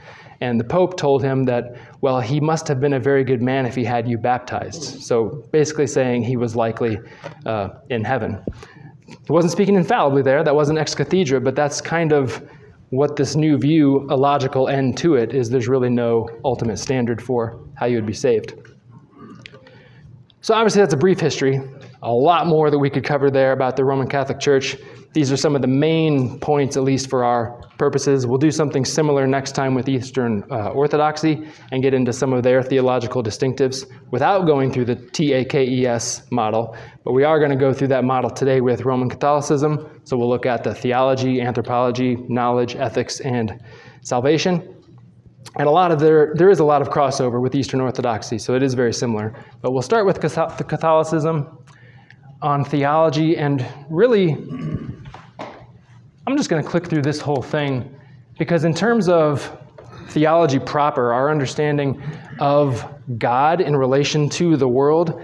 And 0.42 0.60
the 0.60 0.66
Pope 0.66 0.98
told 0.98 1.24
him 1.24 1.46
that, 1.46 1.78
well, 2.02 2.20
he 2.20 2.42
must 2.42 2.68
have 2.68 2.82
been 2.82 2.94
a 2.94 3.00
very 3.00 3.24
good 3.24 3.42
man 3.42 3.66
if 3.66 3.76
he 3.76 3.86
had 3.86 4.10
you 4.10 4.18
baptized. 4.18 5.02
So 5.02 5.48
basically 5.52 5.88
saying 5.88 6.24
he 6.24 6.36
was 6.36 6.56
likely 6.56 7.00
uh, 7.46 7.70
in 7.90 8.04
heaven. 8.04 8.44
He 9.08 9.32
wasn't 9.32 9.54
speaking 9.54 9.76
infallibly 9.76 10.22
there, 10.22 10.44
that 10.44 10.54
wasn't 10.54 10.80
ex 10.80 10.96
cathedra, 10.96 11.40
but 11.40 11.56
that's 11.56 11.80
kind 11.80 12.12
of 12.12 12.44
what 12.94 13.16
this 13.16 13.36
new 13.36 13.58
view, 13.58 14.06
a 14.12 14.16
logical 14.16 14.68
end 14.70 14.96
to 14.96 15.16
it, 15.16 15.34
is 15.34 15.50
there's 15.50 15.68
really 15.68 15.90
no 15.90 16.30
ultimate 16.46 16.78
standard 16.78 17.20
for 17.20 17.60
how 17.74 17.88
you 17.88 17.96
would 17.96 18.06
be 18.06 18.14
saved. 18.14 18.54
So, 20.44 20.54
obviously, 20.54 20.82
that's 20.82 20.94
a 20.94 20.98
brief 20.98 21.22
history. 21.22 21.62
A 22.02 22.12
lot 22.12 22.48
more 22.48 22.70
that 22.70 22.78
we 22.78 22.90
could 22.90 23.06
cover 23.06 23.32
there 23.32 23.54
about 23.54 23.78
the 23.78 23.86
Roman 23.86 24.10
Catholic 24.10 24.42
Church. 24.42 24.76
These 25.14 25.32
are 25.32 25.38
some 25.38 25.56
of 25.56 25.62
the 25.62 25.70
main 25.70 26.38
points, 26.38 26.76
at 26.76 26.84
least 26.84 27.10
for 27.10 27.24
our 27.24 27.62
purposes. 27.78 28.28
We'll 28.28 28.40
do 28.40 28.52
something 28.52 28.84
similar 28.84 29.26
next 29.26 29.54
time 29.54 29.74
with 29.74 29.88
Eastern 29.88 30.44
uh, 30.52 30.72
Orthodoxy 30.72 31.48
and 31.72 31.82
get 31.82 31.94
into 31.94 32.12
some 32.12 32.34
of 32.34 32.44
their 32.44 32.62
theological 32.62 33.24
distinctives 33.24 33.86
without 34.12 34.46
going 34.46 34.74
through 34.74 34.84
the 34.84 34.98
TAKES 34.98 36.30
model. 36.30 36.76
But 37.06 37.14
we 37.14 37.24
are 37.24 37.40
going 37.40 37.52
to 37.52 37.56
go 37.56 37.72
through 37.72 37.88
that 37.90 38.04
model 38.04 38.30
today 38.30 38.60
with 38.60 38.84
Roman 38.84 39.10
Catholicism. 39.10 40.02
So 40.04 40.18
we'll 40.18 40.28
look 40.28 40.46
at 40.46 40.66
the 40.66 40.76
theology, 40.76 41.40
anthropology, 41.40 42.18
knowledge, 42.28 42.76
ethics, 42.76 43.22
and 43.22 43.64
salvation. 44.02 44.73
And 45.58 45.68
a 45.68 45.72
lot 45.72 45.92
of 45.92 46.00
there, 46.00 46.34
there 46.36 46.50
is 46.50 46.60
a 46.60 46.64
lot 46.64 46.82
of 46.82 46.90
crossover 46.90 47.40
with 47.42 47.54
Eastern 47.54 47.80
Orthodoxy, 47.80 48.40
so 48.40 48.56
it 48.56 48.64
is 48.64 48.74
very 48.74 48.94
similar. 48.94 49.36
But 49.62 49.72
we'll 49.72 49.84
start 49.84 50.06
with 50.06 50.20
Catholicism 50.20 51.58
on 52.42 52.66
theology, 52.66 53.38
and 53.38 53.66
really, 53.90 54.32
I'm 56.26 56.38
just 56.38 56.50
going 56.50 56.64
to 56.64 56.68
click 56.68 56.88
through 56.88 57.04
this 57.04 57.22
whole 57.22 57.42
thing 57.42 57.94
because, 58.40 58.66
in 58.66 58.74
terms 58.74 59.08
of 59.10 59.58
theology 60.10 60.60
proper, 60.60 61.14
our 61.14 61.30
understanding 61.30 62.02
of 62.40 62.84
God 63.20 63.62
in 63.62 63.76
relation 63.76 64.30
to 64.30 64.58
the 64.58 64.68
world, 64.68 65.22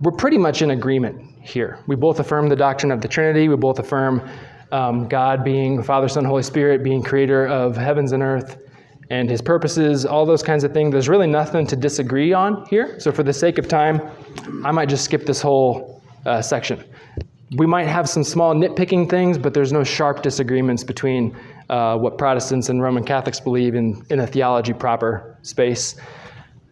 we're 0.00 0.12
pretty 0.12 0.38
much 0.38 0.62
in 0.62 0.70
agreement 0.70 1.20
here. 1.42 1.78
We 1.86 1.96
both 1.96 2.20
affirm 2.20 2.48
the 2.48 2.56
doctrine 2.56 2.90
of 2.90 3.02
the 3.02 3.08
Trinity, 3.08 3.48
we 3.48 3.56
both 3.56 3.78
affirm 3.78 4.26
um, 4.72 5.08
God 5.08 5.44
being 5.44 5.82
Father, 5.82 6.08
Son, 6.08 6.24
Holy 6.24 6.42
Spirit, 6.42 6.82
being 6.82 7.02
creator 7.02 7.46
of 7.46 7.76
heavens 7.76 8.12
and 8.12 8.22
earth 8.22 8.58
and 9.10 9.30
his 9.30 9.40
purposes, 9.40 10.04
all 10.04 10.26
those 10.26 10.42
kinds 10.42 10.64
of 10.64 10.72
things. 10.72 10.92
There's 10.92 11.08
really 11.08 11.26
nothing 11.26 11.66
to 11.66 11.76
disagree 11.76 12.32
on 12.32 12.66
here. 12.66 12.98
So, 13.00 13.10
for 13.10 13.22
the 13.22 13.32
sake 13.32 13.58
of 13.58 13.68
time, 13.68 14.00
I 14.64 14.70
might 14.70 14.88
just 14.88 15.04
skip 15.04 15.24
this 15.24 15.40
whole 15.40 16.02
uh, 16.26 16.42
section. 16.42 16.84
We 17.56 17.66
might 17.66 17.86
have 17.86 18.08
some 18.08 18.22
small 18.22 18.54
nitpicking 18.54 19.08
things, 19.08 19.38
but 19.38 19.54
there's 19.54 19.72
no 19.72 19.82
sharp 19.82 20.22
disagreements 20.22 20.84
between 20.84 21.34
uh, 21.70 21.96
what 21.96 22.18
Protestants 22.18 22.68
and 22.68 22.82
Roman 22.82 23.02
Catholics 23.02 23.40
believe 23.40 23.74
in, 23.74 24.04
in 24.10 24.20
a 24.20 24.26
theology 24.26 24.74
proper 24.74 25.36
space. 25.42 25.96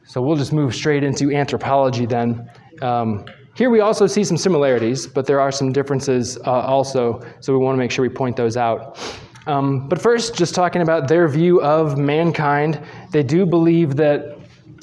So, 0.04 0.20
we'll 0.20 0.36
just 0.36 0.52
move 0.52 0.74
straight 0.74 1.04
into 1.04 1.34
anthropology 1.34 2.06
then. 2.06 2.50
Um, 2.82 3.24
here 3.54 3.70
we 3.70 3.80
also 3.80 4.06
see 4.06 4.22
some 4.22 4.36
similarities, 4.36 5.06
but 5.06 5.24
there 5.24 5.40
are 5.40 5.50
some 5.50 5.72
differences 5.72 6.36
uh, 6.44 6.50
also, 6.50 7.26
so 7.40 7.54
we 7.54 7.58
want 7.58 7.74
to 7.74 7.78
make 7.78 7.90
sure 7.90 8.02
we 8.02 8.10
point 8.10 8.36
those 8.36 8.58
out. 8.58 8.98
Um, 9.46 9.88
but 9.88 10.00
first, 10.00 10.34
just 10.34 10.54
talking 10.54 10.82
about 10.82 11.08
their 11.08 11.28
view 11.28 11.60
of 11.62 11.96
mankind, 11.96 12.80
they 13.12 13.22
do 13.22 13.46
believe 13.46 13.96
that 13.96 14.38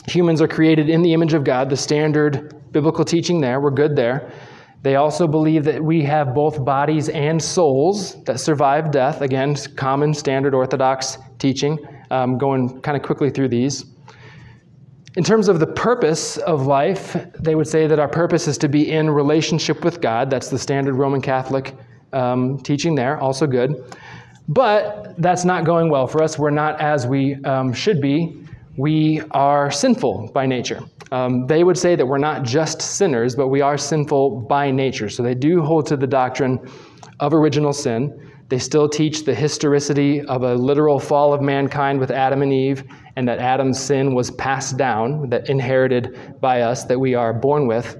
humans 0.07 0.41
are 0.41 0.47
created 0.47 0.89
in 0.89 1.01
the 1.01 1.13
image 1.13 1.33
of 1.33 1.43
God, 1.43 1.69
the 1.69 1.77
standard 1.77 2.55
biblical 2.71 3.05
teaching 3.05 3.41
there. 3.41 3.59
We're 3.59 3.71
good 3.71 3.95
there. 3.95 4.31
They 4.81 4.95
also 4.95 5.27
believe 5.27 5.63
that 5.63 5.81
we 5.81 6.03
have 6.03 6.33
both 6.33 6.63
bodies 6.63 7.07
and 7.09 7.41
souls 7.41 8.21
that 8.25 8.39
survive 8.39 8.91
death. 8.91 9.21
Again, 9.21 9.55
common 9.75 10.13
standard 10.13 10.53
Orthodox 10.53 11.17
teaching. 11.39 11.79
Um, 12.11 12.37
going 12.37 12.79
kind 12.81 12.95
of 12.95 13.01
quickly 13.01 13.31
through 13.31 13.47
these. 13.47 13.85
In 15.15 15.23
terms 15.23 15.47
of 15.47 15.59
the 15.59 15.67
purpose 15.67 16.37
of 16.37 16.67
life, 16.67 17.15
they 17.39 17.55
would 17.55 17.67
say 17.67 17.87
that 17.87 17.97
our 17.97 18.07
purpose 18.07 18.47
is 18.47 18.57
to 18.59 18.67
be 18.67 18.91
in 18.91 19.09
relationship 19.09 19.83
with 19.83 19.99
God. 20.01 20.29
That's 20.29 20.49
the 20.49 20.59
standard 20.59 20.93
Roman 20.95 21.21
Catholic 21.21 21.73
um, 22.11 22.59
teaching 22.59 22.93
there, 22.93 23.19
also 23.19 23.47
good. 23.47 23.83
But 24.47 25.15
that's 25.17 25.45
not 25.45 25.63
going 25.63 25.89
well 25.89 26.07
for 26.07 26.21
us. 26.21 26.37
We're 26.37 26.49
not 26.49 26.79
as 26.81 27.07
we 27.07 27.35
um, 27.45 27.73
should 27.73 28.01
be. 28.01 28.45
We 28.75 29.21
are 29.31 29.71
sinful 29.71 30.31
by 30.33 30.45
nature. 30.45 30.81
Um, 31.11 31.45
they 31.45 31.63
would 31.63 31.77
say 31.77 31.95
that 31.95 32.05
we're 32.05 32.17
not 32.17 32.43
just 32.43 32.81
sinners, 32.81 33.35
but 33.35 33.49
we 33.49 33.61
are 33.61 33.77
sinful 33.77 34.41
by 34.41 34.71
nature. 34.71 35.09
So 35.09 35.21
they 35.21 35.35
do 35.35 35.61
hold 35.61 35.85
to 35.87 35.95
the 35.95 36.07
doctrine 36.07 36.59
of 37.19 37.33
original 37.33 37.71
sin. 37.71 38.31
They 38.49 38.59
still 38.59 38.89
teach 38.89 39.23
the 39.23 39.33
historicity 39.33 40.21
of 40.21 40.43
a 40.43 40.55
literal 40.55 40.99
fall 40.99 41.33
of 41.33 41.41
mankind 41.41 41.99
with 41.99 42.11
Adam 42.11 42.41
and 42.41 42.51
Eve, 42.51 42.83
and 43.15 43.27
that 43.27 43.39
Adam's 43.39 43.79
sin 43.79 44.13
was 44.13 44.31
passed 44.31 44.75
down, 44.75 45.29
that 45.29 45.49
inherited 45.49 46.39
by 46.41 46.61
us, 46.61 46.83
that 46.85 46.99
we 46.99 47.15
are 47.15 47.33
born 47.33 47.67
with. 47.67 47.97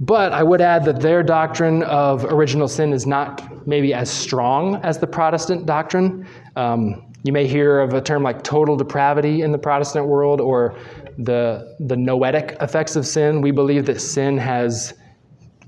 But 0.00 0.32
I 0.32 0.42
would 0.42 0.60
add 0.60 0.84
that 0.84 1.00
their 1.00 1.22
doctrine 1.22 1.82
of 1.82 2.24
original 2.26 2.68
sin 2.68 2.92
is 2.92 3.06
not 3.06 3.57
maybe 3.68 3.92
as 3.92 4.10
strong 4.10 4.76
as 4.76 4.98
the 4.98 5.06
Protestant 5.06 5.66
doctrine. 5.66 6.26
Um, 6.56 7.12
you 7.22 7.32
may 7.34 7.46
hear 7.46 7.80
of 7.80 7.92
a 7.92 8.00
term 8.00 8.22
like 8.22 8.42
total 8.42 8.76
depravity 8.76 9.42
in 9.42 9.52
the 9.52 9.58
Protestant 9.58 10.06
world 10.06 10.40
or 10.40 10.78
the, 11.18 11.76
the 11.78 11.96
noetic 11.96 12.56
effects 12.62 12.96
of 12.96 13.06
sin. 13.06 13.42
We 13.42 13.50
believe 13.50 13.84
that 13.86 14.00
sin 14.00 14.38
has 14.38 14.94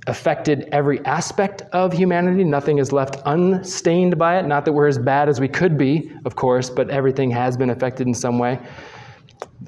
affected 0.06 0.66
every 0.72 1.04
aspect 1.04 1.60
of 1.72 1.92
humanity. 1.92 2.42
Nothing 2.42 2.78
is 2.78 2.90
left 2.90 3.18
unstained 3.26 4.16
by 4.16 4.38
it. 4.38 4.46
Not 4.46 4.64
that 4.64 4.72
we're 4.72 4.88
as 4.88 4.98
bad 4.98 5.28
as 5.28 5.38
we 5.38 5.48
could 5.48 5.76
be, 5.76 6.10
of 6.24 6.36
course, 6.36 6.70
but 6.70 6.88
everything 6.88 7.30
has 7.32 7.54
been 7.54 7.68
affected 7.68 8.06
in 8.06 8.14
some 8.14 8.38
way. 8.38 8.58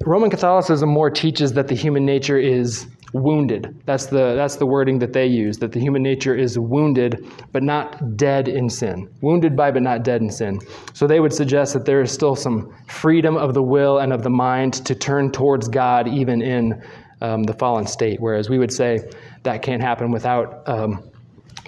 Roman 0.05 0.31
Catholicism 0.31 0.89
more 0.89 1.11
teaches 1.11 1.53
that 1.53 1.67
the 1.67 1.75
human 1.75 2.03
nature 2.03 2.39
is 2.39 2.87
wounded. 3.13 3.79
That's 3.85 4.07
the, 4.07 4.33
that's 4.35 4.57
the 4.57 4.65
wording 4.65 4.99
that 4.99 5.13
they 5.13 5.27
use, 5.27 5.59
that 5.59 5.71
the 5.71 5.79
human 5.79 6.03
nature 6.03 6.35
is 6.35 6.57
wounded, 6.57 7.25
but 7.51 7.63
not 7.63 8.17
dead 8.17 8.47
in 8.47 8.69
sin. 8.69 9.07
Wounded 9.21 9.55
by, 9.55 9.71
but 9.71 9.83
not 9.83 10.03
dead 10.03 10.21
in 10.21 10.29
sin. 10.29 10.59
So 10.93 11.07
they 11.07 11.19
would 11.19 11.33
suggest 11.33 11.73
that 11.73 11.85
there 11.85 12.01
is 12.01 12.11
still 12.11 12.35
some 12.35 12.75
freedom 12.87 13.37
of 13.37 13.53
the 13.53 13.61
will 13.61 13.99
and 13.99 14.11
of 14.11 14.23
the 14.23 14.29
mind 14.29 14.73
to 14.85 14.95
turn 14.95 15.31
towards 15.31 15.67
God, 15.69 16.07
even 16.07 16.41
in 16.41 16.83
um, 17.21 17.43
the 17.43 17.53
fallen 17.53 17.87
state, 17.87 18.19
whereas 18.19 18.49
we 18.49 18.57
would 18.57 18.73
say 18.73 18.99
that 19.43 19.61
can't 19.61 19.81
happen 19.81 20.11
without 20.11 20.67
um, 20.67 21.09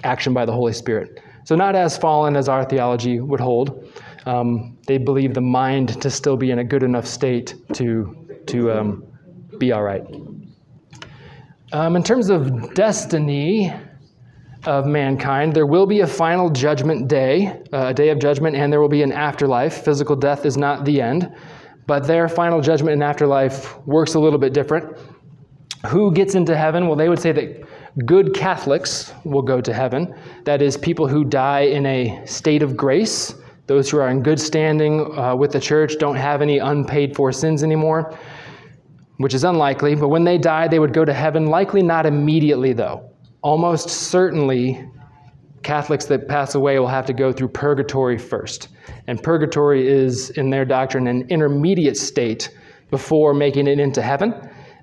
action 0.04 0.34
by 0.34 0.44
the 0.44 0.52
Holy 0.52 0.72
Spirit. 0.72 1.22
So, 1.44 1.54
not 1.54 1.76
as 1.76 1.96
fallen 1.96 2.36
as 2.36 2.48
our 2.48 2.64
theology 2.64 3.20
would 3.20 3.40
hold. 3.40 3.88
Um, 4.26 4.76
they 4.88 4.98
believe 4.98 5.34
the 5.34 5.40
mind 5.40 6.02
to 6.02 6.10
still 6.10 6.36
be 6.36 6.50
in 6.50 6.58
a 6.58 6.64
good 6.64 6.82
enough 6.82 7.06
state 7.06 7.54
to, 7.74 8.26
to 8.46 8.72
um, 8.72 9.04
be 9.58 9.70
all 9.70 9.84
right. 9.84 10.04
Um, 11.72 11.96
in 11.96 12.04
terms 12.04 12.30
of 12.30 12.74
destiny 12.74 13.72
of 14.66 14.86
mankind, 14.86 15.52
there 15.52 15.66
will 15.66 15.86
be 15.86 16.00
a 16.00 16.06
final 16.06 16.48
judgment 16.48 17.08
day, 17.08 17.60
uh, 17.72 17.88
a 17.88 17.94
day 17.94 18.10
of 18.10 18.20
judgment, 18.20 18.54
and 18.54 18.72
there 18.72 18.80
will 18.80 18.88
be 18.88 19.02
an 19.02 19.10
afterlife. 19.10 19.84
Physical 19.84 20.14
death 20.14 20.46
is 20.46 20.56
not 20.56 20.84
the 20.84 21.00
end, 21.00 21.34
but 21.88 22.06
their 22.06 22.28
final 22.28 22.60
judgment 22.60 22.92
and 22.92 23.02
afterlife 23.02 23.84
works 23.84 24.14
a 24.14 24.20
little 24.20 24.38
bit 24.38 24.54
different. 24.54 24.96
Who 25.88 26.12
gets 26.12 26.36
into 26.36 26.56
heaven? 26.56 26.86
Well, 26.86 26.96
they 26.96 27.08
would 27.08 27.18
say 27.18 27.32
that 27.32 28.06
good 28.06 28.32
Catholics 28.32 29.12
will 29.24 29.42
go 29.42 29.60
to 29.60 29.74
heaven. 29.74 30.14
That 30.44 30.62
is, 30.62 30.76
people 30.76 31.08
who 31.08 31.24
die 31.24 31.62
in 31.62 31.84
a 31.84 32.24
state 32.26 32.62
of 32.62 32.76
grace. 32.76 33.34
Those 33.66 33.90
who 33.90 33.98
are 33.98 34.08
in 34.08 34.22
good 34.22 34.38
standing 34.38 35.18
uh, 35.18 35.34
with 35.34 35.50
the 35.50 35.60
church 35.60 35.98
don't 35.98 36.14
have 36.14 36.42
any 36.42 36.58
unpaid 36.58 37.16
for 37.16 37.32
sins 37.32 37.64
anymore 37.64 38.16
which 39.18 39.34
is 39.34 39.44
unlikely, 39.44 39.94
but 39.94 40.08
when 40.08 40.24
they 40.24 40.38
die, 40.38 40.68
they 40.68 40.78
would 40.78 40.92
go 40.92 41.04
to 41.04 41.12
heaven, 41.12 41.46
likely 41.46 41.82
not 41.82 42.06
immediately, 42.06 42.72
though. 42.72 43.10
Almost 43.42 43.88
certainly, 43.88 44.86
Catholics 45.62 46.04
that 46.06 46.28
pass 46.28 46.54
away 46.54 46.78
will 46.78 46.86
have 46.86 47.06
to 47.06 47.12
go 47.12 47.32
through 47.32 47.48
purgatory 47.48 48.18
first. 48.18 48.68
And 49.06 49.22
purgatory 49.22 49.88
is, 49.88 50.30
in 50.30 50.50
their 50.50 50.64
doctrine, 50.64 51.06
an 51.06 51.26
intermediate 51.28 51.96
state 51.96 52.50
before 52.90 53.34
making 53.34 53.66
it 53.66 53.80
into 53.80 54.02
heaven. 54.02 54.34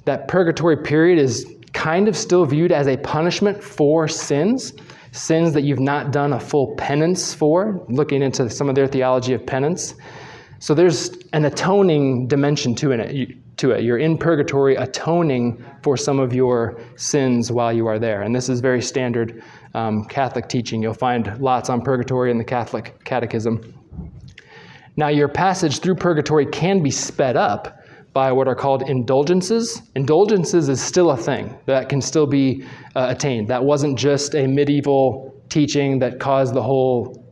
That 0.06 0.28
purgatory 0.28 0.78
period 0.78 1.20
is 1.20 1.46
kind 1.74 2.08
of 2.08 2.18
still 2.18 2.46
viewed 2.46 2.72
as 2.72 2.88
a 2.88 2.98
punishment 2.98 3.64
for 3.64 4.08
sins, 4.08 4.74
sins 5.12 5.54
that 5.54 5.62
you've 5.62 5.80
not 5.80 6.12
done 6.12 6.34
a 6.34 6.40
full 6.40 6.76
penance 6.76 7.34
for, 7.34 7.86
looking 7.88 8.22
into 8.22 8.50
some 8.50 8.68
of 8.68 8.76
their 8.76 8.88
theology 8.88 9.34
of 9.34 9.46
penance. 9.46 9.96
So 10.60 10.74
there's 10.74 11.12
an 11.34 11.46
atoning 11.46 12.28
dimension 12.28 12.76
to 12.76 12.92
it 12.92 13.38
to 13.58 13.72
it. 13.72 13.84
You're 13.84 13.98
in 13.98 14.18
purgatory 14.18 14.76
atoning 14.76 15.64
for 15.84 15.98
some 15.98 16.20
of 16.20 16.34
your 16.34 16.80
sins 16.96 17.52
while 17.52 17.72
you 17.72 17.88
are 17.88 18.00
there. 18.00 18.22
And 18.22 18.36
this 18.36 18.50
is 18.50 18.60
very 18.60 18.82
standard 18.82 19.44
um, 19.74 20.06
Catholic 20.06 20.48
teaching. 20.48 20.82
You'll 20.82 20.94
find 20.94 21.40
lots 21.40 21.70
on 21.70 21.82
purgatory 21.82 22.32
in 22.32 22.38
the 22.38 22.44
Catholic 22.44 23.04
Catechism. 23.04 23.74
Now, 24.96 25.08
your 25.08 25.28
passage 25.28 25.80
through 25.80 25.96
purgatory 25.96 26.46
can 26.46 26.84
be 26.84 26.92
sped 26.92 27.36
up 27.36 27.80
by 28.14 28.32
what 28.32 28.48
are 28.48 28.56
called 28.56 28.84
indulgences. 28.84 29.82
Indulgences 29.96 30.70
is 30.70 30.82
still 30.82 31.12
a 31.12 31.18
thing 31.18 31.58
that 31.66 31.90
can 31.90 32.00
still 32.00 32.28
be 32.28 32.64
uh, 32.96 33.08
attained. 33.10 33.48
That 33.48 33.64
wasn't 33.64 33.98
just 33.98 34.36
a 34.36 34.46
medieval 34.46 35.34
teaching 35.50 36.00
that 36.00 36.20
caused 36.20 36.54
the 36.54 36.62
whole 36.62 37.24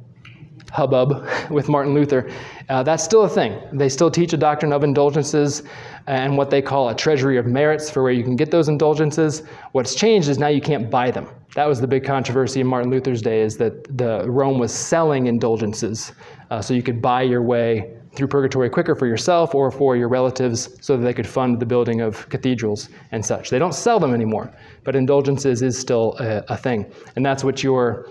hubbub 0.71 1.27
with 1.51 1.69
Martin 1.69 1.93
Luther. 1.93 2.31
Uh, 2.69 2.81
that's 2.81 3.03
still 3.03 3.23
a 3.23 3.29
thing. 3.29 3.61
They 3.73 3.89
still 3.89 4.09
teach 4.09 4.33
a 4.33 4.37
doctrine 4.37 4.73
of 4.73 4.83
indulgences 4.83 5.63
and 6.07 6.37
what 6.37 6.49
they 6.49 6.61
call 6.61 6.89
a 6.89 6.95
treasury 6.95 7.37
of 7.37 7.45
merits 7.45 7.89
for 7.89 8.03
where 8.03 8.11
you 8.11 8.23
can 8.23 8.35
get 8.35 8.51
those 8.51 8.69
indulgences. 8.69 9.43
What's 9.71 9.95
changed 9.95 10.29
is 10.29 10.37
now 10.37 10.47
you 10.47 10.61
can't 10.61 10.89
buy 10.89 11.11
them. 11.11 11.27
That 11.55 11.67
was 11.67 11.81
the 11.81 11.87
big 11.87 12.03
controversy 12.05 12.61
in 12.61 12.67
Martin 12.67 12.89
Luther's 12.89 13.21
day 13.21 13.41
is 13.41 13.57
that 13.57 13.97
the 13.97 14.29
Rome 14.29 14.57
was 14.57 14.73
selling 14.73 15.27
indulgences. 15.27 16.13
Uh, 16.49 16.61
so 16.61 16.73
you 16.73 16.83
could 16.83 17.01
buy 17.01 17.23
your 17.23 17.41
way 17.41 17.93
through 18.13 18.27
purgatory 18.27 18.69
quicker 18.69 18.95
for 18.95 19.07
yourself 19.07 19.55
or 19.55 19.71
for 19.71 19.95
your 19.95 20.07
relatives 20.07 20.77
so 20.81 20.97
that 20.97 21.03
they 21.03 21.13
could 21.13 21.27
fund 21.27 21.59
the 21.59 21.65
building 21.65 22.01
of 22.01 22.27
cathedrals 22.29 22.89
and 23.11 23.25
such. 23.25 23.49
They 23.49 23.59
don't 23.59 23.73
sell 23.73 23.99
them 23.99 24.13
anymore, 24.13 24.53
but 24.83 24.95
indulgences 24.95 25.61
is 25.61 25.77
still 25.77 26.15
a, 26.19 26.43
a 26.49 26.57
thing. 26.57 26.91
And 27.15 27.25
that's 27.25 27.43
what 27.43 27.63
your 27.63 28.09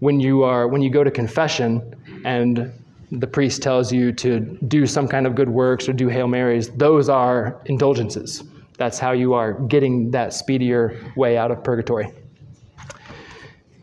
when 0.00 0.18
you 0.18 0.42
are 0.42 0.66
when 0.66 0.82
you 0.82 0.90
go 0.90 1.04
to 1.04 1.10
confession 1.10 1.94
and 2.24 2.72
the 3.12 3.26
priest 3.26 3.62
tells 3.62 3.92
you 3.92 4.12
to 4.12 4.40
do 4.68 4.86
some 4.86 5.08
kind 5.08 5.26
of 5.26 5.34
good 5.34 5.48
works 5.48 5.88
or 5.88 5.92
do 5.92 6.08
Hail 6.08 6.28
Marys, 6.28 6.70
those 6.70 7.08
are 7.08 7.60
indulgences. 7.66 8.44
That's 8.76 8.98
how 8.98 9.12
you 9.12 9.34
are 9.34 9.52
getting 9.52 10.10
that 10.12 10.32
speedier 10.32 10.98
way 11.16 11.36
out 11.36 11.50
of 11.50 11.62
purgatory. 11.62 12.12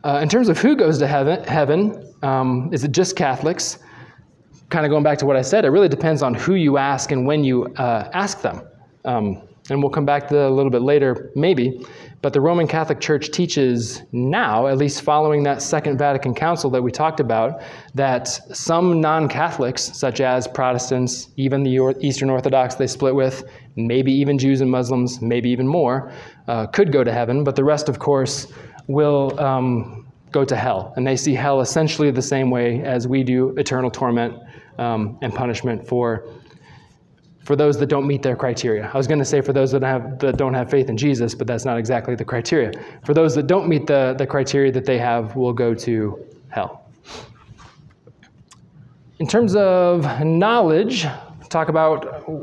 Uh, 0.03 0.19
in 0.21 0.29
terms 0.29 0.47
of 0.47 0.57
who 0.57 0.75
goes 0.75 0.97
to 0.99 1.07
heaven, 1.07 1.43
heaven 1.43 2.13
um, 2.23 2.69
is 2.71 2.83
it 2.83 2.91
just 2.91 3.15
Catholics? 3.15 3.79
kind 4.69 4.85
of 4.85 4.89
going 4.89 5.03
back 5.03 5.17
to 5.19 5.25
what 5.25 5.35
I 5.37 5.41
said, 5.41 5.65
it 5.65 5.69
really 5.69 5.89
depends 5.89 6.21
on 6.21 6.33
who 6.33 6.55
you 6.55 6.77
ask 6.77 7.11
and 7.11 7.25
when 7.25 7.43
you 7.43 7.65
uh, 7.75 8.09
ask 8.13 8.41
them. 8.41 8.61
Um, 9.05 9.41
and 9.69 9.81
we'll 9.81 9.91
come 9.91 10.05
back 10.05 10.27
to 10.29 10.33
that 10.33 10.47
a 10.47 10.53
little 10.53 10.71
bit 10.71 10.81
later, 10.81 11.31
maybe. 11.35 11.85
But 12.21 12.33
the 12.33 12.41
Roman 12.41 12.67
Catholic 12.67 12.99
Church 12.99 13.29
teaches 13.29 14.01
now, 14.11 14.67
at 14.67 14.77
least 14.77 15.03
following 15.03 15.43
that 15.43 15.61
Second 15.61 15.99
Vatican 15.99 16.33
Council 16.33 16.69
that 16.71 16.81
we 16.81 16.91
talked 16.91 17.19
about, 17.19 17.61
that 17.93 18.27
some 18.27 18.99
non 18.99 19.29
Catholics, 19.29 19.95
such 19.97 20.19
as 20.19 20.47
Protestants, 20.47 21.29
even 21.37 21.63
the 21.63 21.95
Eastern 22.01 22.29
Orthodox 22.29 22.75
they 22.75 22.87
split 22.87 23.13
with, 23.13 23.43
maybe 23.75 24.11
even 24.11 24.39
Jews 24.39 24.61
and 24.61 24.71
Muslims, 24.71 25.21
maybe 25.21 25.49
even 25.49 25.67
more, 25.67 26.11
uh, 26.47 26.65
could 26.67 26.91
go 26.91 27.03
to 27.03 27.11
heaven. 27.11 27.43
But 27.43 27.55
the 27.55 27.63
rest, 27.63 27.87
of 27.87 27.99
course, 27.99 28.51
will 28.87 29.39
um, 29.39 30.07
go 30.31 30.43
to 30.43 30.55
hell. 30.55 30.93
And 30.95 31.05
they 31.05 31.17
see 31.17 31.35
hell 31.35 31.61
essentially 31.61 32.09
the 32.09 32.21
same 32.21 32.49
way 32.49 32.81
as 32.81 33.07
we 33.07 33.23
do 33.23 33.49
eternal 33.57 33.91
torment 33.91 34.35
um, 34.79 35.19
and 35.21 35.33
punishment 35.33 35.87
for 35.87 36.27
for 37.47 37.55
those 37.55 37.77
that 37.77 37.85
don't 37.85 38.05
meet 38.05 38.21
their 38.21 38.35
criteria. 38.35 38.91
I 38.93 38.97
was 38.97 39.07
going 39.07 39.19
to 39.19 39.25
say 39.25 39.39
for 39.39 39.53
those 39.53 39.71
that, 39.71 39.81
have, 39.81 40.19
that 40.19 40.35
don't 40.35 40.53
have 40.53 40.69
faith 40.69 40.89
in 40.89 40.97
Jesus, 40.97 41.33
but 41.33 41.47
that's 41.47 41.63
not 41.63 41.77
exactly 41.77 42.13
the 42.13 42.25
criteria. 42.25 42.73
For 43.05 43.13
those 43.13 43.33
that 43.35 43.47
don't 43.47 43.69
meet 43.69 43.87
the, 43.87 44.15
the 44.17 44.27
criteria 44.27 44.69
that 44.73 44.83
they 44.83 44.97
have, 44.97 45.33
will 45.37 45.53
go 45.53 45.73
to 45.73 46.25
hell. 46.49 46.91
In 49.19 49.27
terms 49.27 49.55
of 49.55 50.25
knowledge, 50.25 51.05
talk 51.47 51.69
about 51.69 52.37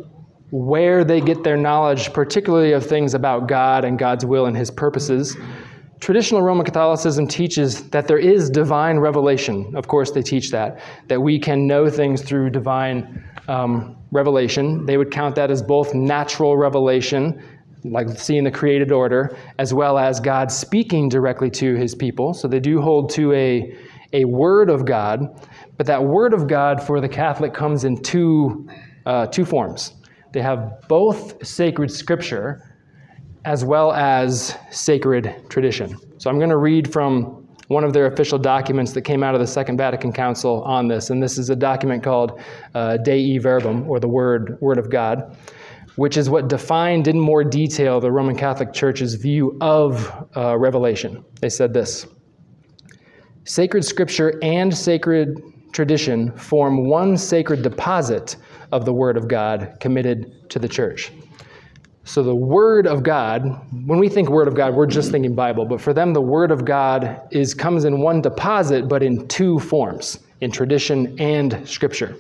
where 0.51 1.05
they 1.05 1.21
get 1.21 1.45
their 1.45 1.59
knowledge, 1.59 2.11
particularly 2.15 2.73
of 2.73 2.87
things 2.87 3.13
about 3.13 3.47
God 3.47 3.85
and 3.85 3.99
God's 3.99 4.25
will 4.25 4.47
and 4.47 4.57
His 4.57 4.71
purposes. 4.71 5.37
Traditional 6.05 6.43
Roman 6.43 6.67
Catholicism 6.67 7.27
teaches 7.27 7.89
that 7.89 8.07
there 8.07 8.19
is 8.19 8.51
divine 8.51 8.99
revelation. 8.99 9.75
Of 9.75 9.89
course, 9.89 10.11
they 10.11 10.21
teach 10.21 10.51
that, 10.51 10.81
that 11.09 11.19
we 11.19 11.39
can 11.39 11.67
know 11.67 11.89
things 11.89 12.21
through 12.21 12.51
divine 12.51 13.25
um, 13.49 13.97
revelation. 14.11 14.85
They 14.85 14.99
would 14.99 15.11
count 15.11 15.35
that 15.37 15.51
as 15.51 15.63
both 15.63 15.95
natural 15.95 16.59
revelation, 16.59 17.43
like 17.85 18.11
seeing 18.19 18.45
the 18.45 18.51
created 18.51 18.93
order, 18.93 19.35
as 19.59 19.73
well 19.73 19.97
as 19.97 20.21
God 20.21 20.53
speaking 20.53 21.09
directly 21.09 21.49
to 21.53 21.75
his 21.75 21.95
people. 21.95 22.35
So 22.35 22.49
they 22.49 22.61
do 22.61 22.83
hold 22.83 23.09
to 23.13 23.33
a, 23.33 23.75
a 24.13 24.27
word 24.27 24.69
of 24.69 24.85
God, 24.85 25.23
but 25.79 25.87
that 25.87 26.05
word 26.05 26.35
of 26.35 26.47
God 26.47 26.83
for 26.83 27.01
the 27.01 27.09
Catholic 27.09 27.55
comes 27.55 27.85
in 27.85 27.97
two, 28.03 28.69
uh, 29.07 29.27
two 29.29 29.47
forms. 29.47 29.95
They 30.35 30.43
have 30.43 30.87
both 30.87 31.47
sacred 31.47 31.91
scripture 31.91 32.74
as 33.45 33.65
well 33.65 33.93
as 33.93 34.57
sacred 34.71 35.45
tradition. 35.49 35.97
So 36.19 36.31
I'm 36.31 36.39
going 36.39 36.51
to 36.51 36.57
read 36.57 36.93
from 36.93 37.47
one 37.69 37.85
of 37.85 37.93
their 37.93 38.07
official 38.07 38.39
documents 38.39 38.93
that 38.93 39.03
came 39.03 39.23
out 39.23 39.35
of 39.35 39.41
the 39.41 39.47
Second 39.47 39.77
Vatican 39.77 40.13
Council 40.13 40.63
on 40.65 40.89
this, 40.89 41.11
and 41.11 41.23
this 41.23 41.39
is 41.39 41.51
a 41.51 41.57
document 41.57 42.03
called 42.03 42.41
uh, 42.75 42.99
Dei 42.99 43.39
Verbum, 43.39 43.89
or 43.89 44.01
the 44.01 44.09
Word, 44.09 44.59
Word 44.61 44.79
of 44.79 44.91
God, 44.91 45.37
which 45.97 46.17
is 46.17 46.29
what 46.29 46.49
defined 46.49 47.09
in 47.09 47.19
more 47.19 47.45
detail 47.45 48.01
the 48.01 48.11
Roman 48.11 48.37
Catholic 48.37 48.73
Church's 48.73 49.15
view 49.15 49.57
of 49.61 50.29
uh, 50.37 50.59
Revelation. 50.59 51.25
They 51.41 51.49
said 51.49 51.73
this 51.73 52.07
Sacred 53.45 53.85
Scripture 53.85 54.39
and 54.43 54.75
sacred 54.77 55.41
tradition 55.73 56.33
form 56.37 56.89
one 56.89 57.17
sacred 57.17 57.63
deposit 57.63 58.37
of 58.73 58.85
the 58.85 58.93
Word 58.93 59.17
of 59.17 59.29
God 59.29 59.77
committed 59.81 60.51
to 60.51 60.59
the 60.59 60.69
Church. 60.69 61.13
So 62.07 62.23
the 62.23 62.37
Word 62.37 62.87
of 62.87 63.03
God, 63.03 63.45
when 63.87 63.99
we 63.99 64.11
think 64.11 64.29
Word 64.29 64.47
of 64.47 64.55
God, 64.55 64.75
we're 64.75 64.87
just 64.87 65.11
thinking 65.11 65.35
Bible, 65.35 65.65
but 65.65 65.81
for 65.81 65.95
them, 65.95 66.13
the 66.13 66.21
Word 66.21 66.51
of 66.51 66.67
God 66.67 67.23
is 67.31 67.55
comes 67.55 67.87
in 67.87 68.01
one 68.01 68.21
deposit, 68.21 68.89
but 68.89 69.03
in 69.03 69.27
two 69.27 69.59
forms, 69.59 70.19
in 70.43 70.51
tradition 70.51 71.19
and 71.19 71.67
Scripture. 71.67 72.15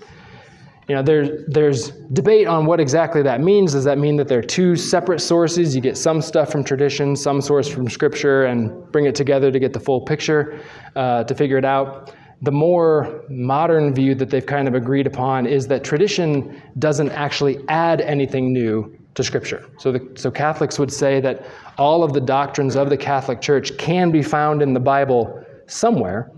You 0.88 0.94
know, 0.94 1.02
there's 1.02 1.44
there's 1.48 1.90
debate 2.12 2.46
on 2.46 2.64
what 2.64 2.80
exactly 2.80 3.22
that 3.22 3.42
means. 3.42 3.72
Does 3.72 3.84
that 3.84 3.98
mean 3.98 4.16
that 4.16 4.26
they're 4.26 4.42
two 4.42 4.74
separate 4.74 5.20
sources? 5.20 5.74
You 5.74 5.82
get 5.82 5.98
some 5.98 6.22
stuff 6.22 6.50
from 6.50 6.64
tradition, 6.64 7.14
some 7.14 7.42
source 7.42 7.68
from 7.68 7.88
Scripture, 7.90 8.44
and 8.44 8.90
bring 8.90 9.04
it 9.04 9.14
together 9.14 9.52
to 9.52 9.58
get 9.58 9.74
the 9.74 9.80
full 9.80 10.00
picture, 10.00 10.60
uh, 10.96 11.24
to 11.24 11.34
figure 11.34 11.58
it 11.58 11.64
out. 11.64 12.14
The 12.40 12.52
more 12.52 13.22
modern 13.28 13.94
view 13.94 14.14
that 14.14 14.30
they've 14.30 14.44
kind 14.44 14.66
of 14.66 14.74
agreed 14.74 15.06
upon 15.06 15.46
is 15.46 15.66
that 15.68 15.84
tradition 15.84 16.62
doesn't 16.78 17.10
actually 17.10 17.58
add 17.68 18.00
anything 18.00 18.52
new 18.52 18.98
to 19.14 19.24
Scripture. 19.24 19.68
So, 19.78 19.92
the, 19.92 20.10
so 20.16 20.30
Catholics 20.30 20.78
would 20.78 20.92
say 20.92 21.20
that 21.20 21.46
all 21.78 22.02
of 22.02 22.12
the 22.12 22.20
doctrines 22.20 22.76
of 22.76 22.90
the 22.90 22.96
Catholic 22.96 23.40
Church 23.40 23.76
can 23.78 24.10
be 24.10 24.22
found 24.22 24.62
in 24.62 24.74
the 24.74 24.80
Bible 24.80 25.44
somewhere, 25.66 26.30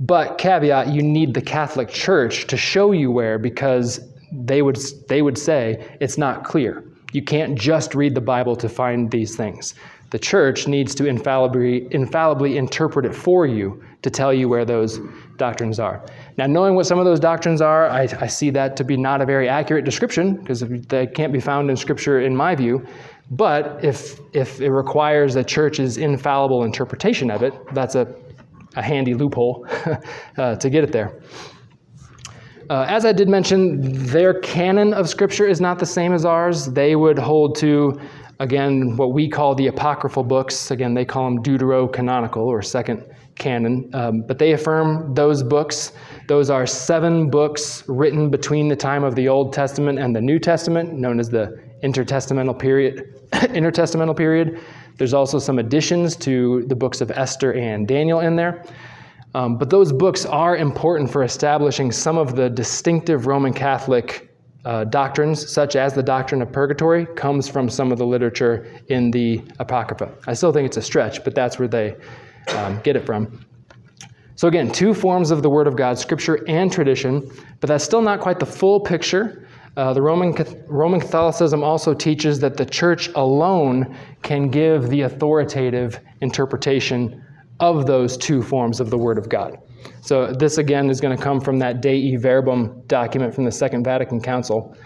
but 0.00 0.38
caveat, 0.38 0.88
you 0.88 1.02
need 1.02 1.34
the 1.34 1.42
Catholic 1.42 1.88
Church 1.88 2.46
to 2.46 2.56
show 2.56 2.92
you 2.92 3.10
where 3.10 3.38
because 3.38 4.00
they 4.32 4.62
would, 4.62 4.78
they 5.08 5.22
would 5.22 5.36
say 5.36 5.96
it's 6.00 6.16
not 6.16 6.44
clear. 6.44 6.84
You 7.12 7.22
can't 7.22 7.58
just 7.58 7.94
read 7.94 8.14
the 8.14 8.20
Bible 8.20 8.54
to 8.56 8.68
find 8.68 9.10
these 9.10 9.36
things. 9.36 9.74
The 10.10 10.18
church 10.18 10.66
needs 10.66 10.94
to 10.96 11.06
infallibly, 11.06 11.86
infallibly 11.92 12.56
interpret 12.56 13.06
it 13.06 13.14
for 13.14 13.46
you 13.46 13.82
to 14.02 14.10
tell 14.10 14.34
you 14.34 14.48
where 14.48 14.64
those 14.64 14.98
doctrines 15.36 15.78
are. 15.78 16.04
Now, 16.36 16.46
knowing 16.46 16.74
what 16.74 16.86
some 16.86 16.98
of 16.98 17.04
those 17.04 17.20
doctrines 17.20 17.60
are, 17.60 17.88
I, 17.88 18.02
I 18.20 18.26
see 18.26 18.50
that 18.50 18.76
to 18.78 18.84
be 18.84 18.96
not 18.96 19.20
a 19.20 19.26
very 19.26 19.48
accurate 19.48 19.84
description 19.84 20.36
because 20.36 20.60
they 20.60 21.06
can't 21.06 21.32
be 21.32 21.40
found 21.40 21.70
in 21.70 21.76
Scripture 21.76 22.20
in 22.20 22.34
my 22.34 22.56
view. 22.56 22.84
But 23.30 23.84
if, 23.84 24.18
if 24.32 24.60
it 24.60 24.70
requires 24.70 25.36
a 25.36 25.44
church's 25.44 25.96
infallible 25.96 26.64
interpretation 26.64 27.30
of 27.30 27.44
it, 27.44 27.54
that's 27.72 27.94
a, 27.94 28.12
a 28.74 28.82
handy 28.82 29.14
loophole 29.14 29.66
uh, 30.36 30.56
to 30.56 30.70
get 30.70 30.82
it 30.82 30.90
there. 30.90 31.20
Uh, 32.68 32.86
as 32.88 33.04
I 33.04 33.12
did 33.12 33.28
mention, 33.28 34.06
their 34.06 34.34
canon 34.40 34.94
of 34.94 35.08
Scripture 35.08 35.46
is 35.46 35.60
not 35.60 35.78
the 35.78 35.86
same 35.86 36.12
as 36.12 36.24
ours. 36.24 36.66
They 36.66 36.96
would 36.96 37.18
hold 37.18 37.56
to 37.56 38.00
again, 38.40 38.96
what 38.96 39.12
we 39.12 39.28
call 39.28 39.54
the 39.54 39.68
apocryphal 39.68 40.24
books. 40.24 40.70
Again, 40.70 40.94
they 40.94 41.04
call 41.04 41.26
them 41.26 41.42
deuterocanonical 41.42 42.38
or 42.38 42.62
second 42.62 43.04
canon. 43.36 43.88
Um, 43.94 44.22
but 44.26 44.38
they 44.38 44.52
affirm 44.52 45.14
those 45.14 45.42
books. 45.42 45.92
Those 46.26 46.50
are 46.50 46.66
seven 46.66 47.30
books 47.30 47.84
written 47.86 48.30
between 48.30 48.68
the 48.68 48.76
time 48.76 49.04
of 49.04 49.14
the 49.14 49.28
Old 49.28 49.52
Testament 49.52 49.98
and 49.98 50.16
the 50.16 50.20
New 50.20 50.38
Testament, 50.38 50.94
known 50.94 51.20
as 51.20 51.28
the 51.28 51.62
intertestamental 51.82 52.58
period. 52.58 53.14
intertestamental 53.32 54.16
period. 54.16 54.60
There's 54.96 55.14
also 55.14 55.38
some 55.38 55.58
additions 55.58 56.16
to 56.16 56.64
the 56.66 56.74
books 56.74 57.00
of 57.00 57.10
Esther 57.10 57.54
and 57.54 57.86
Daniel 57.86 58.20
in 58.20 58.36
there. 58.36 58.64
Um, 59.34 59.58
but 59.58 59.70
those 59.70 59.92
books 59.92 60.26
are 60.26 60.56
important 60.56 61.10
for 61.10 61.22
establishing 61.22 61.92
some 61.92 62.18
of 62.18 62.36
the 62.36 62.50
distinctive 62.50 63.26
Roman 63.26 63.52
Catholic 63.52 64.29
uh, 64.64 64.84
doctrines, 64.84 65.50
such 65.50 65.76
as 65.76 65.94
the 65.94 66.02
doctrine 66.02 66.42
of 66.42 66.52
purgatory, 66.52 67.06
comes 67.06 67.48
from 67.48 67.68
some 67.68 67.90
of 67.92 67.98
the 67.98 68.06
literature 68.06 68.66
in 68.88 69.10
the 69.10 69.42
Apocrypha. 69.58 70.12
I 70.26 70.34
still 70.34 70.52
think 70.52 70.66
it's 70.66 70.76
a 70.76 70.82
stretch, 70.82 71.24
but 71.24 71.34
that's 71.34 71.58
where 71.58 71.68
they 71.68 71.96
um, 72.56 72.80
get 72.82 72.96
it 72.96 73.06
from. 73.06 73.44
So, 74.36 74.48
again, 74.48 74.70
two 74.70 74.94
forms 74.94 75.30
of 75.30 75.42
the 75.42 75.50
Word 75.50 75.66
of 75.66 75.76
God, 75.76 75.98
Scripture 75.98 76.42
and 76.48 76.72
tradition, 76.72 77.30
but 77.60 77.68
that's 77.68 77.84
still 77.84 78.02
not 78.02 78.20
quite 78.20 78.38
the 78.38 78.46
full 78.46 78.80
picture. 78.80 79.46
Uh, 79.76 79.92
the 79.92 80.02
Roman, 80.02 80.34
Roman 80.66 81.00
Catholicism 81.00 81.62
also 81.62 81.94
teaches 81.94 82.40
that 82.40 82.56
the 82.56 82.64
church 82.64 83.08
alone 83.14 83.94
can 84.22 84.48
give 84.48 84.88
the 84.88 85.02
authoritative 85.02 86.00
interpretation 86.20 87.22
of 87.60 87.86
those 87.86 88.16
two 88.16 88.42
forms 88.42 88.80
of 88.80 88.90
the 88.90 88.98
Word 88.98 89.18
of 89.18 89.28
God. 89.28 89.58
So 90.00 90.32
this 90.32 90.58
again 90.58 90.90
is 90.90 91.00
going 91.00 91.16
to 91.16 91.22
come 91.22 91.40
from 91.40 91.58
that 91.58 91.80
Dei 91.80 92.16
Verbum 92.16 92.82
document 92.86 93.34
from 93.34 93.44
the 93.44 93.52
Second 93.52 93.84
Vatican 93.84 94.20
Council. 94.20 94.76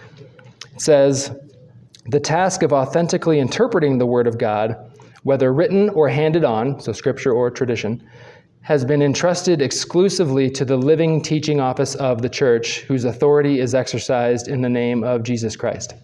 It 0.73 0.81
says, 0.81 1.31
the 2.07 2.19
task 2.19 2.61
of 2.61 2.71
authentically 2.71 3.39
interpreting 3.39 3.97
the 3.97 4.05
Word 4.05 4.27
of 4.27 4.37
God, 4.37 4.75
whether 5.23 5.53
written 5.53 5.89
or 5.89 6.07
handed 6.07 6.43
on, 6.43 6.79
so 6.79 6.91
scripture 6.91 7.31
or 7.31 7.49
tradition, 7.49 8.07
has 8.61 8.85
been 8.85 9.01
entrusted 9.01 9.61
exclusively 9.61 10.49
to 10.49 10.65
the 10.65 10.77
living 10.77 11.21
teaching 11.21 11.59
office 11.59 11.95
of 11.95 12.21
the 12.21 12.29
church, 12.29 12.81
whose 12.81 13.05
authority 13.05 13.59
is 13.59 13.73
exercised 13.73 14.47
in 14.47 14.61
the 14.61 14.69
name 14.69 15.03
of 15.03 15.23
Jesus 15.23 15.55
Christ. 15.55 15.95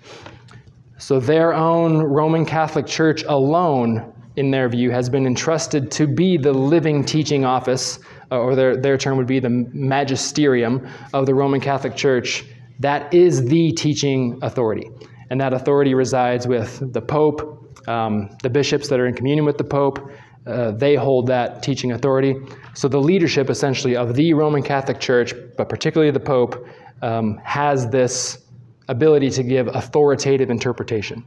So 0.98 1.20
their 1.20 1.54
own 1.54 1.98
Roman 1.98 2.46
Catholic 2.46 2.86
Church 2.86 3.24
alone, 3.24 4.14
in 4.36 4.52
their 4.52 4.70
view, 4.70 4.92
has 4.92 5.10
been 5.10 5.26
entrusted 5.26 5.92
to 5.92 6.08
be 6.08 6.38
the 6.38 6.54
living 6.54 7.04
teaching 7.04 7.46
office 7.46 8.00
or 8.32 8.56
their, 8.56 8.78
their 8.78 8.98
term 8.98 9.18
would 9.18 9.28
be 9.28 9.40
the 9.40 9.50
magisterium 9.50 10.88
of 11.14 11.26
the 11.26 11.34
Roman 11.34 11.60
Catholic 11.60 11.96
Church, 11.96 12.46
that 12.80 13.14
is 13.14 13.46
the 13.46 13.72
teaching 13.74 14.40
authority. 14.42 14.90
And 15.30 15.40
that 15.40 15.54
authority 15.54 15.94
resides 15.94 16.48
with 16.48 16.94
the 16.94 17.02
Pope, 17.02 17.88
um, 17.88 18.30
the 18.44 18.50
bishops 18.50 18.88
that 18.90 19.00
are 19.00 19.08
in 19.08 19.14
communion 19.14 19.46
with 19.46 19.58
the 19.58 19.64
Pope. 19.64 20.12
Uh, 20.48 20.72
they 20.72 20.96
hold 20.96 21.28
that 21.28 21.62
teaching 21.62 21.92
authority. 21.92 22.36
So 22.74 22.88
the 22.88 23.00
leadership, 23.00 23.50
essentially, 23.50 23.96
of 23.96 24.16
the 24.16 24.34
Roman 24.34 24.64
Catholic 24.64 25.00
Church, 25.00 25.34
but 25.58 25.70
particularly 25.70 26.12
the 26.12 26.20
Pope, 26.20 26.66
um, 27.02 27.40
has 27.44 27.90
this 27.90 28.40
ability 28.88 29.30
to 29.30 29.44
give 29.44 29.68
authoritative 29.68 30.50
interpretation. 30.50 31.24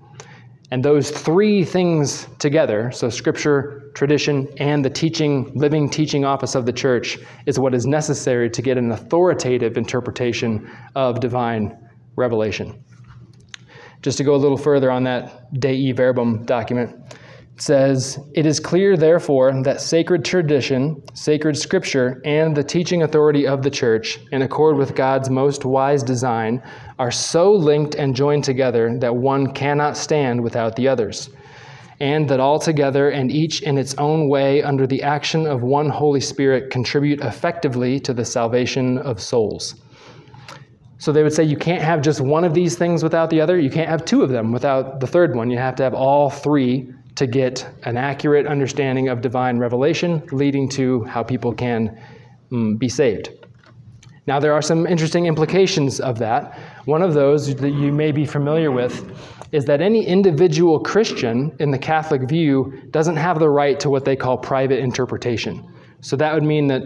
And 0.75 0.85
those 0.85 1.09
three 1.09 1.63
things 1.65 2.27
together, 2.41 2.91
so 2.91 3.09
scripture, 3.09 3.93
tradition, 3.95 4.49
and 4.59 4.85
the 4.85 4.91
teaching, 4.91 5.53
living 5.55 5.89
teaching 5.89 6.25
office 6.25 6.57
of 6.57 6.67
the 6.67 6.73
church, 6.73 7.17
is 7.47 7.61
what 7.61 7.75
is 7.75 7.87
necessary 7.87 8.51
to 8.51 8.61
get 8.61 8.77
an 8.77 8.91
authoritative 8.91 9.77
interpretation 9.77 10.69
of 10.97 11.21
divine 11.21 11.79
revelation. 12.17 12.83
Just 14.03 14.19
to 14.19 14.25
go 14.25 14.35
a 14.35 14.43
little 14.45 14.57
further 14.57 14.91
on 14.91 15.05
that 15.05 15.61
Dei 15.61 15.93
Verbum 15.93 16.45
document, 16.45 17.19
says, 17.57 18.19
It 18.35 18.47
is 18.47 18.59
clear, 18.59 18.97
therefore, 18.97 19.53
that 19.63 19.81
sacred 19.81 20.25
tradition, 20.25 21.03
sacred 21.15 21.57
scripture, 21.57 22.21
and 22.25 22.57
the 22.57 22.65
teaching 22.65 23.03
authority 23.03 23.47
of 23.47 23.63
the 23.63 23.71
church, 23.71 24.19
in 24.33 24.43
accord 24.43 24.77
with 24.77 24.97
God's 24.97 25.31
most 25.31 25.65
wise 25.65 26.03
design, 26.03 26.63
are 26.99 27.11
so 27.13 27.53
linked 27.53 27.95
and 27.95 28.17
joined 28.17 28.45
together 28.45 28.97
that 28.99 29.15
one 29.15 29.53
cannot 29.53 29.97
stand 29.97 30.43
without 30.43 30.75
the 30.75 30.89
others, 30.89 31.31
and 32.01 32.29
that 32.29 32.41
all 32.41 32.59
together 32.59 33.11
and 33.11 33.31
each 33.31 33.63
in 33.63 33.79
its 33.79 33.95
own 33.95 34.29
way, 34.29 34.63
under 34.63 34.87
the 34.87 35.03
action 35.03 35.47
of 35.47 35.63
one 35.63 35.89
Holy 35.89 36.21
Spirit, 36.21 36.71
contribute 36.71 37.21
effectively 37.21 38.01
to 38.01 38.13
the 38.13 38.25
salvation 38.25 38.99
of 38.99 39.21
souls. 39.21 39.77
So 40.99 41.13
they 41.13 41.23
would 41.23 41.35
say 41.35 41.45
you 41.45 41.57
can't 41.57 41.83
have 41.83 42.01
just 42.01 42.21
one 42.21 42.45
of 42.45 42.55
these 42.55 42.77
things 42.77 43.03
without 43.03 43.29
the 43.29 43.41
other. 43.41 43.59
You 43.59 43.71
can't 43.71 43.91
have 43.91 44.05
two 44.05 44.23
of 44.23 44.31
them 44.31 44.53
without 44.53 45.01
the 45.01 45.07
third 45.07 45.37
one. 45.37 45.51
You 45.51 45.59
have 45.59 45.77
to 45.77 45.83
have 45.83 45.93
all 45.93 46.31
three 46.31 46.93
to 47.17 47.27
get 47.27 47.67
an 47.85 47.97
accurate 47.97 48.47
understanding 48.47 49.09
of 49.09 49.21
divine 49.21 49.59
revelation, 49.59 50.23
leading 50.33 50.69
to 50.71 51.05
how 51.05 51.23
people 51.23 51.53
can 51.53 52.01
um, 52.53 52.77
be 52.77 52.89
saved. 52.89 53.31
Now, 54.27 54.41
there 54.41 54.55
are 54.55 54.63
some 54.63 54.87
interesting 54.87 55.27
implications 55.27 56.01
of 56.01 56.19
that. 56.19 56.59
One 56.87 57.03
of 57.03 57.13
those 57.13 57.55
that 57.55 57.71
you 57.71 57.93
may 57.93 58.11
be 58.11 58.25
familiar 58.25 58.71
with 58.71 59.13
is 59.53 59.67
that 59.67 59.81
any 59.81 60.05
individual 60.05 60.81
Christian 60.81 61.55
in 61.61 61.71
the 61.71 61.79
Catholic 61.79 62.23
view 62.23 62.73
doesn't 62.91 63.17
have 63.17 63.39
the 63.39 63.51
right 63.51 63.79
to 63.81 63.91
what 63.91 64.05
they 64.05 64.17
call 64.17 64.39
private 64.39 64.79
interpretation. 64.79 65.65
So 66.01 66.17
that 66.17 66.33
would 66.35 66.43
mean 66.43 66.67
that 66.69 66.83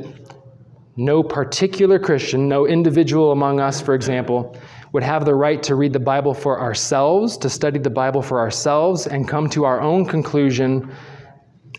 no 0.97 1.23
particular 1.23 1.99
Christian, 1.99 2.49
no 2.49 2.67
individual 2.67 3.31
among 3.31 3.61
us, 3.61 3.81
for 3.81 3.95
example, 3.95 4.57
would 4.93 5.03
have 5.03 5.25
the 5.25 5.35
right 5.35 5.63
to 5.65 5.75
read 5.75 5.93
the 5.93 6.01
Bible 6.01 6.35
for 6.35 6.61
ourselves, 6.61 7.37
to 7.39 7.51
study 7.51 7.79
the 7.79 7.91
Bible 7.91 8.23
for 8.23 8.41
ourselves, 8.41 9.07
and 9.07 9.29
come 9.29 9.49
to 9.51 9.65
our 9.65 9.81
own 9.81 10.07
conclusion 10.07 10.91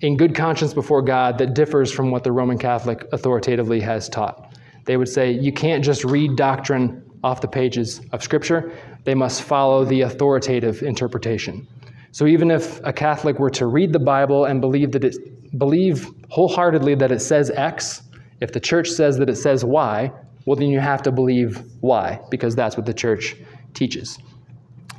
in 0.01 0.15
good 0.15 0.35
conscience 0.35 0.73
before 0.73 1.01
God 1.01 1.37
that 1.39 1.53
differs 1.53 1.91
from 1.91 2.11
what 2.11 2.23
the 2.23 2.31
Roman 2.31 2.57
Catholic 2.57 3.05
authoritatively 3.11 3.79
has 3.81 4.07
taught. 4.07 4.53
They 4.85 4.97
would 4.97 5.09
say 5.09 5.31
you 5.31 5.51
can't 5.51 5.83
just 5.83 6.03
read 6.03 6.35
doctrine 6.35 7.03
off 7.23 7.41
the 7.41 7.47
pages 7.47 8.01
of 8.11 8.23
Scripture, 8.23 8.71
they 9.03 9.13
must 9.13 9.43
follow 9.43 9.83
the 9.83 10.01
authoritative 10.01 10.83
interpretation. 10.83 11.67
So 12.11 12.25
even 12.25 12.49
if 12.49 12.79
a 12.85 12.93
Catholic 12.93 13.39
were 13.39 13.49
to 13.51 13.67
read 13.67 13.93
the 13.93 13.99
Bible 13.99 14.45
and 14.45 14.61
believe 14.61 14.91
that 14.93 15.03
it 15.03 15.15
believe 15.57 16.07
wholeheartedly 16.29 16.95
that 16.95 17.11
it 17.11 17.21
says 17.21 17.49
X, 17.51 18.03
if 18.39 18.51
the 18.51 18.59
church 18.59 18.89
says 18.89 19.17
that 19.17 19.29
it 19.29 19.35
says 19.35 19.65
Y, 19.65 20.11
well, 20.45 20.55
then 20.55 20.69
you 20.69 20.79
have 20.79 21.01
to 21.03 21.11
believe 21.11 21.63
why, 21.81 22.19
because 22.29 22.55
that's 22.55 22.77
what 22.77 22.85
the 22.85 22.93
church 22.93 23.35
teaches. 23.73 24.17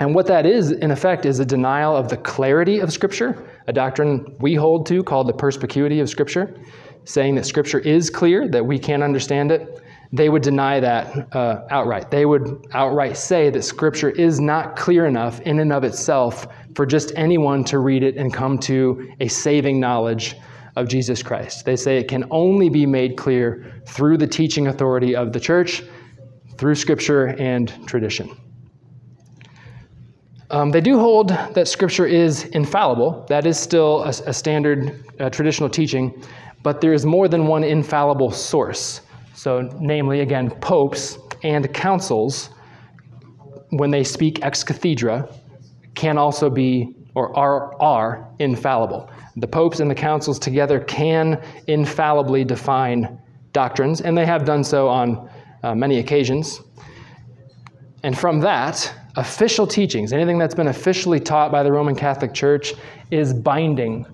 And 0.01 0.15
what 0.15 0.27
that 0.29 0.47
is, 0.47 0.71
in 0.73 0.91
effect, 0.91 1.27
is 1.27 1.41
a 1.41 1.45
denial 1.45 1.95
of 1.95 2.09
the 2.09 2.17
clarity 2.17 2.79
of 2.79 2.93
Scripture, 2.93 3.47
a 3.67 3.73
doctrine 3.73 4.35
we 4.41 4.55
hold 4.55 4.87
to 4.87 5.03
called 5.03 5.29
the 5.29 5.35
perspicuity 5.35 6.01
of 6.01 6.09
Scripture, 6.09 6.55
saying 7.05 7.35
that 7.35 7.45
Scripture 7.45 7.81
is 7.81 8.09
clear, 8.09 8.49
that 8.49 8.65
we 8.65 8.79
can't 8.79 9.03
understand 9.03 9.53
it. 9.53 9.83
They 10.13 10.29
would 10.29 10.43
deny 10.43 10.81
that 10.81 11.35
uh, 11.37 11.67
outright. 11.71 12.11
They 12.11 12.25
would 12.25 12.67
outright 12.73 13.17
say 13.17 13.51
that 13.51 13.63
Scripture 13.63 14.11
is 14.11 14.41
not 14.41 14.75
clear 14.75 15.07
enough 15.07 15.41
in 15.43 15.61
and 15.61 15.73
of 15.73 15.85
itself 15.85 16.49
for 16.75 16.87
just 16.87 17.13
anyone 17.15 17.63
to 17.65 17.79
read 17.79 18.03
it 18.03 18.17
and 18.17 18.33
come 18.33 18.59
to 18.61 19.13
a 19.21 19.29
saving 19.29 19.79
knowledge 19.79 20.37
of 20.81 20.89
Jesus 20.89 21.23
Christ. 21.23 21.65
They 21.65 21.77
say 21.77 21.99
it 21.99 22.09
can 22.09 22.25
only 22.31 22.69
be 22.69 22.87
made 22.87 23.17
clear 23.17 23.83
through 23.87 24.17
the 24.17 24.27
teaching 24.27 24.67
authority 24.69 25.15
of 25.15 25.33
the 25.33 25.39
church, 25.39 25.83
through 26.57 26.75
scripture 26.75 27.27
and 27.39 27.73
tradition. 27.87 28.37
Um, 30.51 30.71
they 30.71 30.81
do 30.81 30.99
hold 30.99 31.29
that 31.29 31.69
scripture 31.69 32.07
is 32.07 32.45
infallible. 32.47 33.25
That 33.29 33.47
is 33.47 33.59
still 33.59 34.03
a, 34.03 34.09
a 34.09 34.33
standard 34.33 35.05
uh, 35.21 35.31
traditional 35.31 35.69
teaching, 35.69 36.25
but 36.63 36.81
there 36.81 36.93
is 36.93 37.07
more 37.07 37.29
than 37.29 37.47
one 37.47 37.63
infallible 37.63 38.33
source. 38.33 39.03
So, 39.35 39.71
namely, 39.79 40.21
again, 40.21 40.51
popes 40.51 41.19
and 41.45 41.73
councils, 41.73 42.51
when 43.71 43.91
they 43.91 44.03
speak 44.03 44.45
ex 44.45 44.65
cathedra, 44.65 45.29
can 45.95 46.19
also 46.19 46.51
be 46.51 46.97
or 47.15 47.37
are, 47.37 47.81
are 47.81 48.29
infallible. 48.39 49.11
The 49.37 49.47
popes 49.47 49.81
and 49.81 49.91
the 49.91 49.95
councils 49.95 50.39
together 50.39 50.81
can 50.81 51.43
infallibly 51.67 52.45
define 52.45 53.19
doctrines, 53.53 54.01
and 54.01 54.17
they 54.17 54.27
have 54.27 54.45
done 54.45 54.65
so 54.65 54.89
on 54.89 55.31
uh, 55.63 55.75
many 55.75 55.99
occasions. 55.99 56.61
And 58.03 58.19
from 58.19 58.41
that, 58.41 58.93
official 59.17 59.67
teachings, 59.67 60.13
anything 60.13 60.39
that's 60.39 60.55
been 60.55 60.69
officially 60.69 61.21
taught 61.21 61.53
by 61.53 61.63
the 61.63 61.71
Roman 61.71 61.95
Catholic 61.95 62.33
Church, 62.33 62.75
is 63.11 63.33
binding 63.33 64.07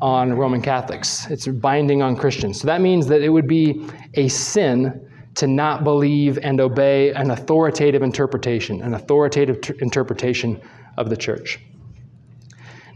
on 0.00 0.32
Roman 0.34 0.60
Catholics. 0.60 1.30
It's 1.30 1.46
binding 1.46 2.02
on 2.02 2.16
Christians. 2.16 2.60
So 2.60 2.66
that 2.66 2.80
means 2.80 3.06
that 3.06 3.22
it 3.22 3.28
would 3.28 3.46
be 3.46 3.86
a 4.14 4.28
sin 4.28 5.08
to 5.36 5.46
not 5.46 5.84
believe 5.84 6.38
and 6.42 6.60
obey 6.60 7.12
an 7.12 7.30
authoritative 7.30 8.02
interpretation, 8.02 8.82
an 8.82 8.94
authoritative 8.94 9.58
interpretation 9.80 10.60
of 10.98 11.08
the 11.08 11.16
church. 11.16 11.58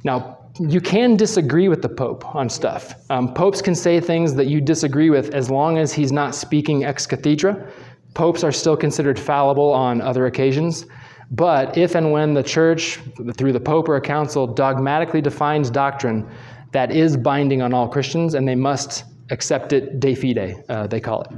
Now, 0.05 0.36
you 0.59 0.81
can 0.81 1.17
disagree 1.17 1.69
with 1.69 1.83
the 1.83 1.89
Pope 1.89 2.35
on 2.35 2.49
stuff. 2.49 2.95
Um, 3.11 3.33
popes 3.35 3.61
can 3.61 3.75
say 3.75 4.01
things 4.01 4.35
that 4.35 4.47
you 4.47 4.61
disagree 4.61 5.11
with 5.11 5.35
as 5.35 5.51
long 5.51 5.79
as 5.79 5.93
he's 5.93 6.13
not 6.13 6.35
speaking 6.35 6.85
ex 6.85 7.07
cathedra. 7.07 7.71
Popes 8.15 8.43
are 8.43 8.53
still 8.53 8.77
considered 8.77 9.19
fallible 9.19 9.73
on 9.73 10.01
other 10.01 10.27
occasions. 10.27 10.87
But 11.31 11.77
if 11.77 11.95
and 11.95 12.13
when 12.13 12.35
the 12.35 12.43
church, 12.43 13.01
through 13.37 13.53
the 13.53 13.61
Pope 13.61 13.89
or 13.89 13.97
a 13.97 14.01
council, 14.01 14.47
dogmatically 14.47 15.21
defines 15.21 15.71
doctrine 15.71 16.29
that 16.73 16.93
is 16.93 17.17
binding 17.17 17.63
on 17.63 17.75
all 17.75 17.89
Christians, 17.89 18.35
and 18.35 18.47
they 18.47 18.55
must 18.55 19.05
accept 19.31 19.73
it 19.73 19.99
de 19.99 20.15
fide, 20.15 20.65
uh, 20.69 20.87
they 20.87 21.01
call 21.01 21.23
it. 21.23 21.31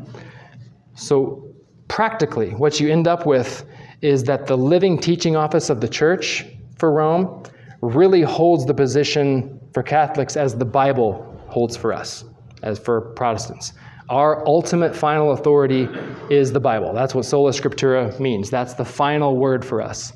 So, 0.95 1.45
practically, 1.89 2.51
what 2.51 2.81
you 2.81 2.91
end 2.91 3.09
up 3.09 3.25
with 3.25 3.65
is 4.03 4.25
that 4.25 4.47
the 4.47 4.57
living 4.57 4.99
teaching 4.99 5.37
office 5.37 5.71
of 5.71 5.81
the 5.81 5.89
church 5.89 6.45
for 6.77 6.93
Rome 6.93 7.43
really 7.81 8.23
holds 8.23 8.67
the 8.67 8.75
position 8.75 9.61
for 9.73 9.83
Catholics 9.83 10.37
as 10.37 10.57
the 10.57 10.65
Bible 10.65 11.25
holds 11.49 11.77
for 11.77 11.93
us, 11.93 12.25
as 12.63 12.79
for 12.79 13.13
Protestants. 13.13 13.73
Our 14.09 14.47
ultimate 14.47 14.97
final 14.97 15.33
authority 15.33 15.89
is 16.31 16.51
the 16.51 16.61
Bible. 16.61 16.95
That's 16.95 17.15
what 17.15 17.25
sola 17.25 17.51
scriptura 17.53 18.19
means. 18.19 18.51
That's 18.51 18.75
the 18.75 18.85
final 18.85 19.37
word 19.37 19.65
for 19.65 19.83
us. 19.83 20.13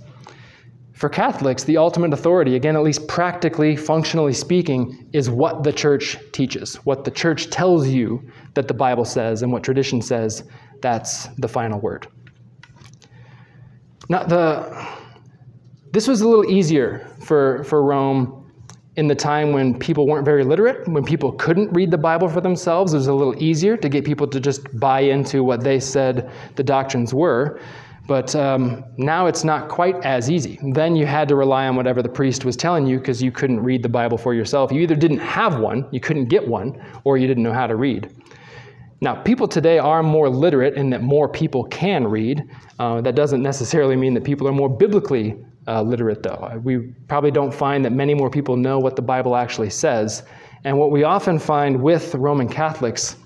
For 0.94 1.09
Catholics, 1.09 1.64
the 1.64 1.77
ultimate 1.77 2.12
authority, 2.12 2.55
again, 2.55 2.77
at 2.77 2.83
least 2.83 3.07
practically, 3.09 3.77
functionally 3.77 4.33
speaking, 4.33 5.09
is 5.12 5.29
what 5.29 5.62
the 5.62 5.72
church 5.72 6.16
teaches. 6.33 6.77
What 6.85 7.05
the 7.05 7.11
church 7.11 7.51
tells 7.51 7.88
you 7.88 8.22
that 8.55 8.68
the 8.68 8.75
Bible 8.75 9.05
says 9.05 9.42
and 9.42 9.53
what 9.53 9.62
tradition 9.62 10.01
says, 10.01 10.44
that's 10.81 11.27
the 11.38 11.48
final 11.48 11.81
word. 11.81 12.07
Now, 14.09 14.22
the 14.25 14.88
this 15.93 16.09
was 16.09 16.23
a 16.23 16.29
little 16.29 16.51
easier 16.51 17.07
for, 17.21 17.63
for 17.65 17.83
Rome 17.83 18.39
in 18.97 19.09
the 19.09 19.15
time 19.15 19.53
when 19.53 19.79
people 19.79 20.07
weren't 20.07 20.25
very 20.25 20.45
literate, 20.45 20.87
when 20.89 21.05
people 21.05 21.33
couldn't 21.33 21.71
read 21.73 21.91
the 21.91 21.99
Bible 21.99 22.29
for 22.29 22.41
themselves. 22.41 22.93
It 22.95 22.99
was 22.99 23.07
a 23.07 23.15
little 23.15 23.41
easier 23.43 23.77
to 23.77 23.89
get 23.89 24.05
people 24.05 24.27
to 24.27 24.41
just 24.41 24.79
buy 24.79 25.01
into 25.01 25.45
what 25.45 25.63
they 25.63 25.81
said 25.81 26.31
the 26.57 26.63
doctrines 26.63 27.15
were. 27.15 27.61
But 28.07 28.35
um, 28.35 28.85
now 28.97 29.27
it's 29.27 29.45
not 29.45 29.69
quite 29.69 29.97
as 30.05 30.31
easy. 30.31 30.59
Then 30.73 30.97
you 30.97 31.07
had 31.07 31.29
to 31.29 31.37
rely 31.37 31.69
on 31.69 31.77
whatever 31.77 32.03
the 32.03 32.09
priest 32.09 32.45
was 32.45 32.57
telling 32.57 32.87
you 32.87 32.99
because 32.99 33.23
you 33.23 33.31
couldn't 33.31 33.61
read 33.61 33.83
the 33.83 33.89
Bible 33.89 34.19
for 34.19 34.35
yourself. 34.35 34.73
You 34.73 34.81
either 34.81 34.97
didn't 34.97 35.21
have 35.21 35.61
one, 35.61 35.87
you 35.93 36.01
couldn't 36.01 36.27
get 36.27 36.47
one, 36.47 36.83
or 37.05 37.17
you 37.17 37.27
didn't 37.27 37.45
know 37.45 37.53
how 37.53 37.67
to 37.67 37.77
read. 37.77 38.11
Now, 39.01 39.15
people 39.15 39.47
today 39.47 39.79
are 39.79 40.03
more 40.03 40.29
literate 40.29 40.75
in 40.75 40.91
that 40.91 41.03
more 41.03 41.29
people 41.29 41.65
can 41.65 42.07
read. 42.07 42.49
Uh, 42.79 43.01
that 43.03 43.15
doesn't 43.15 43.43
necessarily 43.43 43.97
mean 43.97 44.15
that 44.15 44.25
people 44.25 44.49
are 44.49 44.53
more 44.53 44.69
biblically 44.69 45.37
uh, 45.67 45.83
literate, 45.83 46.23
though. 46.23 46.60
We 46.63 46.79
probably 47.08 47.31
don't 47.31 47.52
find 47.52 47.85
that 47.85 47.92
many 47.92 48.15
more 48.15 48.31
people 48.31 48.56
know 48.56 48.79
what 48.79 48.96
the 48.96 49.02
Bible 49.02 49.37
actually 49.37 49.71
says. 49.71 50.23
And 50.65 50.79
what 50.79 50.90
we 50.90 51.04
often 51.04 51.38
find 51.38 51.81
with 51.83 52.15
Roman 52.15 52.48
Catholics 52.48 53.17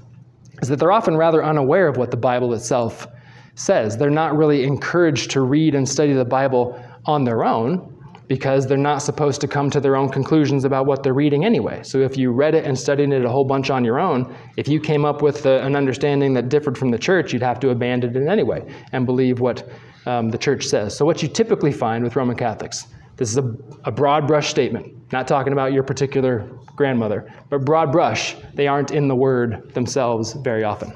is 0.63 0.69
that 0.69 0.79
they're 0.79 0.93
often 0.93 1.17
rather 1.17 1.45
unaware 1.45 1.89
of 1.89 1.97
what 1.97 2.11
the 2.11 2.17
Bible 2.17 2.55
itself 2.55 3.07
says. 3.55 3.97
They're 3.97 4.11
not 4.11 4.37
really 4.37 4.65
encouraged 4.65 5.31
to 5.33 5.43
read 5.43 5.75
and 5.75 5.89
study 5.89 6.13
the 6.13 6.25
Bible 6.25 6.83
on 7.05 7.25
their 7.25 7.45
own 7.45 7.93
because 8.29 8.67
they're 8.67 8.77
not 8.77 8.99
supposed 8.99 9.41
to 9.41 9.49
come 9.49 9.71
to 9.71 9.81
their 9.81 9.97
own 9.97 10.09
conclusions 10.09 10.65
about 10.65 10.87
what 10.87 11.03
they're 11.03 11.15
reading 11.15 11.45
anyway. 11.45 11.81
So 11.83 12.01
if 12.01 12.17
you 12.17 12.33
read 12.33 12.55
it 12.55 12.65
and 12.65 12.77
studied 12.77 13.13
it 13.13 13.25
a 13.25 13.29
whole 13.29 13.45
bunch 13.45 13.71
on 13.71 13.85
your 13.85 14.01
own, 14.01 14.35
if 14.57 14.67
you 14.67 14.81
came 14.81 15.05
up 15.05 15.23
with 15.23 15.47
a, 15.47 15.63
an 15.63 15.77
understanding 15.77 16.35
that 16.35 16.49
differed 16.49 16.77
from 16.77 16.91
the 16.91 16.99
church, 16.99 17.33
you'd 17.33 17.43
have 17.43 17.61
to 17.61 17.71
abandon 17.71 18.17
it 18.17 18.29
anyway 18.29 18.65
and 18.93 19.07
believe 19.07 19.41
what 19.41 19.69
um, 20.07 20.31
the 20.31 20.39
church 20.39 20.67
says. 20.67 20.97
So, 20.97 21.05
what 21.05 21.23
you 21.23 21.29
typically 21.29 21.73
find 21.73 22.03
with 22.03 22.17
Roman 22.17 22.37
Catholics, 22.37 22.87
This 23.17 23.31
is 23.31 23.39
a, 23.39 23.55
a 23.85 23.91
broad 23.91 24.27
brush 24.27 24.49
statement, 24.49 24.95
not 25.13 25.29
talking 25.29 25.53
about 25.53 25.73
your 25.73 25.83
particular 25.83 26.49
grandmother, 26.77 27.33
but 27.51 27.65
broad 27.65 27.93
brush. 27.93 28.37
They 28.55 28.67
aren't 28.69 28.93
in 28.93 29.09
the 29.09 29.17
Word 29.17 29.73
themselves 29.75 30.33
very 30.35 30.65
often. 30.65 30.93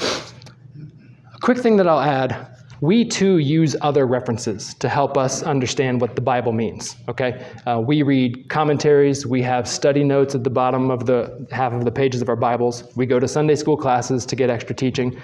A 0.00 1.38
quick 1.40 1.58
thing 1.58 1.76
that 1.76 1.88
I'll 1.88 2.00
add 2.00 2.52
we 2.82 3.04
too 3.04 3.38
use 3.38 3.76
other 3.80 4.08
references 4.08 4.74
to 4.74 4.88
help 4.88 5.16
us 5.16 5.44
understand 5.44 6.00
what 6.00 6.16
the 6.16 6.20
Bible 6.20 6.50
means. 6.50 6.96
Okay, 7.08 7.46
uh, 7.64 7.80
we 7.80 8.02
read 8.02 8.48
commentaries. 8.48 9.24
We 9.24 9.40
have 9.42 9.68
study 9.68 10.02
notes 10.02 10.34
at 10.34 10.42
the 10.42 10.50
bottom 10.50 10.90
of 10.90 11.06
the 11.06 11.46
half 11.52 11.72
of 11.72 11.84
the 11.84 11.92
pages 11.92 12.22
of 12.22 12.28
our 12.28 12.34
Bibles. 12.34 12.82
We 12.96 13.06
go 13.06 13.20
to 13.20 13.28
Sunday 13.28 13.54
school 13.54 13.76
classes 13.76 14.26
to 14.26 14.34
get 14.34 14.50
extra 14.50 14.74
teaching. 14.74 15.16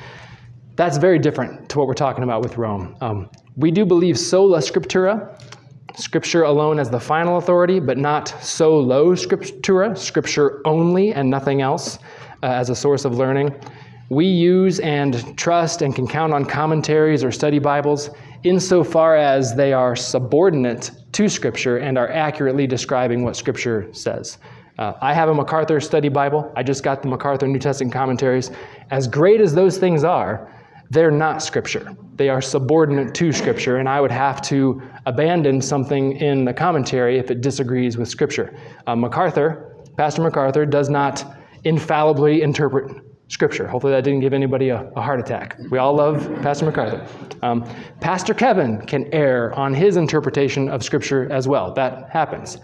That's 0.78 0.96
very 0.96 1.18
different 1.18 1.68
to 1.70 1.78
what 1.78 1.88
we're 1.88 1.94
talking 1.94 2.22
about 2.22 2.40
with 2.40 2.56
Rome. 2.56 2.96
Um, 3.00 3.28
we 3.56 3.72
do 3.72 3.84
believe 3.84 4.16
sola 4.16 4.58
scriptura, 4.58 5.36
Scripture 5.96 6.44
alone 6.44 6.78
as 6.78 6.88
the 6.88 7.00
final 7.00 7.38
authority, 7.38 7.80
but 7.80 7.98
not 7.98 8.28
solo 8.40 9.16
scriptura, 9.16 9.98
Scripture 9.98 10.60
only 10.64 11.12
and 11.12 11.28
nothing 11.28 11.62
else 11.62 11.98
uh, 12.44 12.46
as 12.46 12.70
a 12.70 12.76
source 12.76 13.04
of 13.04 13.16
learning. 13.16 13.52
We 14.08 14.26
use 14.26 14.78
and 14.78 15.36
trust 15.36 15.82
and 15.82 15.96
can 15.96 16.06
count 16.06 16.32
on 16.32 16.44
commentaries 16.44 17.24
or 17.24 17.32
study 17.32 17.58
Bibles 17.58 18.10
insofar 18.44 19.16
as 19.16 19.56
they 19.56 19.72
are 19.72 19.96
subordinate 19.96 20.92
to 21.10 21.28
Scripture 21.28 21.78
and 21.78 21.98
are 21.98 22.08
accurately 22.12 22.68
describing 22.68 23.24
what 23.24 23.34
Scripture 23.34 23.88
says. 23.92 24.38
Uh, 24.78 24.92
I 25.02 25.12
have 25.12 25.28
a 25.28 25.34
MacArthur 25.34 25.80
study 25.80 26.08
Bible. 26.08 26.52
I 26.54 26.62
just 26.62 26.84
got 26.84 27.02
the 27.02 27.08
MacArthur 27.08 27.48
New 27.48 27.58
Testament 27.58 27.92
commentaries. 27.92 28.52
As 28.92 29.08
great 29.08 29.40
as 29.40 29.52
those 29.52 29.76
things 29.76 30.04
are, 30.04 30.54
they're 30.90 31.10
not 31.10 31.42
Scripture. 31.42 31.94
They 32.16 32.28
are 32.28 32.40
subordinate 32.40 33.14
to 33.14 33.32
Scripture, 33.32 33.76
and 33.76 33.88
I 33.88 34.00
would 34.00 34.10
have 34.10 34.40
to 34.42 34.82
abandon 35.06 35.60
something 35.60 36.16
in 36.16 36.44
the 36.44 36.52
commentary 36.52 37.18
if 37.18 37.30
it 37.30 37.40
disagrees 37.40 37.96
with 37.98 38.08
Scripture. 38.08 38.56
Uh, 38.86 38.96
MacArthur, 38.96 39.76
Pastor 39.96 40.22
MacArthur, 40.22 40.66
does 40.66 40.88
not 40.88 41.24
infallibly 41.64 42.42
interpret 42.42 43.04
Scripture. 43.28 43.68
Hopefully, 43.68 43.92
that 43.92 44.04
didn't 44.04 44.20
give 44.20 44.32
anybody 44.32 44.70
a, 44.70 44.90
a 44.96 45.02
heart 45.02 45.20
attack. 45.20 45.58
We 45.70 45.76
all 45.76 45.94
love 45.94 46.26
Pastor 46.40 46.64
MacArthur. 46.64 47.06
Um, 47.42 47.68
Pastor 48.00 48.32
Kevin 48.32 48.80
can 48.86 49.12
err 49.12 49.52
on 49.54 49.74
his 49.74 49.98
interpretation 49.98 50.70
of 50.70 50.82
Scripture 50.82 51.30
as 51.30 51.46
well. 51.46 51.74
That 51.74 52.08
happens. 52.08 52.58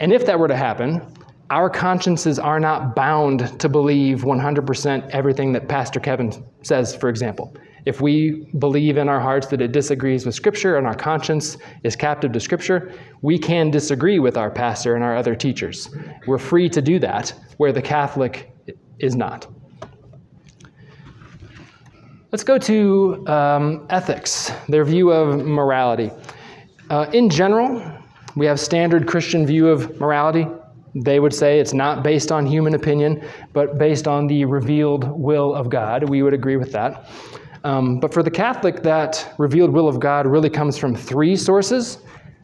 And 0.00 0.14
if 0.14 0.24
that 0.24 0.38
were 0.38 0.48
to 0.48 0.56
happen, 0.56 1.02
our 1.50 1.68
consciences 1.68 2.38
are 2.38 2.60
not 2.60 2.94
bound 2.94 3.58
to 3.58 3.68
believe 3.68 4.22
100% 4.22 5.10
everything 5.10 5.52
that 5.52 5.68
Pastor 5.68 5.98
Kevin 5.98 6.32
says, 6.62 6.94
for 6.94 7.08
example. 7.08 7.54
If 7.86 8.00
we 8.00 8.46
believe 8.58 8.96
in 8.96 9.08
our 9.08 9.18
hearts 9.18 9.48
that 9.48 9.60
it 9.60 9.72
disagrees 9.72 10.24
with 10.24 10.34
Scripture 10.34 10.76
and 10.76 10.86
our 10.86 10.94
conscience 10.94 11.56
is 11.82 11.96
captive 11.96 12.30
to 12.32 12.40
Scripture, 12.40 12.92
we 13.22 13.36
can 13.36 13.70
disagree 13.70 14.20
with 14.20 14.36
our 14.36 14.50
pastor 14.50 14.94
and 14.94 15.02
our 15.02 15.16
other 15.16 15.34
teachers. 15.34 15.90
We're 16.26 16.38
free 16.38 16.68
to 16.68 16.80
do 16.80 17.00
that, 17.00 17.34
where 17.56 17.72
the 17.72 17.82
Catholic 17.82 18.52
is 19.00 19.16
not. 19.16 19.48
Let's 22.30 22.44
go 22.44 22.58
to 22.58 23.26
um, 23.26 23.86
ethics, 23.90 24.52
their 24.68 24.84
view 24.84 25.10
of 25.10 25.44
morality. 25.44 26.12
Uh, 26.90 27.10
in 27.12 27.28
general, 27.28 27.82
we 28.36 28.46
have 28.46 28.60
standard 28.60 29.08
Christian 29.08 29.44
view 29.44 29.68
of 29.68 29.98
morality. 29.98 30.46
They 30.94 31.20
would 31.20 31.32
say 31.32 31.60
it's 31.60 31.72
not 31.74 32.02
based 32.02 32.32
on 32.32 32.46
human 32.46 32.74
opinion, 32.74 33.22
but 33.52 33.78
based 33.78 34.08
on 34.08 34.26
the 34.26 34.44
revealed 34.44 35.08
will 35.18 35.54
of 35.54 35.70
God. 35.70 36.08
We 36.08 36.22
would 36.22 36.34
agree 36.34 36.56
with 36.56 36.72
that. 36.72 37.08
Um, 37.62 38.00
but 38.00 38.12
for 38.12 38.22
the 38.22 38.30
Catholic, 38.30 38.82
that 38.82 39.34
revealed 39.38 39.70
will 39.70 39.88
of 39.88 40.00
God 40.00 40.26
really 40.26 40.50
comes 40.50 40.78
from 40.78 40.94
three 40.94 41.36
sources, 41.36 41.98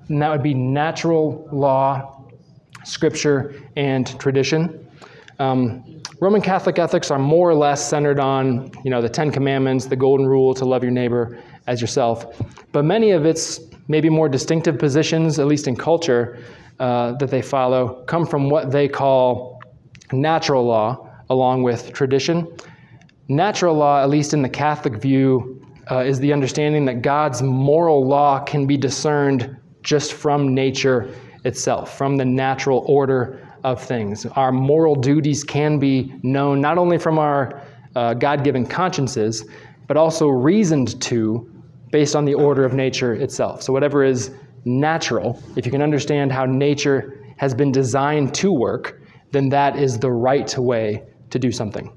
and 0.08 0.20
that 0.20 0.30
would 0.30 0.42
be 0.42 0.54
natural 0.54 1.48
law, 1.52 2.24
scripture, 2.84 3.54
and 3.76 4.18
tradition. 4.20 4.86
Um, 5.38 6.02
Roman 6.20 6.40
Catholic 6.40 6.78
ethics 6.78 7.10
are 7.10 7.18
more 7.18 7.50
or 7.50 7.54
less 7.54 7.86
centered 7.86 8.20
on, 8.20 8.70
you 8.84 8.90
know, 8.90 9.02
the 9.02 9.08
Ten 9.08 9.30
Commandments, 9.30 9.86
the 9.86 9.96
Golden 9.96 10.26
Rule 10.26 10.54
to 10.54 10.64
love 10.64 10.82
your 10.82 10.92
neighbor 10.92 11.38
as 11.66 11.80
yourself. 11.80 12.42
But 12.72 12.84
many 12.84 13.10
of 13.10 13.26
its 13.26 13.60
maybe 13.88 14.08
more 14.08 14.28
distinctive 14.28 14.78
positions, 14.78 15.38
at 15.38 15.46
least 15.46 15.68
in 15.68 15.76
culture, 15.76 16.38
uh, 16.78 17.12
that 17.12 17.30
they 17.30 17.42
follow, 17.42 18.04
come 18.06 18.26
from 18.26 18.50
what 18.50 18.70
they 18.70 18.88
call 18.88 19.60
natural 20.12 20.64
law, 20.64 21.10
along 21.30 21.62
with 21.62 21.92
tradition. 21.92 22.46
Natural 23.28 23.74
law, 23.74 24.02
at 24.02 24.08
least 24.08 24.34
in 24.34 24.42
the 24.42 24.48
Catholic 24.48 24.96
view, 24.96 25.64
uh, 25.90 25.98
is 26.00 26.18
the 26.18 26.32
understanding 26.32 26.84
that 26.84 27.02
God's 27.02 27.42
moral 27.42 28.06
law 28.06 28.40
can 28.40 28.66
be 28.66 28.76
discerned 28.76 29.56
just 29.82 30.12
from 30.12 30.54
nature 30.54 31.08
itself, 31.44 31.96
from 31.96 32.16
the 32.16 32.24
natural 32.24 32.84
order 32.86 33.46
of 33.64 33.82
things. 33.82 34.26
Our 34.26 34.52
moral 34.52 34.94
duties 34.94 35.44
can 35.44 35.78
be 35.78 36.12
known 36.22 36.60
not 36.60 36.78
only 36.78 36.98
from 36.98 37.18
our 37.18 37.62
uh, 37.94 38.14
God 38.14 38.44
given 38.44 38.66
consciences, 38.66 39.44
but 39.86 39.96
also 39.96 40.28
reasoned 40.28 41.00
to 41.02 41.50
based 41.90 42.16
on 42.16 42.24
the 42.24 42.34
order 42.34 42.64
of 42.64 42.74
nature 42.74 43.14
itself. 43.14 43.62
So, 43.62 43.72
whatever 43.72 44.04
is 44.04 44.32
natural, 44.66 45.42
if 45.56 45.64
you 45.64 45.72
can 45.72 45.80
understand 45.80 46.32
how 46.32 46.44
nature 46.44 47.24
has 47.38 47.54
been 47.54 47.72
designed 47.72 48.34
to 48.34 48.52
work, 48.52 49.00
then 49.30 49.48
that 49.48 49.76
is 49.76 49.98
the 49.98 50.10
right 50.10 50.58
way 50.58 51.02
to 51.30 51.38
do 51.38 51.50
something. 51.50 51.90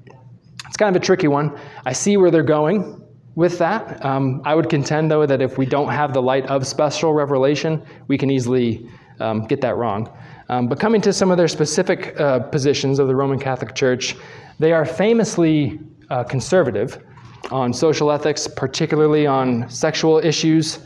It's 0.66 0.76
kind 0.76 0.94
of 0.94 1.02
a 1.02 1.04
tricky 1.04 1.28
one. 1.28 1.58
I 1.84 1.92
see 1.92 2.16
where 2.16 2.30
they're 2.30 2.42
going 2.42 3.04
with 3.34 3.58
that. 3.58 4.04
Um, 4.04 4.40
I 4.44 4.54
would 4.54 4.68
contend, 4.68 5.10
though, 5.10 5.26
that 5.26 5.42
if 5.42 5.58
we 5.58 5.66
don't 5.66 5.90
have 5.90 6.14
the 6.14 6.22
light 6.22 6.46
of 6.46 6.66
special 6.66 7.12
revelation, 7.12 7.82
we 8.08 8.16
can 8.16 8.30
easily 8.30 8.88
um, 9.18 9.46
get 9.46 9.60
that 9.62 9.76
wrong. 9.76 10.10
Um, 10.48 10.68
but 10.68 10.78
coming 10.78 11.00
to 11.02 11.12
some 11.12 11.30
of 11.30 11.36
their 11.36 11.48
specific 11.48 12.18
uh, 12.20 12.40
positions 12.40 12.98
of 12.98 13.08
the 13.08 13.16
Roman 13.16 13.38
Catholic 13.38 13.74
Church, 13.74 14.16
they 14.58 14.72
are 14.72 14.84
famously 14.84 15.80
uh, 16.10 16.24
conservative 16.24 17.02
on 17.50 17.72
social 17.72 18.10
ethics, 18.12 18.46
particularly 18.46 19.26
on 19.26 19.68
sexual 19.68 20.18
issues. 20.18 20.80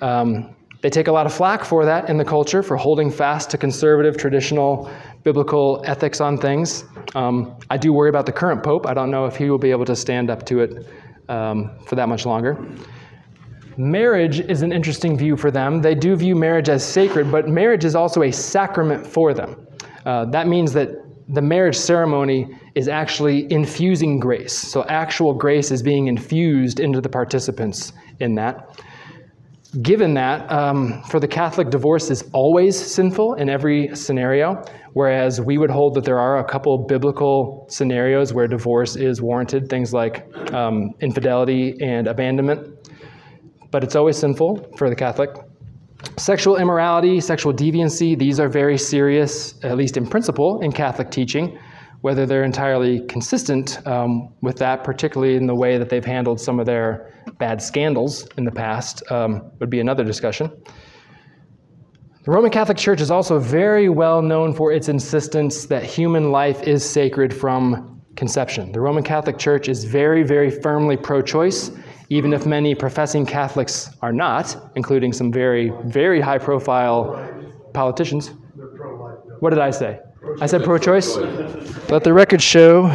Um, 0.00 0.55
they 0.86 0.90
take 0.90 1.08
a 1.08 1.12
lot 1.12 1.26
of 1.26 1.34
flack 1.34 1.64
for 1.64 1.84
that 1.84 2.08
in 2.08 2.16
the 2.16 2.24
culture, 2.24 2.62
for 2.62 2.76
holding 2.76 3.10
fast 3.10 3.50
to 3.50 3.58
conservative, 3.58 4.16
traditional, 4.16 4.88
biblical 5.24 5.82
ethics 5.84 6.20
on 6.20 6.38
things. 6.38 6.84
Um, 7.16 7.56
I 7.70 7.76
do 7.76 7.92
worry 7.92 8.08
about 8.08 8.24
the 8.24 8.30
current 8.30 8.62
pope. 8.62 8.86
I 8.86 8.94
don't 8.94 9.10
know 9.10 9.26
if 9.26 9.34
he 9.34 9.50
will 9.50 9.58
be 9.58 9.72
able 9.72 9.84
to 9.84 9.96
stand 9.96 10.30
up 10.30 10.46
to 10.46 10.60
it 10.60 10.86
um, 11.28 11.76
for 11.88 11.96
that 11.96 12.08
much 12.08 12.24
longer. 12.24 12.64
Marriage 13.76 14.38
is 14.38 14.62
an 14.62 14.70
interesting 14.70 15.18
view 15.18 15.36
for 15.36 15.50
them. 15.50 15.82
They 15.82 15.96
do 15.96 16.14
view 16.14 16.36
marriage 16.36 16.68
as 16.68 16.84
sacred, 16.84 17.32
but 17.32 17.48
marriage 17.48 17.84
is 17.84 17.96
also 17.96 18.22
a 18.22 18.30
sacrament 18.30 19.04
for 19.04 19.34
them. 19.34 19.66
Uh, 20.04 20.26
that 20.26 20.46
means 20.46 20.72
that 20.74 20.90
the 21.30 21.42
marriage 21.42 21.74
ceremony 21.74 22.56
is 22.76 22.86
actually 22.86 23.50
infusing 23.50 24.20
grace. 24.20 24.52
So, 24.52 24.84
actual 24.84 25.34
grace 25.34 25.72
is 25.72 25.82
being 25.82 26.06
infused 26.06 26.78
into 26.78 27.00
the 27.00 27.08
participants 27.08 27.92
in 28.20 28.36
that. 28.36 28.80
Given 29.82 30.14
that, 30.14 30.50
um, 30.50 31.02
for 31.04 31.20
the 31.20 31.28
Catholic, 31.28 31.70
divorce 31.70 32.10
is 32.10 32.24
always 32.32 32.78
sinful 32.78 33.34
in 33.34 33.50
every 33.50 33.94
scenario, 33.94 34.62
whereas 34.94 35.40
we 35.40 35.58
would 35.58 35.70
hold 35.70 35.94
that 35.94 36.04
there 36.04 36.18
are 36.18 36.38
a 36.38 36.44
couple 36.44 36.78
biblical 36.78 37.66
scenarios 37.68 38.32
where 38.32 38.46
divorce 38.46 38.96
is 38.96 39.20
warranted, 39.20 39.68
things 39.68 39.92
like 39.92 40.26
um, 40.52 40.94
infidelity 41.00 41.76
and 41.82 42.06
abandonment 42.06 42.76
but 43.70 43.84
it's 43.84 43.94
always 43.94 44.16
sinful 44.16 44.66
for 44.76 44.88
the 44.88 44.96
Catholic. 44.96 45.30
Sexual 46.16 46.56
immorality, 46.56 47.20
sexual 47.20 47.52
deviancy, 47.52 48.18
these 48.18 48.40
are 48.40 48.48
very 48.48 48.78
serious, 48.78 49.54
at 49.64 49.76
least 49.76 49.96
in 49.96 50.06
principle, 50.06 50.60
in 50.60 50.72
Catholic 50.72 51.10
teaching. 51.10 51.58
Whether 52.02 52.26
they're 52.26 52.44
entirely 52.44 53.00
consistent 53.06 53.84
um, 53.86 54.32
with 54.40 54.56
that, 54.58 54.84
particularly 54.84 55.36
in 55.36 55.46
the 55.46 55.54
way 55.54 55.78
that 55.78 55.88
they've 55.88 56.04
handled 56.04 56.40
some 56.40 56.60
of 56.60 56.66
their 56.66 57.12
bad 57.38 57.60
scandals 57.60 58.26
in 58.36 58.44
the 58.44 58.50
past, 58.50 59.02
um, 59.10 59.50
would 59.60 59.70
be 59.70 59.80
another 59.80 60.04
discussion. 60.04 60.50
The 62.24 62.30
Roman 62.32 62.50
Catholic 62.50 62.76
Church 62.76 63.00
is 63.00 63.10
also 63.10 63.38
very 63.38 63.88
well 63.88 64.20
known 64.20 64.52
for 64.52 64.72
its 64.72 64.88
insistence 64.88 65.66
that 65.66 65.84
human 65.84 66.32
life 66.32 66.62
is 66.62 66.84
sacred 66.84 67.32
from 67.32 68.02
conception. 68.16 68.72
The 68.72 68.80
Roman 68.80 69.04
Catholic 69.04 69.38
Church 69.38 69.68
is 69.68 69.84
very, 69.84 70.22
very 70.22 70.50
firmly 70.50 70.96
pro 70.96 71.22
choice 71.22 71.70
even 72.08 72.32
if 72.32 72.46
many 72.46 72.74
professing 72.74 73.26
Catholics 73.26 73.90
are 74.00 74.12
not, 74.12 74.70
including 74.76 75.12
some 75.12 75.32
very, 75.32 75.72
very 75.84 76.20
high 76.20 76.38
profile 76.38 77.28
politicians. 77.74 78.32
What 79.40 79.50
did 79.50 79.58
I 79.58 79.70
say? 79.70 79.98
I 80.40 80.46
said 80.46 80.62
pro 80.62 80.78
choice? 80.78 81.16
Let 81.88 82.04
the 82.04 82.12
record 82.12 82.42
show 82.42 82.86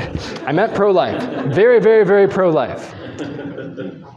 I 0.46 0.52
meant 0.52 0.74
pro 0.74 0.92
life. 0.92 1.22
Very, 1.54 1.80
very, 1.80 2.06
very 2.06 2.28
pro 2.28 2.50
life. 2.50 2.94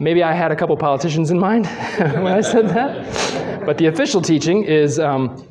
Maybe 0.01 0.23
I 0.23 0.33
had 0.33 0.51
a 0.53 0.57
couple 0.57 0.77
politicians 0.77 1.31
in 1.31 1.39
mind 1.39 1.67
when 1.97 2.29
I 2.29 2.41
said 2.41 2.69
that. 2.71 3.65
But 3.65 3.79
the 3.79 3.87
official 3.87 4.21
teaching 4.21 4.65
is 4.65 4.99
um, 4.99 5.47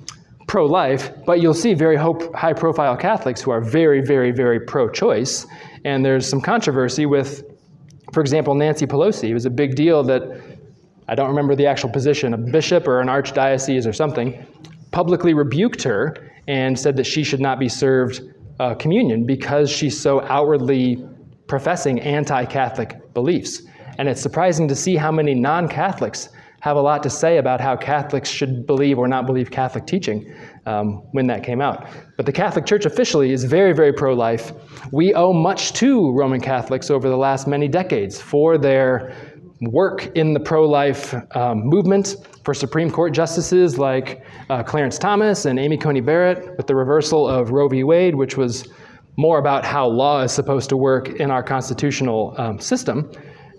pro 0.48 0.66
life, 0.66 1.12
but 1.26 1.42
you'll 1.42 1.54
see 1.54 1.74
very 1.74 1.98
high 1.98 2.54
profile 2.54 2.96
Catholics 2.98 3.42
who 3.42 3.52
are 3.52 3.62
very, 3.62 4.02
very, 4.02 4.32
very 4.32 4.60
pro 4.60 4.90
choice. 4.90 5.48
And 5.86 6.06
there's 6.06 6.28
some 6.28 6.42
controversy 6.42 7.06
with 7.06 7.44
for 8.14 8.22
example, 8.22 8.54
Nancy 8.54 8.86
Pelosi. 8.86 9.30
It 9.30 9.34
was 9.34 9.46
a 9.46 9.50
big 9.50 9.76
deal 9.76 10.04
that 10.04 10.22
I 11.08 11.16
don't 11.16 11.30
remember 11.30 11.56
the 11.56 11.66
actual 11.66 11.90
position, 11.90 12.34
a 12.34 12.38
bishop 12.38 12.88
or 12.88 13.02
an 13.02 13.08
archdiocese 13.08 13.88
or 13.88 13.92
something, 13.92 14.46
publicly 14.92 15.34
rebuked 15.34 15.82
her 15.84 16.16
and 16.48 16.78
said 16.78 16.96
that 16.98 17.06
she 17.06 17.24
should 17.24 17.42
not 17.42 17.60
be 17.60 17.68
served 17.68 18.22
uh, 18.60 18.76
communion 18.76 19.26
because 19.26 19.70
she's 19.70 20.00
so 20.00 20.22
outwardly 20.22 21.04
professing 21.48 22.00
anti 22.02 22.46
Catholic 22.46 23.14
beliefs. 23.14 23.64
And 23.98 24.08
it's 24.08 24.22
surprising 24.22 24.68
to 24.68 24.76
see 24.76 24.96
how 24.96 25.12
many 25.12 25.34
non 25.34 25.68
Catholics 25.68 26.30
have 26.62 26.78
a 26.78 26.82
lot 26.82 27.04
to 27.04 27.10
say 27.10 27.40
about 27.40 27.60
how 27.60 27.76
Catholics 27.76 28.30
should 28.30 28.66
believe 28.66 28.98
or 28.98 29.06
not 29.06 29.26
believe 29.26 29.52
Catholic 29.52 29.86
teaching 29.86 30.34
um, 30.66 31.04
when 31.12 31.28
that 31.28 31.44
came 31.44 31.60
out. 31.60 31.88
But 32.16 32.26
the 32.26 32.32
Catholic 32.32 32.66
Church 32.66 32.86
officially 32.86 33.34
is 33.34 33.44
very, 33.44 33.74
very 33.74 33.92
pro 33.92 34.14
life. 34.14 34.54
We 34.94 35.14
owe 35.14 35.34
much 35.34 35.74
to 35.74 36.14
Roman 36.14 36.40
Catholics 36.40 36.90
over 36.90 37.10
the 37.10 37.18
last 37.18 37.48
many 37.48 37.68
decades 37.68 38.22
for 38.22 38.58
their 38.58 39.14
work 39.60 40.10
in 40.16 40.34
the 40.34 40.40
pro 40.40 40.66
life 40.66 41.14
um, 41.36 41.66
movement, 41.66 42.16
for 42.46 42.54
Supreme 42.54 42.90
Court 42.90 43.14
justices 43.14 43.78
like 43.78 44.26
uh, 44.50 44.64
Clarence 44.64 44.98
Thomas 44.98 45.46
and 45.46 45.60
Amy 45.60 45.78
Coney 45.78 46.02
Barrett, 46.02 46.56
with 46.58 46.68
the 46.68 46.76
reversal 46.76 47.28
of 47.28 47.52
Roe 47.52 47.68
v. 47.68 47.84
Wade, 47.84 48.16
which 48.16 48.38
was 48.38 48.68
more 49.18 49.38
about 49.38 49.64
how 49.64 49.86
law 49.86 50.22
is 50.22 50.32
supposed 50.32 50.70
to 50.70 50.78
work 50.78 51.10
in 51.10 51.30
our 51.30 51.44
constitutional 51.44 52.36
um, 52.38 52.60
system. 52.60 53.12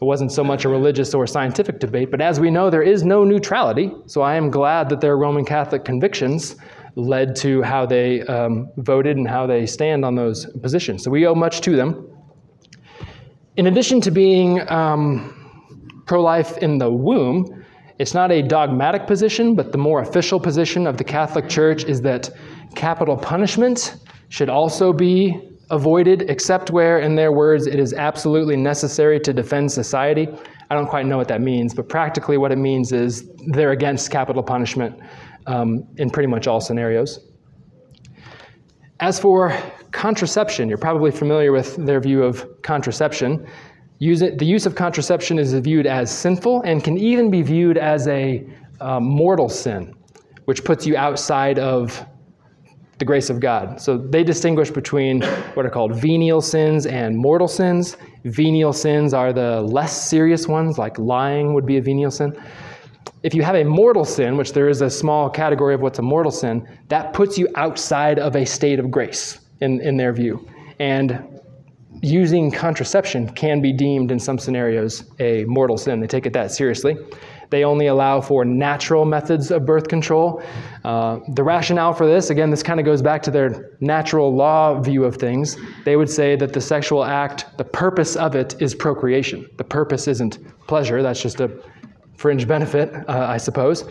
It 0.05 0.07
wasn't 0.07 0.33
so 0.33 0.45
much 0.45 0.67
a 0.67 0.69
religious 0.69 1.15
or 1.15 1.27
scientific 1.27 1.81
debate, 1.81 2.11
but 2.11 2.21
as 2.21 2.39
we 2.39 2.51
know, 2.51 2.69
there 2.69 2.83
is 2.83 3.05
no 3.05 3.25
neutrality. 3.25 3.91
So 4.05 4.21
I 4.21 4.35
am 4.35 4.51
glad 4.51 4.91
that 4.91 5.01
their 5.01 5.17
Roman 5.17 5.47
Catholic 5.47 5.83
convictions 5.83 6.57
led 6.95 7.35
to 7.37 7.63
how 7.63 7.87
they 7.87 8.21
um, 8.25 8.69
voted 8.77 9.17
and 9.17 9.27
how 9.27 9.47
they 9.47 9.65
stand 9.65 10.05
on 10.05 10.15
those 10.15 10.45
positions. 10.61 11.05
So 11.05 11.11
we 11.11 11.27
owe 11.27 11.35
much 11.35 11.63
to 11.63 11.75
them. 11.75 12.07
In 13.57 13.67
addition 13.67 14.03
to 14.03 14.11
being 14.11 14.71
um, 14.71 16.03
pro 16.05 16.21
life 16.21 16.59
in 16.59 16.77
the 16.77 16.91
womb, 16.93 17.65
it's 17.99 18.13
not 18.13 18.31
a 18.31 18.43
dogmatic 18.43 19.07
position, 19.07 19.55
but 19.55 19.73
the 19.73 19.79
more 19.79 20.03
official 20.03 20.39
position 20.39 20.87
of 20.87 20.99
the 20.99 21.05
Catholic 21.05 21.49
Church 21.49 21.85
is 21.85 22.03
that 22.03 22.29
capital 22.75 23.17
punishment 23.17 23.97
should 24.29 24.51
also 24.51 24.93
be 24.93 25.54
avoided, 25.75 26.31
except 26.31 26.71
where, 26.71 27.01
in 27.01 27.15
their 27.17 27.33
words, 27.33 27.67
it 27.67 27.79
is 27.79 27.93
absolutely 27.93 28.57
necessary 28.57 29.19
to 29.21 29.33
defend 29.33 29.71
society. 29.71 30.29
I 30.71 30.75
don't 30.75 30.89
quite 30.89 31.07
know 31.07 31.19
what 31.19 31.29
that 31.29 31.41
means, 31.41 31.75
but 31.75 31.89
practically 31.89 32.39
what 32.39 32.53
it 32.53 32.59
means 32.59 32.93
is 32.93 33.31
they're 33.49 33.73
against 33.73 34.11
capital 34.11 34.43
punishment 34.43 34.99
um, 35.47 35.87
in 35.97 36.11
pretty 36.11 36.29
much 36.29 36.47
all 36.47 36.61
scenarios. 36.61 37.21
As 39.01 39.19
for 39.19 39.53
contraception, 39.91 40.69
you're 40.69 40.79
probably 40.79 41.11
familiar 41.11 41.53
with 41.53 41.77
their 41.77 42.01
view 42.01 42.23
of 42.23 42.47
contraception. 42.63 43.47
Use 43.99 44.23
it, 44.23 44.39
the 44.39 44.47
use 44.47 44.67
of 44.67 44.75
contraception 44.75 45.39
is 45.39 45.53
viewed 45.55 45.87
as 45.87 46.11
sinful 46.11 46.63
and 46.63 46.83
can 46.83 46.97
even 46.97 47.31
be 47.31 47.43
viewed 47.43 47.77
as 47.77 48.07
a 48.09 48.47
uh, 48.81 49.01
mortal 49.01 49.49
sin, 49.49 49.93
which 50.45 50.65
puts 50.65 50.87
you 50.87 50.97
outside 50.97 51.59
of 51.59 52.07
the 53.05 53.07
grace 53.07 53.29
of 53.29 53.39
God. 53.39 53.79
So 53.79 53.99
they 53.99 54.25
distinguish 54.25 54.71
between 54.71 55.21
what 55.53 55.67
are 55.67 55.71
called 55.71 55.95
venial 55.95 56.41
sins 56.41 56.87
and 56.87 57.15
mortal 57.15 57.49
sins. 57.49 57.99
Venial 58.25 58.73
sins 58.73 59.13
are 59.13 59.31
the 59.31 59.61
less 59.61 60.09
serious 60.09 60.49
ones, 60.49 60.79
like 60.79 60.99
lying 60.99 61.53
would 61.53 61.67
be 61.67 61.77
a 61.77 61.83
venial 61.83 62.11
sin. 62.11 62.35
If 63.23 63.35
you 63.35 63.43
have 63.43 63.57
a 63.57 63.65
mortal 63.65 64.07
sin, 64.07 64.39
which 64.39 64.55
there 64.55 64.71
is 64.71 64.81
a 64.81 64.89
small 64.89 65.29
category 65.29 65.75
of 65.75 65.83
what's 65.83 65.99
a 65.99 66.03
mortal 66.03 66.33
sin, 66.33 66.67
that 66.89 67.13
puts 67.13 67.37
you 67.37 67.47
outside 67.57 68.19
of 68.19 68.37
a 68.37 68.47
state 68.47 68.79
of 68.79 68.91
grace 68.91 69.39
in, 69.61 69.83
in 69.83 69.99
their 69.99 70.15
view. 70.15 70.49
And 70.81 71.23
using 72.01 72.51
contraception 72.51 73.29
can 73.35 73.61
be 73.61 73.73
deemed 73.73 74.13
in 74.13 74.19
some 74.19 74.39
scenarios 74.39 75.05
a 75.21 75.45
mortal 75.45 75.77
sin. 75.77 76.01
They 76.01 76.07
take 76.07 76.25
it 76.25 76.33
that 76.33 76.53
seriously. 76.53 76.97
They 77.55 77.63
only 77.63 77.87
allow 77.87 78.21
for 78.21 78.45
natural 78.45 79.05
methods 79.05 79.53
of 79.53 79.65
birth 79.65 79.87
control. 79.87 80.43
Uh, 80.83 81.21
the 81.35 81.45
rationale 81.45 81.93
for 81.93 82.05
this, 82.05 82.31
again, 82.31 82.51
this 82.51 82.65
kind 82.65 82.81
of 82.81 82.85
goes 82.85 83.01
back 83.01 83.23
to 83.23 83.31
their 83.31 83.71
natural 83.79 84.35
law 84.35 84.81
view 84.81 85.05
of 85.05 85.15
things. 85.15 85.57
They 85.85 85.95
would 85.95 86.11
say 86.11 86.35
that 86.35 86.53
the 86.53 86.61
sexual 86.61 87.05
act, 87.05 87.57
the 87.57 87.63
purpose 87.63 88.17
of 88.17 88.35
it 88.35 88.61
is 88.61 88.75
procreation. 88.75 89.49
The 89.57 89.63
purpose 89.63 90.09
isn't 90.09 90.41
pleasure, 90.67 91.01
that's 91.01 91.23
just 91.23 91.39
a 91.41 91.49
fringe 92.17 92.49
benefit, 92.49 92.93
uh, 93.09 93.27
I 93.29 93.37
suppose. 93.37 93.85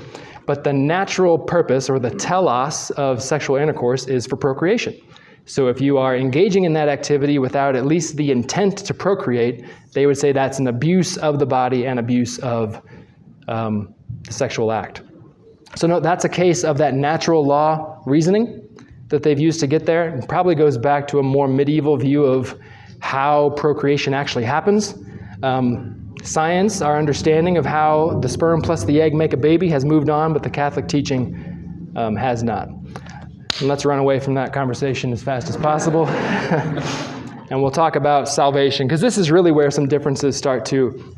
But 0.45 0.65
the 0.65 0.73
natural 0.73 1.39
purpose 1.39 1.89
or 1.89 1.99
the 1.99 2.09
telos 2.09 2.91
of 2.97 3.23
sexual 3.23 3.55
intercourse 3.55 4.07
is 4.07 4.27
for 4.27 4.35
procreation. 4.35 4.93
So 5.45 5.69
if 5.69 5.79
you 5.79 5.97
are 5.97 6.17
engaging 6.17 6.65
in 6.65 6.73
that 6.73 6.89
activity 6.89 7.39
without 7.39 7.77
at 7.77 7.85
least 7.85 8.17
the 8.17 8.29
intent 8.29 8.79
to 8.79 8.93
procreate, 8.93 9.63
they 9.93 10.05
would 10.05 10.17
say 10.17 10.33
that's 10.33 10.59
an 10.59 10.67
abuse 10.67 11.15
of 11.15 11.39
the 11.39 11.45
body 11.45 11.87
and 11.87 11.97
abuse 11.97 12.39
of 12.39 12.81
um, 13.47 13.93
sexual 14.29 14.71
act. 14.71 15.01
So, 15.75 15.87
no, 15.87 15.99
that's 15.99 16.25
a 16.25 16.29
case 16.29 16.63
of 16.63 16.77
that 16.77 16.93
natural 16.93 17.45
law 17.45 18.01
reasoning 18.05 18.61
that 19.09 19.23
they've 19.23 19.39
used 19.39 19.59
to 19.59 19.67
get 19.67 19.85
there. 19.85 20.15
It 20.15 20.27
probably 20.27 20.55
goes 20.55 20.77
back 20.77 21.07
to 21.09 21.19
a 21.19 21.23
more 21.23 21.47
medieval 21.47 21.97
view 21.97 22.23
of 22.23 22.59
how 22.99 23.51
procreation 23.51 24.13
actually 24.13 24.43
happens. 24.43 24.95
Um, 25.41 26.15
science, 26.23 26.81
our 26.81 26.97
understanding 26.97 27.57
of 27.57 27.65
how 27.65 28.19
the 28.21 28.29
sperm 28.29 28.61
plus 28.61 28.85
the 28.85 29.01
egg 29.01 29.13
make 29.13 29.33
a 29.33 29.37
baby, 29.37 29.67
has 29.69 29.83
moved 29.83 30.09
on, 30.09 30.31
but 30.31 30.41
the 30.41 30.49
Catholic 30.49 30.87
teaching 30.87 31.91
um, 31.95 32.15
has 32.15 32.43
not. 32.43 32.69
And 32.69 33.67
let's 33.67 33.85
run 33.85 33.99
away 33.99 34.19
from 34.19 34.33
that 34.35 34.53
conversation 34.53 35.11
as 35.11 35.21
fast 35.21 35.49
as 35.49 35.57
possible. 35.57 36.07
and 37.49 37.61
we'll 37.61 37.71
talk 37.71 37.95
about 37.95 38.29
salvation, 38.29 38.87
because 38.87 39.01
this 39.01 39.17
is 39.17 39.29
really 39.29 39.51
where 39.51 39.69
some 39.69 39.87
differences 39.87 40.35
start 40.35 40.65
to 40.67 41.15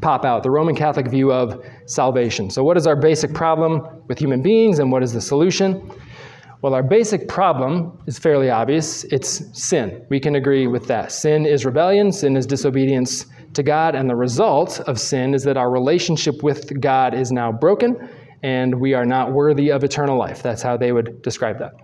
pop 0.00 0.24
out 0.24 0.42
the 0.42 0.50
Roman 0.50 0.74
Catholic 0.74 1.08
view 1.08 1.32
of 1.32 1.64
salvation. 1.86 2.50
So, 2.50 2.62
what 2.62 2.76
is 2.76 2.86
our 2.86 2.96
basic 2.96 3.34
problem 3.34 3.86
with 4.08 4.18
human 4.18 4.42
beings 4.42 4.78
and 4.78 4.90
what 4.92 5.02
is 5.02 5.12
the 5.12 5.20
solution? 5.20 5.90
Well, 6.62 6.74
our 6.74 6.82
basic 6.82 7.26
problem 7.26 7.98
is 8.06 8.18
fairly 8.18 8.50
obvious 8.50 9.04
it's 9.04 9.42
sin. 9.58 10.04
We 10.10 10.20
can 10.20 10.34
agree 10.34 10.66
with 10.66 10.86
that. 10.88 11.10
Sin 11.10 11.46
is 11.46 11.64
rebellion, 11.64 12.12
sin 12.12 12.36
is 12.36 12.46
disobedience 12.46 13.26
to 13.54 13.62
God, 13.62 13.94
and 13.94 14.08
the 14.10 14.16
result 14.16 14.80
of 14.80 15.00
sin 15.00 15.34
is 15.34 15.42
that 15.44 15.56
our 15.56 15.70
relationship 15.70 16.42
with 16.42 16.78
God 16.80 17.14
is 17.14 17.32
now 17.32 17.50
broken 17.50 18.08
and 18.42 18.80
we 18.80 18.94
are 18.94 19.04
not 19.04 19.32
worthy 19.32 19.70
of 19.70 19.84
eternal 19.84 20.16
life. 20.16 20.42
That's 20.42 20.62
how 20.62 20.76
they 20.76 20.92
would 20.92 21.22
describe 21.22 21.58
that. 21.58 21.74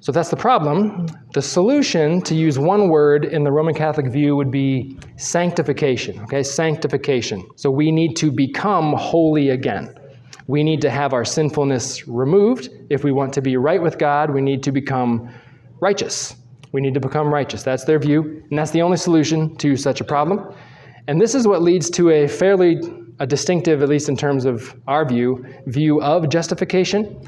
So 0.00 0.12
that's 0.12 0.30
the 0.30 0.36
problem. 0.36 1.06
The 1.34 1.42
solution, 1.42 2.22
to 2.22 2.34
use 2.34 2.58
one 2.58 2.88
word 2.88 3.26
in 3.26 3.44
the 3.44 3.52
Roman 3.52 3.74
Catholic 3.74 4.10
view, 4.10 4.34
would 4.34 4.50
be 4.50 4.98
sanctification. 5.16 6.18
Okay, 6.20 6.42
sanctification. 6.42 7.46
So 7.56 7.70
we 7.70 7.92
need 7.92 8.16
to 8.16 8.32
become 8.32 8.94
holy 8.94 9.50
again. 9.50 9.94
We 10.46 10.64
need 10.64 10.80
to 10.80 10.90
have 10.90 11.12
our 11.12 11.24
sinfulness 11.24 12.08
removed. 12.08 12.70
If 12.88 13.04
we 13.04 13.12
want 13.12 13.34
to 13.34 13.42
be 13.42 13.58
right 13.58 13.80
with 13.80 13.98
God, 13.98 14.30
we 14.30 14.40
need 14.40 14.62
to 14.62 14.72
become 14.72 15.28
righteous. 15.80 16.34
We 16.72 16.80
need 16.80 16.94
to 16.94 17.00
become 17.00 17.32
righteous. 17.32 17.62
That's 17.62 17.84
their 17.84 17.98
view, 17.98 18.42
and 18.48 18.58
that's 18.58 18.70
the 18.70 18.80
only 18.82 18.96
solution 18.96 19.54
to 19.56 19.76
such 19.76 20.00
a 20.00 20.04
problem. 20.04 20.54
And 21.08 21.20
this 21.20 21.34
is 21.34 21.46
what 21.46 21.62
leads 21.62 21.90
to 21.90 22.10
a 22.10 22.26
fairly 22.26 22.80
a 23.18 23.26
distinctive, 23.26 23.82
at 23.82 23.88
least 23.88 24.08
in 24.08 24.16
terms 24.16 24.46
of 24.46 24.74
our 24.88 25.06
view, 25.06 25.44
view 25.66 26.00
of 26.00 26.30
justification. 26.30 27.20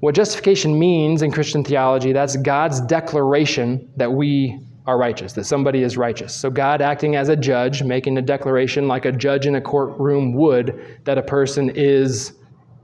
What 0.00 0.14
justification 0.14 0.78
means 0.78 1.22
in 1.22 1.32
Christian 1.32 1.64
theology, 1.64 2.12
that's 2.12 2.36
God's 2.36 2.80
declaration 2.80 3.90
that 3.96 4.12
we 4.12 4.60
are 4.86 4.96
righteous, 4.96 5.32
that 5.32 5.44
somebody 5.44 5.82
is 5.82 5.96
righteous. 5.96 6.32
So 6.32 6.50
God 6.50 6.80
acting 6.80 7.16
as 7.16 7.28
a 7.28 7.36
judge, 7.36 7.82
making 7.82 8.16
a 8.16 8.22
declaration 8.22 8.86
like 8.86 9.06
a 9.06 9.12
judge 9.12 9.46
in 9.46 9.56
a 9.56 9.60
courtroom 9.60 10.34
would 10.34 10.98
that 11.04 11.18
a 11.18 11.22
person 11.22 11.70
is 11.74 12.34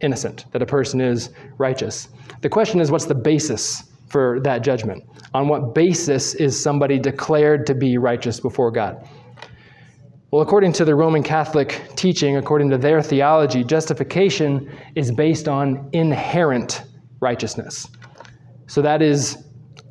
innocent, 0.00 0.46
that 0.50 0.60
a 0.60 0.66
person 0.66 1.00
is 1.00 1.30
righteous. 1.56 2.08
The 2.42 2.48
question 2.48 2.80
is 2.80 2.90
what's 2.90 3.06
the 3.06 3.14
basis 3.14 3.84
for 4.08 4.40
that 4.40 4.62
judgment? 4.62 5.04
On 5.34 5.46
what 5.46 5.72
basis 5.74 6.34
is 6.34 6.60
somebody 6.60 6.98
declared 6.98 7.64
to 7.68 7.74
be 7.74 7.96
righteous 7.96 8.40
before 8.40 8.72
God? 8.72 9.08
Well, 10.32 10.42
according 10.42 10.72
to 10.74 10.84
the 10.84 10.96
Roman 10.96 11.22
Catholic 11.22 11.80
teaching, 11.94 12.38
according 12.38 12.70
to 12.70 12.76
their 12.76 13.00
theology, 13.00 13.62
justification 13.62 14.68
is 14.96 15.12
based 15.12 15.46
on 15.46 15.88
inherent 15.92 16.82
righteousness. 17.30 17.88
So 18.66 18.82
that 18.82 19.00
is, 19.02 19.38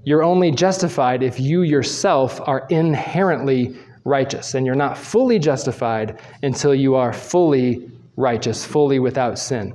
you're 0.06 0.24
only 0.24 0.52
justified 0.52 1.24
if 1.24 1.40
you 1.40 1.64
yourself 1.64 2.40
are 2.52 2.66
inherently 2.70 3.76
righteous, 4.06 4.56
and 4.56 4.66
you're 4.66 4.84
not 4.86 4.98
fully 4.98 5.40
justified 5.40 6.20
until 6.44 6.76
you 6.76 6.96
are 6.96 7.14
fully 7.14 7.90
righteous, 8.18 8.66
fully 8.66 9.00
without 9.00 9.40
sin. 9.40 9.74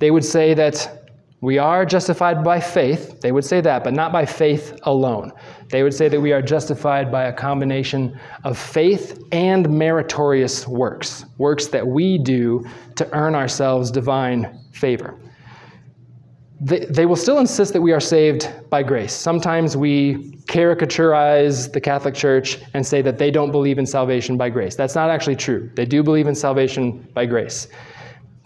They 0.00 0.10
would 0.10 0.24
say 0.24 0.54
that 0.54 0.74
we 1.42 1.56
are 1.58 1.86
justified 1.86 2.44
by 2.44 2.60
faith. 2.60 3.20
They 3.22 3.32
would 3.32 3.46
say 3.46 3.62
that, 3.62 3.82
but 3.82 3.94
not 3.94 4.12
by 4.12 4.26
faith 4.26 4.78
alone. 4.82 5.32
They 5.70 5.82
would 5.82 5.94
say 5.94 6.08
that 6.08 6.20
we 6.20 6.32
are 6.32 6.42
justified 6.42 7.10
by 7.10 7.24
a 7.24 7.32
combination 7.32 8.18
of 8.44 8.58
faith 8.58 9.18
and 9.32 9.68
meritorious 9.70 10.68
works, 10.68 11.24
works 11.38 11.68
that 11.68 11.86
we 11.86 12.18
do 12.18 12.62
to 12.96 13.08
earn 13.14 13.34
ourselves 13.34 13.90
divine 13.90 14.58
favor. 14.72 15.14
They, 16.60 16.80
they 16.80 17.06
will 17.06 17.16
still 17.16 17.38
insist 17.38 17.72
that 17.72 17.80
we 17.80 17.92
are 17.92 18.00
saved 18.00 18.52
by 18.68 18.82
grace. 18.82 19.14
Sometimes 19.14 19.76
we 19.76 20.32
caricaturize 20.44 21.72
the 21.72 21.80
Catholic 21.80 22.14
Church 22.14 22.58
and 22.74 22.86
say 22.86 23.00
that 23.00 23.18
they 23.18 23.30
don't 23.30 23.50
believe 23.50 23.78
in 23.78 23.86
salvation 23.86 24.36
by 24.36 24.50
grace. 24.50 24.76
That's 24.76 24.94
not 24.94 25.08
actually 25.08 25.36
true. 25.36 25.70
They 25.74 25.86
do 25.86 26.02
believe 26.02 26.26
in 26.26 26.34
salvation 26.34 27.08
by 27.14 27.24
grace. 27.24 27.68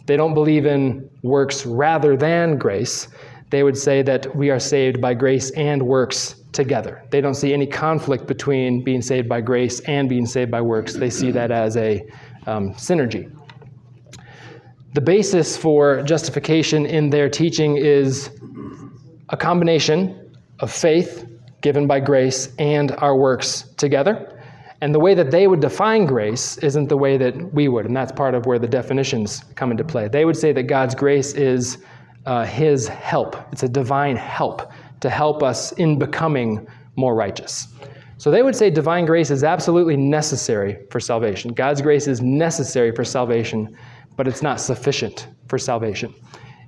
They 0.07 0.17
don't 0.17 0.35
believe 0.35 0.65
in 0.65 1.11
works 1.23 1.67
rather 1.67 2.17
than 2.17 2.57
grace. 2.57 3.09
They 3.51 3.63
would 3.63 3.77
say 3.77 4.03
that 4.03 4.35
we 4.37 4.51
are 4.51 4.61
saved 4.61 5.01
by 5.01 5.15
grace 5.15 5.51
and 5.53 5.83
works 5.83 6.37
together. 6.53 7.03
They 7.11 7.21
don't 7.21 7.35
see 7.35 7.53
any 7.53 7.67
conflict 7.67 8.27
between 8.27 8.85
being 8.85 9.03
saved 9.03 9.29
by 9.29 9.41
grace 9.41 9.81
and 9.81 10.09
being 10.09 10.27
saved 10.27 10.51
by 10.53 10.61
works. 10.61 10.95
They 10.95 11.11
see 11.11 11.33
that 11.33 11.51
as 11.51 11.77
a 11.77 12.07
um, 12.47 12.75
synergy. 12.75 13.33
The 14.95 15.01
basis 15.01 15.57
for 15.57 16.03
justification 16.05 16.87
in 16.87 17.11
their 17.11 17.29
teaching 17.29 17.77
is 17.77 18.31
a 19.31 19.37
combination 19.37 20.33
of 20.61 20.71
faith 20.71 21.27
given 21.63 21.89
by 21.89 21.99
grace 21.99 22.55
and 22.61 22.93
our 22.99 23.17
works 23.17 23.63
together. 23.77 24.41
And 24.83 24.95
the 24.95 25.01
way 25.01 25.15
that 25.15 25.33
they 25.33 25.49
would 25.49 25.59
define 25.59 26.07
grace 26.07 26.59
isn't 26.59 26.89
the 26.89 26.97
way 26.97 27.17
that 27.17 27.53
we 27.53 27.67
would, 27.67 27.87
and 27.87 27.97
that's 27.97 28.13
part 28.13 28.35
of 28.35 28.47
where 28.47 28.61
the 28.61 28.69
definitions 28.69 29.43
come 29.57 29.73
into 29.73 29.83
play. 29.83 30.07
They 30.07 30.25
would 30.25 30.37
say 30.37 30.53
that 30.53 30.65
God's 30.65 30.95
grace 30.95 31.33
is 31.35 31.79
uh, 32.27 32.45
His 32.45 32.87
help, 32.87 33.35
it's 33.51 33.65
a 33.65 33.69
divine 33.69 34.15
help 34.15 34.71
to 35.01 35.11
help 35.11 35.43
us 35.43 35.73
in 35.73 35.99
becoming 35.99 36.69
more 36.95 37.17
righteous. 37.17 37.67
So 38.19 38.31
they 38.31 38.45
would 38.45 38.55
say 38.55 38.71
divine 38.71 39.07
grace 39.07 39.33
is 39.33 39.43
absolutely 39.43 39.97
necessary 39.97 40.79
for 40.89 41.01
salvation. 41.01 41.53
God's 41.53 41.83
grace 41.83 42.07
is 42.07 42.23
necessary 42.23 42.93
for 42.95 43.05
salvation, 43.05 43.77
but 44.17 44.29
it's 44.29 44.43
not 44.43 44.61
sufficient 44.61 45.29
for 45.49 45.59
salvation. 45.59 46.15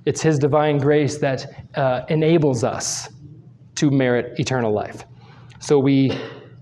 It's 0.04 0.20
His 0.22 0.38
divine 0.38 0.78
grace 0.78 1.18
that 1.18 1.46
uh, 1.74 2.02
enables 2.08 2.64
us 2.64 3.08
to 3.76 3.90
merit 3.90 4.38
eternal 4.38 4.72
life. 4.72 5.04
So 5.58 5.78
we 5.78 6.16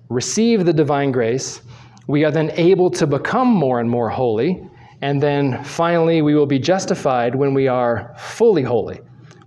receive 0.08 0.64
the 0.64 0.72
divine 0.72 1.12
grace, 1.12 1.62
we 2.06 2.24
are 2.24 2.30
then 2.30 2.50
able 2.52 2.90
to 2.90 3.06
become 3.06 3.48
more 3.48 3.80
and 3.80 3.88
more 3.88 4.08
holy, 4.10 4.66
and 5.00 5.22
then 5.22 5.62
finally 5.64 6.22
we 6.22 6.34
will 6.34 6.46
be 6.46 6.58
justified 6.58 7.34
when 7.34 7.54
we 7.54 7.68
are 7.68 8.14
fully 8.18 8.62
holy, 8.62 9.00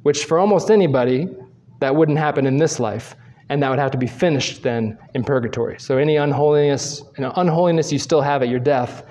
which 0.04 0.26
for 0.26 0.40
almost 0.40 0.70
anybody, 0.70 1.28
that 1.80 1.96
wouldn't 1.96 2.18
happen 2.18 2.46
in 2.48 2.58
this 2.58 2.80
life, 2.80 3.16
and 3.50 3.62
that 3.62 3.70
would 3.70 3.80
have 3.80 3.92
to 3.92 3.98
be 3.98 4.08
finished 4.08 4.64
then 4.64 4.98
in 5.14 5.24
purgatory. 5.24 5.80
So 5.80 5.98
any 5.98 6.18
unholiness, 6.18 7.04
you 7.18 7.24
know, 7.24 7.32
unholiness 7.36 7.92
you 7.92 8.00
still 8.00 8.22
have 8.22 8.42
at 8.42 8.50
your 8.50 8.60
death, 8.60 9.06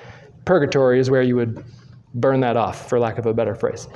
purgatory 0.45 0.99
is 0.99 1.11
where 1.11 1.23
you 1.23 1.37
would 1.37 1.65
burn 2.17 2.41
that 2.41 2.57
off, 2.57 2.89
for 2.89 2.99
lack 2.99 3.19
of 3.19 3.27
a 3.27 3.33
better 3.33 3.55
phrase. 3.55 3.89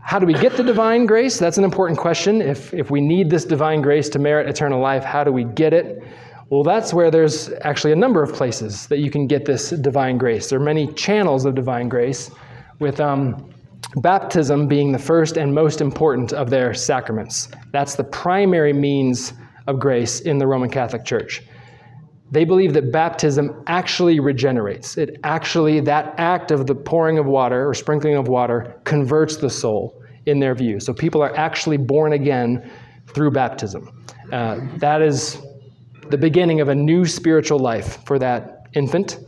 How 0.00 0.18
do 0.18 0.26
we 0.26 0.34
get 0.34 0.56
the 0.56 0.62
divine 0.62 1.06
grace? 1.06 1.38
That's 1.38 1.56
an 1.56 1.64
important 1.64 1.98
question. 1.98 2.42
If, 2.42 2.74
if 2.74 2.90
we 2.90 3.00
need 3.00 3.30
this 3.30 3.46
divine 3.46 3.80
grace 3.80 4.10
to 4.10 4.18
merit 4.18 4.46
eternal 4.46 4.80
life, 4.80 5.04
how 5.04 5.24
do 5.24 5.32
we 5.32 5.44
get 5.44 5.72
it? 5.72 6.02
Well, 6.50 6.62
that's 6.62 6.92
where 6.92 7.10
there's 7.10 7.50
actually 7.62 7.92
a 7.92 7.96
number 7.96 8.22
of 8.22 8.34
places 8.34 8.86
that 8.88 8.98
you 8.98 9.10
can 9.10 9.26
get 9.26 9.46
this 9.46 9.70
divine 9.70 10.18
grace. 10.18 10.50
There 10.50 10.60
are 10.60 10.62
many 10.62 10.92
channels 10.92 11.46
of 11.46 11.54
divine 11.54 11.88
grace, 11.88 12.30
with 12.78 13.00
um, 13.00 13.48
baptism 13.96 14.68
being 14.68 14.92
the 14.92 14.98
first 14.98 15.38
and 15.38 15.54
most 15.54 15.80
important 15.80 16.32
of 16.34 16.50
their 16.50 16.74
sacraments. 16.74 17.48
That's 17.70 17.94
the 17.94 18.04
primary 18.04 18.72
means 18.72 19.32
of 19.66 19.78
grace 19.78 20.20
in 20.20 20.36
the 20.36 20.46
Roman 20.46 20.68
Catholic 20.68 21.04
Church. 21.04 21.42
They 22.32 22.44
believe 22.44 22.72
that 22.72 22.90
baptism 22.90 23.62
actually 23.66 24.18
regenerates. 24.18 24.96
It 24.96 25.18
actually, 25.22 25.80
that 25.80 26.14
act 26.16 26.50
of 26.50 26.66
the 26.66 26.74
pouring 26.74 27.18
of 27.18 27.26
water 27.26 27.68
or 27.68 27.74
sprinkling 27.74 28.16
of 28.16 28.26
water, 28.26 28.80
converts 28.84 29.36
the 29.36 29.50
soul 29.50 30.02
in 30.24 30.40
their 30.40 30.54
view. 30.54 30.80
So 30.80 30.94
people 30.94 31.22
are 31.22 31.36
actually 31.36 31.76
born 31.76 32.14
again 32.14 32.70
through 33.14 33.32
baptism. 33.32 34.04
Uh, 34.32 34.60
that 34.78 35.02
is 35.02 35.42
the 36.08 36.16
beginning 36.16 36.62
of 36.62 36.68
a 36.68 36.74
new 36.74 37.04
spiritual 37.04 37.58
life 37.58 38.02
for 38.06 38.18
that 38.18 38.66
infant. 38.72 39.18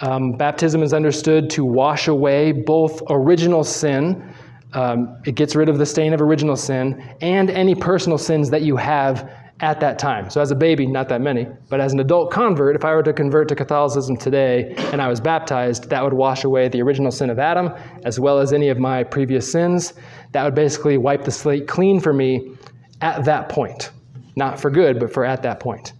Um, 0.00 0.32
baptism 0.32 0.82
is 0.82 0.92
understood 0.92 1.50
to 1.50 1.64
wash 1.64 2.08
away 2.08 2.50
both 2.50 3.00
original 3.10 3.62
sin, 3.62 4.34
um, 4.72 5.20
it 5.24 5.34
gets 5.34 5.56
rid 5.56 5.68
of 5.68 5.78
the 5.78 5.86
stain 5.86 6.12
of 6.14 6.20
original 6.20 6.56
sin, 6.56 7.02
and 7.20 7.50
any 7.50 7.74
personal 7.74 8.18
sins 8.18 8.50
that 8.50 8.62
you 8.62 8.76
have 8.76 9.30
at 9.60 9.78
that 9.80 9.98
time. 9.98 10.30
So, 10.30 10.40
as 10.40 10.50
a 10.50 10.54
baby, 10.54 10.86
not 10.86 11.08
that 11.10 11.20
many, 11.20 11.46
but 11.68 11.80
as 11.80 11.92
an 11.92 12.00
adult 12.00 12.30
convert, 12.30 12.76
if 12.76 12.84
I 12.84 12.94
were 12.94 13.02
to 13.02 13.12
convert 13.12 13.48
to 13.48 13.54
Catholicism 13.54 14.16
today 14.16 14.74
and 14.92 15.02
I 15.02 15.08
was 15.08 15.20
baptized, 15.20 15.90
that 15.90 16.02
would 16.02 16.14
wash 16.14 16.44
away 16.44 16.68
the 16.68 16.80
original 16.80 17.10
sin 17.10 17.30
of 17.30 17.38
Adam, 17.38 17.70
as 18.04 18.18
well 18.18 18.38
as 18.38 18.52
any 18.52 18.68
of 18.68 18.78
my 18.78 19.04
previous 19.04 19.50
sins. 19.50 19.94
That 20.32 20.44
would 20.44 20.54
basically 20.54 20.96
wipe 20.96 21.24
the 21.24 21.30
slate 21.30 21.68
clean 21.68 22.00
for 22.00 22.12
me 22.12 22.54
at 23.02 23.24
that 23.24 23.48
point. 23.48 23.90
Not 24.36 24.58
for 24.58 24.70
good, 24.70 24.98
but 24.98 25.12
for 25.12 25.24
at 25.24 25.42
that 25.42 25.60
point. 25.60 25.92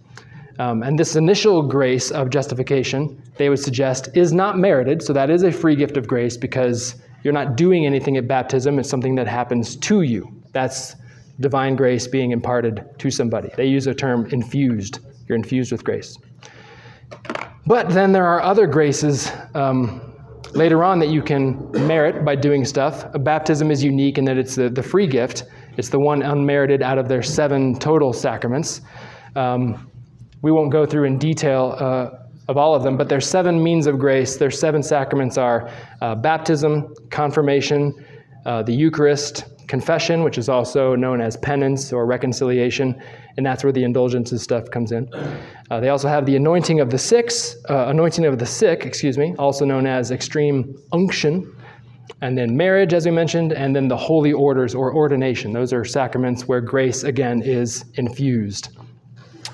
Um, 0.57 0.83
and 0.83 0.97
this 0.97 1.15
initial 1.15 1.67
grace 1.67 2.11
of 2.11 2.29
justification, 2.29 3.21
they 3.37 3.49
would 3.49 3.59
suggest, 3.59 4.09
is 4.15 4.33
not 4.33 4.57
merited. 4.57 5.03
So, 5.03 5.13
that 5.13 5.29
is 5.29 5.43
a 5.43 5.51
free 5.51 5.75
gift 5.75 5.97
of 5.97 6.07
grace 6.07 6.35
because 6.35 6.95
you're 7.23 7.33
not 7.33 7.55
doing 7.55 7.85
anything 7.85 8.17
at 8.17 8.27
baptism, 8.27 8.79
it's 8.79 8.89
something 8.89 9.13
that 9.15 9.27
happens 9.27 9.75
to 9.75 10.01
you. 10.01 10.27
That's 10.53 10.95
divine 11.39 11.75
grace 11.75 12.07
being 12.07 12.31
imparted 12.31 12.83
to 12.99 13.09
somebody. 13.09 13.49
They 13.57 13.65
use 13.65 13.85
the 13.85 13.95
term 13.95 14.25
infused. 14.27 14.99
You're 15.27 15.37
infused 15.37 15.71
with 15.71 15.83
grace. 15.83 16.17
But 17.65 17.89
then 17.89 18.11
there 18.11 18.25
are 18.25 18.41
other 18.41 18.67
graces 18.67 19.31
um, 19.53 20.01
later 20.53 20.83
on 20.83 20.99
that 20.99 21.09
you 21.09 21.21
can 21.21 21.71
merit 21.87 22.25
by 22.25 22.35
doing 22.35 22.65
stuff. 22.65 23.05
A 23.13 23.19
baptism 23.19 23.71
is 23.71 23.83
unique 23.83 24.17
in 24.17 24.25
that 24.25 24.37
it's 24.37 24.55
the, 24.55 24.69
the 24.69 24.83
free 24.83 25.07
gift, 25.07 25.45
it's 25.77 25.89
the 25.89 25.99
one 25.99 26.21
unmerited 26.21 26.81
out 26.81 26.97
of 26.97 27.07
their 27.07 27.21
seven 27.21 27.77
total 27.79 28.13
sacraments. 28.13 28.81
Um, 29.35 29.89
we 30.41 30.51
won't 30.51 30.71
go 30.71 30.85
through 30.85 31.05
in 31.05 31.17
detail 31.17 31.75
uh, 31.79 32.09
of 32.47 32.57
all 32.57 32.75
of 32.75 32.83
them, 32.83 32.97
but 32.97 33.07
there's 33.07 33.27
seven 33.27 33.63
means 33.63 33.87
of 33.87 33.97
grace. 33.99 34.35
Their 34.35 34.51
seven 34.51 34.83
sacraments 34.83 35.37
are 35.37 35.69
uh, 36.01 36.15
baptism, 36.15 36.93
confirmation, 37.09 37.93
uh, 38.45 38.63
the 38.63 38.73
Eucharist, 38.73 39.45
confession, 39.71 40.21
which 40.21 40.37
is 40.37 40.49
also 40.49 40.95
known 40.97 41.21
as 41.21 41.37
penance 41.37 41.93
or 41.93 42.05
reconciliation, 42.05 43.01
and 43.37 43.45
that's 43.45 43.63
where 43.63 43.71
the 43.71 43.85
indulgences 43.85 44.43
stuff 44.43 44.69
comes 44.69 44.91
in. 44.91 45.09
Uh, 45.69 45.79
they 45.79 45.87
also 45.87 46.09
have 46.09 46.25
the 46.25 46.35
anointing 46.35 46.81
of 46.81 46.89
the 46.89 46.97
sick, 46.97 47.31
uh, 47.69 47.85
anointing 47.87 48.25
of 48.25 48.37
the 48.37 48.45
sick, 48.45 48.85
excuse 48.85 49.17
me, 49.17 49.33
also 49.39 49.63
known 49.63 49.87
as 49.87 50.11
extreme 50.11 50.75
unction, 50.91 51.33
and 52.19 52.37
then 52.37 52.57
marriage, 52.57 52.93
as 52.93 53.05
we 53.05 53.11
mentioned, 53.11 53.53
and 53.53 53.73
then 53.73 53.87
the 53.87 53.95
holy 53.95 54.33
orders 54.33 54.75
or 54.75 54.93
ordination. 54.93 55.53
Those 55.53 55.71
are 55.71 55.85
sacraments 55.85 56.49
where 56.49 56.59
grace 56.59 57.03
again 57.03 57.41
is 57.41 57.85
infused. 57.93 58.77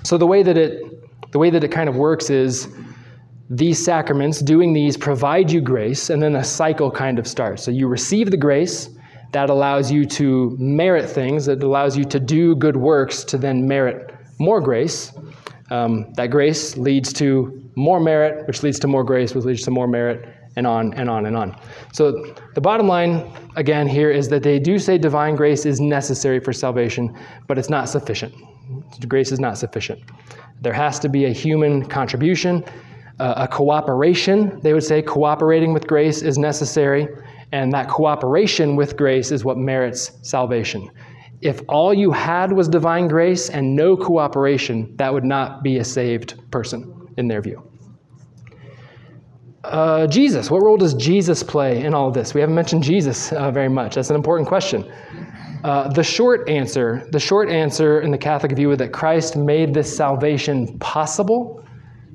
So 0.01 0.17
the 0.17 0.25
way 0.25 0.41
that 0.41 0.57
it, 0.57 0.71
the 1.31 1.37
way 1.37 1.51
that 1.51 1.63
it 1.63 1.71
kind 1.71 1.87
of 1.87 1.95
works 1.95 2.31
is 2.31 2.67
these 3.51 3.77
sacraments, 3.85 4.41
doing 4.41 4.73
these, 4.73 4.97
provide 4.97 5.51
you 5.51 5.61
grace, 5.61 6.09
and 6.09 6.23
then 6.23 6.35
a 6.37 6.43
cycle 6.43 6.89
kind 6.89 7.19
of 7.19 7.27
starts. 7.27 7.61
So 7.61 7.69
you 7.69 7.87
receive 7.87 8.31
the 8.31 8.41
grace 8.47 8.96
that 9.37 9.51
allows 9.51 9.91
you 9.91 10.03
to 10.03 10.55
merit 10.57 11.07
things, 11.07 11.45
that 11.45 11.61
allows 11.61 11.95
you 11.95 12.03
to 12.03 12.19
do 12.19 12.55
good 12.55 12.75
works 12.75 13.23
to 13.23 13.37
then 13.37 13.67
merit 13.67 14.11
more 14.39 14.59
grace. 14.59 15.13
Um, 15.69 16.11
that 16.13 16.31
grace 16.31 16.75
leads 16.75 17.13
to 17.21 17.29
more 17.75 17.99
merit, 17.99 18.47
which 18.47 18.63
leads 18.63 18.79
to 18.79 18.87
more 18.87 19.03
grace, 19.03 19.35
which 19.35 19.45
leads 19.45 19.61
to 19.65 19.69
more 19.69 19.87
merit, 19.87 20.27
and 20.55 20.65
on 20.65 20.91
and 20.95 21.07
on 21.07 21.27
and 21.27 21.37
on. 21.37 21.55
So, 21.93 22.33
the 22.55 22.61
bottom 22.61 22.87
line, 22.87 23.31
again, 23.55 23.87
here 23.87 24.09
is 24.09 24.27
that 24.29 24.41
they 24.41 24.57
do 24.57 24.79
say 24.79 24.97
divine 24.97 25.35
grace 25.35 25.67
is 25.67 25.79
necessary 25.79 26.39
for 26.39 26.51
salvation, 26.51 27.15
but 27.47 27.59
it's 27.59 27.69
not 27.69 27.89
sufficient. 27.89 28.33
Grace 29.07 29.31
is 29.31 29.39
not 29.39 29.55
sufficient. 29.59 30.01
There 30.61 30.73
has 30.73 30.97
to 30.97 31.09
be 31.09 31.25
a 31.25 31.33
human 31.43 31.85
contribution, 31.85 32.63
uh, 33.19 33.45
a 33.45 33.47
cooperation. 33.47 34.59
They 34.63 34.73
would 34.73 34.83
say 34.83 35.03
cooperating 35.03 35.73
with 35.73 35.85
grace 35.85 36.23
is 36.23 36.39
necessary. 36.39 37.07
And 37.51 37.71
that 37.71 37.87
cooperation 37.87 38.75
with 38.75 38.97
grace 38.97 39.31
is 39.31 39.45
what 39.45 39.57
merits 39.57 40.11
salvation. 40.21 40.89
If 41.41 41.61
all 41.69 41.93
you 41.93 42.11
had 42.11 42.51
was 42.51 42.67
divine 42.67 43.07
grace 43.07 43.49
and 43.49 43.75
no 43.75 43.95
cooperation, 43.95 44.95
that 44.97 45.13
would 45.13 45.23
not 45.23 45.63
be 45.63 45.77
a 45.77 45.83
saved 45.83 46.39
person 46.51 47.07
in 47.17 47.27
their 47.27 47.41
view. 47.41 47.63
Uh, 49.63 50.07
Jesus, 50.07 50.49
what 50.49 50.63
role 50.63 50.77
does 50.77 50.93
Jesus 50.93 51.43
play 51.43 51.83
in 51.83 51.93
all 51.93 52.07
of 52.07 52.13
this? 52.13 52.33
We 52.33 52.41
haven't 52.41 52.55
mentioned 52.55 52.83
Jesus 52.83 53.33
uh, 53.33 53.51
very 53.51 53.69
much. 53.69 53.95
That's 53.95 54.09
an 54.09 54.15
important 54.15 54.47
question. 54.47 54.89
Uh, 55.63 55.89
the 55.89 56.03
short 56.03 56.47
answer, 56.47 57.07
the 57.11 57.19
short 57.19 57.49
answer 57.49 58.01
in 58.01 58.11
the 58.11 58.17
Catholic 58.17 58.53
view 58.53 58.71
is 58.71 58.77
that 58.77 58.93
Christ 58.93 59.35
made 59.35 59.73
this 59.73 59.95
salvation 59.95 60.77
possible 60.79 61.63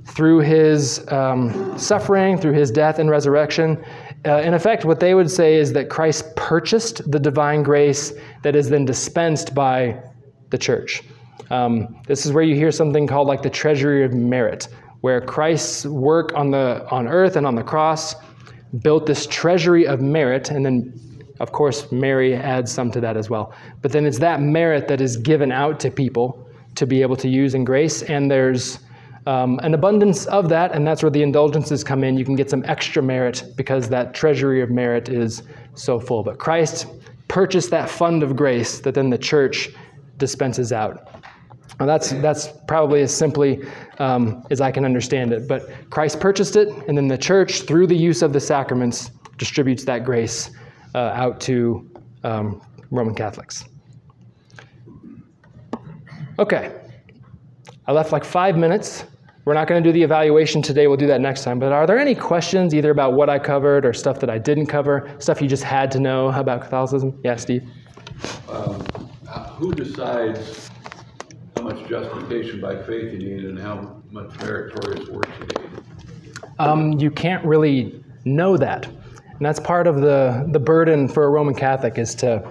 through 0.07 0.41
his 0.41 1.07
um, 1.13 1.77
suffering, 1.79 2.39
through 2.39 2.55
his 2.55 2.71
death 2.71 2.99
and 2.99 3.11
resurrection, 3.11 3.85
uh, 4.27 4.39
in 4.39 4.55
effect, 4.55 4.85
what 4.85 5.01
they 5.01 5.15
would 5.15 5.31
say 5.31 5.57
is 5.57 5.73
that 5.73 5.89
Christ 5.89 6.37
purchased 6.37 7.11
the 7.11 7.19
divine 7.19 7.63
grace 7.63 8.13
that 8.43 8.55
is 8.55 8.69
then 8.69 8.85
dispensed 8.85 9.55
by 9.55 10.01
the 10.51 10.59
church. 10.59 11.03
Um, 11.51 12.01
this 12.07 12.25
is 12.25 12.33
where 12.33 12.45
you 12.45 12.55
hear 12.55 12.71
something 12.71 13.07
called 13.07 13.27
like 13.27 13.43
the 13.43 13.51
treasury 13.51 14.05
of 14.05 14.13
merit, 14.15 14.69
where 15.01 15.21
Christ's 15.21 15.87
work 15.87 16.33
on 16.35 16.51
the 16.51 16.87
on 16.91 17.09
earth 17.09 17.37
and 17.37 17.47
on 17.47 17.57
the 17.57 17.65
cross 17.65 18.15
built 18.83 19.07
this 19.07 19.27
treasury 19.27 19.87
of 19.87 20.01
merit, 20.01 20.51
and 20.51 20.65
then 20.65 20.93
Of 21.43 21.51
course, 21.51 21.91
Mary 21.91 22.35
adds 22.35 22.71
some 22.71 22.93
to 22.93 23.01
that 23.01 23.17
as 23.17 23.29
well. 23.29 23.53
But 23.81 23.91
then 23.91 24.07
it's 24.07 24.21
that 24.21 24.41
merit 24.41 24.87
that 24.87 25.01
is 25.01 25.17
given 25.17 25.51
out 25.51 25.81
to 25.81 25.91
people 25.91 26.49
to 26.77 26.87
be 26.87 27.03
able 27.03 27.17
to 27.17 27.29
use 27.29 27.55
in 27.55 27.65
grace, 27.65 28.03
and 28.03 28.31
there's 28.31 28.79
um, 29.27 29.61
an 29.63 29.75
abundance 29.75 30.27
of 30.27 30.49
that, 30.49 30.73
and 30.73 30.87
that's 30.87 31.03
where 31.03 31.11
the 31.11 31.23
indulgences 31.23 31.85
come 31.85 32.03
in. 32.03 32.17
You 32.17 32.25
can 32.25 32.35
get 32.35 32.51
some 32.51 32.65
extra 32.67 33.03
merit 33.03 33.45
because 33.57 33.89
that 33.89 34.15
treasury 34.15 34.63
of 34.63 34.71
merit 34.71 35.09
is 35.09 35.43
so 35.75 36.01
full. 36.01 36.23
But 36.23 36.39
Christ 36.39 36.87
purchased 37.29 37.71
that 37.71 37.89
fund 37.89 38.23
of 38.23 38.35
grace 38.35 38.81
that 38.81 38.95
then 38.95 39.11
the 39.11 39.19
church 39.19 39.71
dispenses 40.19 40.73
out. 40.73 41.09
Now 41.79 41.87
that's 41.87 42.11
that's 42.21 42.49
probably 42.69 43.03
as 43.03 43.15
simply 43.15 43.65
um, 43.99 44.45
as 44.51 44.61
I 44.61 44.71
can 44.71 44.85
understand 44.85 45.33
it. 45.33 45.49
But 45.49 45.71
Christ 45.91 46.21
purchased 46.21 46.57
it, 46.57 46.69
and 46.89 46.97
then 46.97 47.09
the 47.09 47.19
church, 47.19 47.63
through 47.63 47.87
the 47.87 47.97
use 47.97 48.23
of 48.23 48.33
the 48.33 48.41
sacraments, 48.41 49.11
distributes 49.39 49.85
that 49.85 50.05
grace 50.05 50.51
uh, 50.95 50.99
out 50.99 51.41
to 51.43 51.91
um, 52.25 52.61
Roman 52.91 53.15
Catholics. 53.15 53.65
Okay, 56.39 56.73
I 57.87 57.93
left 57.93 58.13
like 58.13 58.25
five 58.25 58.57
minutes. 58.57 59.05
We're 59.45 59.55
not 59.55 59.67
going 59.67 59.83
to 59.83 59.89
do 59.89 59.93
the 59.93 60.03
evaluation 60.03 60.63
today. 60.63 60.87
We'll 60.87 60.97
do 60.97 61.09
that 61.09 61.21
next 61.21 61.43
time. 61.43 61.59
But 61.59 61.73
are 61.73 61.85
there 61.85 61.99
any 61.99 62.15
questions 62.15 62.75
either 62.75 62.93
about 62.93 63.15
what 63.15 63.29
I 63.29 63.41
covered 63.41 63.85
or 63.85 63.93
stuff 63.93 64.21
that 64.21 64.31
I 64.31 64.39
didn't 64.39 64.67
cover? 64.67 65.13
Stuff 65.19 65.43
you 65.43 65.49
just 65.49 65.65
had 65.65 65.91
to 65.93 66.01
know 66.01 66.29
about 66.29 66.63
Catholicism? 66.63 67.19
Yeah, 67.25 67.35
Steve. 67.35 67.69
Um, 68.49 68.81
who 69.57 69.73
decides 69.73 70.71
how 71.57 71.63
much 71.63 71.89
justification 71.89 72.61
by 72.61 72.83
faith 72.85 73.13
you 73.13 73.19
need 73.19 73.45
and 73.45 73.59
how 73.59 74.03
much 74.11 74.39
meritorious 74.41 75.09
works 75.09 75.31
you 75.41 75.47
need? 75.47 75.83
Um, 76.61 76.93
you 77.01 77.11
can't 77.11 77.45
really 77.45 78.05
know 78.25 78.57
that. 78.57 78.87
And 78.87 79.41
that's 79.41 79.59
part 79.59 79.89
of 79.89 80.01
the, 80.01 80.49
the 80.53 80.61
burden 80.61 81.09
for 81.09 81.25
a 81.25 81.29
Roman 81.29 81.55
Catholic 81.55 81.99
is 81.99 82.15
to, 82.17 82.49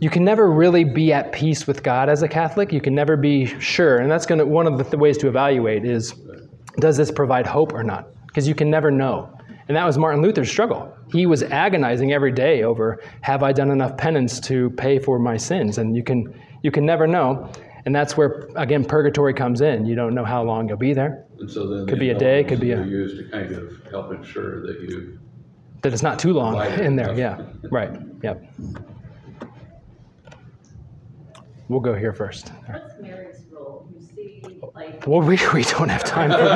you 0.00 0.08
can 0.10 0.24
never 0.24 0.50
really 0.50 0.84
be 0.84 1.12
at 1.12 1.30
peace 1.32 1.66
with 1.66 1.82
God 1.82 2.08
as 2.08 2.22
a 2.22 2.28
Catholic. 2.28 2.72
You 2.72 2.80
can 2.80 2.94
never 2.94 3.16
be 3.16 3.46
sure. 3.60 3.98
And 3.98 4.10
that's 4.10 4.26
going 4.26 4.38
to, 4.38 4.46
one 4.46 4.66
of 4.66 4.78
the 4.78 4.84
th- 4.84 4.94
ways 4.94 5.18
to 5.18 5.28
evaluate 5.28 5.84
is, 5.84 6.14
does 6.78 6.96
this 6.96 7.10
provide 7.10 7.46
hope 7.46 7.72
or 7.74 7.82
not? 7.82 8.08
Because 8.26 8.48
you 8.48 8.54
can 8.54 8.70
never 8.70 8.90
know. 8.90 9.30
And 9.68 9.76
that 9.76 9.84
was 9.84 9.98
Martin 9.98 10.22
Luther's 10.22 10.50
struggle. 10.50 10.92
He 11.12 11.26
was 11.26 11.42
agonizing 11.42 12.12
every 12.12 12.32
day 12.32 12.62
over, 12.62 13.02
have 13.20 13.42
I 13.42 13.52
done 13.52 13.70
enough 13.70 13.96
penance 13.96 14.40
to 14.40 14.70
pay 14.70 14.98
for 14.98 15.18
my 15.18 15.36
sins? 15.36 15.78
And 15.78 15.94
you 15.94 16.02
can, 16.02 16.34
you 16.62 16.70
can 16.70 16.86
never 16.86 17.06
know. 17.06 17.52
And 17.84 17.94
that's 17.94 18.16
where, 18.16 18.48
again, 18.56 18.84
purgatory 18.84 19.34
comes 19.34 19.60
in. 19.60 19.86
You 19.86 19.94
don't 19.94 20.14
know 20.14 20.24
how 20.24 20.42
long 20.42 20.68
you'll 20.68 20.76
be 20.76 20.92
there. 20.94 21.24
And 21.38 21.50
so 21.50 21.68
then 21.68 21.86
Could 21.86 21.96
the 21.96 22.00
be 22.00 22.10
a 22.10 22.18
day, 22.18 22.42
could 22.44 22.60
be 22.60 22.72
a- 22.72 22.84
used 22.84 23.16
to 23.18 23.30
kind 23.30 23.52
of 23.52 23.72
help 23.90 24.12
ensure 24.12 24.66
that 24.66 24.80
you, 24.80 25.18
That 25.82 25.92
it's 25.92 26.02
not 26.02 26.18
too 26.18 26.32
long 26.32 26.60
in 26.80 26.96
there. 26.96 27.12
Yeah, 27.14 27.40
right. 27.70 27.90
Yep. 28.22 28.42
We'll 31.70 31.78
go 31.78 31.94
here 31.94 32.12
first. 32.12 32.48
What's 32.66 32.94
Mary's 33.00 33.46
role? 33.52 33.88
You 33.94 34.00
see, 34.04 34.42
like, 34.74 35.06
Well, 35.06 35.20
we, 35.20 35.38
we 35.54 35.62
don't 35.62 35.88
have 35.88 36.02
time 36.02 36.32
for 36.32 36.36
that. 36.38 36.50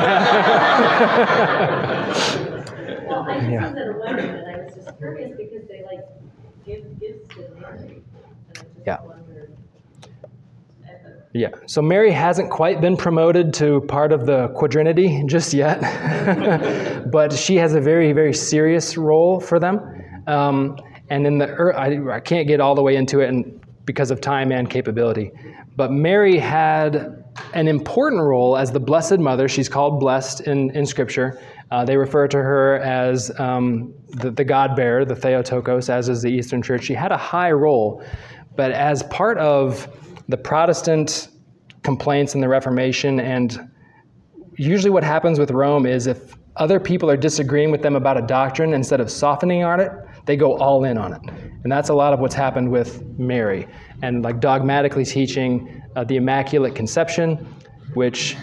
well, 3.07 3.25
I 3.25 3.39
just 3.39 3.49
Yeah. 3.49 3.69
was 3.71 3.77
at 3.77 3.87
a 3.87 3.93
wedding 3.97 4.29
and 4.29 4.45
I 4.45 4.57
was 4.65 4.73
just 4.75 4.97
curious 4.97 5.31
because 5.37 5.65
they 5.69 5.83
like 5.85 6.01
give 6.65 6.99
gifts 6.99 7.33
to 7.35 7.47
Mary. 7.61 7.77
And 7.77 8.03
I 8.45 8.51
just 8.51 8.65
Yeah. 8.85 8.97
the- 9.07 9.15
Yeah, 11.39 11.49
so 11.65 11.81
Mary 11.81 12.11
hasn't 12.11 12.49
quite 12.51 12.81
been 12.81 12.97
promoted 12.97 13.53
to 13.53 13.79
part 13.87 14.11
of 14.11 14.25
the 14.25 14.49
quadrinity 14.49 15.23
just 15.27 15.53
yet, 15.53 15.79
but 17.09 17.31
she 17.31 17.55
has 17.55 17.73
a 17.73 17.79
very, 17.79 18.11
very 18.11 18.33
serious 18.33 18.97
role 18.97 19.39
for 19.39 19.59
them. 19.59 19.79
Um, 20.27 20.77
and 21.09 21.25
in 21.25 21.37
the, 21.37 21.47
I, 21.77 22.15
I 22.17 22.19
can't 22.19 22.49
get 22.49 22.59
all 22.59 22.75
the 22.75 22.83
way 22.83 22.97
into 22.97 23.21
it 23.21 23.29
and 23.29 23.61
because 23.85 24.11
of 24.11 24.19
time 24.19 24.51
and 24.51 24.69
capability, 24.69 25.31
but 25.75 25.91
Mary 25.91 26.37
had 26.37 27.23
an 27.53 27.67
important 27.67 28.21
role 28.21 28.57
as 28.57 28.71
the 28.71 28.79
Blessed 28.79 29.19
Mother. 29.19 29.47
She's 29.47 29.69
called 29.69 29.99
blessed 29.99 30.41
in, 30.41 30.75
in 30.75 30.85
Scripture. 30.85 31.39
Uh, 31.71 31.83
they 31.83 31.97
refer 31.97 32.27
to 32.27 32.37
her 32.37 32.79
as 32.79 33.37
um, 33.39 33.93
the, 34.09 34.31
the 34.31 34.43
God 34.43 34.75
bearer, 34.75 35.05
the 35.05 35.15
Theotokos, 35.15 35.89
as 35.89 36.09
is 36.09 36.21
the 36.21 36.29
Eastern 36.29 36.61
Church. 36.61 36.83
She 36.83 36.93
had 36.93 37.11
a 37.11 37.17
high 37.17 37.51
role, 37.51 38.03
but 38.55 38.71
as 38.71 39.03
part 39.03 39.37
of 39.37 39.87
the 40.29 40.37
Protestant 40.37 41.29
complaints 41.83 42.35
in 42.35 42.41
the 42.41 42.47
Reformation, 42.47 43.19
and 43.19 43.69
usually 44.57 44.91
what 44.91 45.03
happens 45.03 45.39
with 45.39 45.51
Rome 45.51 45.85
is 45.85 46.07
if 46.07 46.35
other 46.55 46.79
people 46.79 47.09
are 47.09 47.17
disagreeing 47.17 47.69
with 47.71 47.81
them 47.81 47.95
about 47.95 48.17
a 48.17 48.21
doctrine, 48.21 48.73
instead 48.73 49.01
of 49.01 49.11
softening 49.11 49.63
on 49.63 49.79
it, 49.79 49.91
they 50.25 50.35
go 50.35 50.57
all 50.57 50.83
in 50.83 50.97
on 50.97 51.13
it. 51.13 51.21
And 51.63 51.71
that's 51.71 51.89
a 51.89 51.93
lot 51.93 52.13
of 52.13 52.19
what's 52.19 52.35
happened 52.35 52.71
with 52.71 53.03
Mary. 53.17 53.67
And 54.01 54.23
like 54.23 54.39
dogmatically 54.39 55.05
teaching 55.05 55.83
uh, 55.95 56.03
the 56.03 56.17
Immaculate 56.17 56.75
Conception, 56.75 57.55
which 57.93 58.35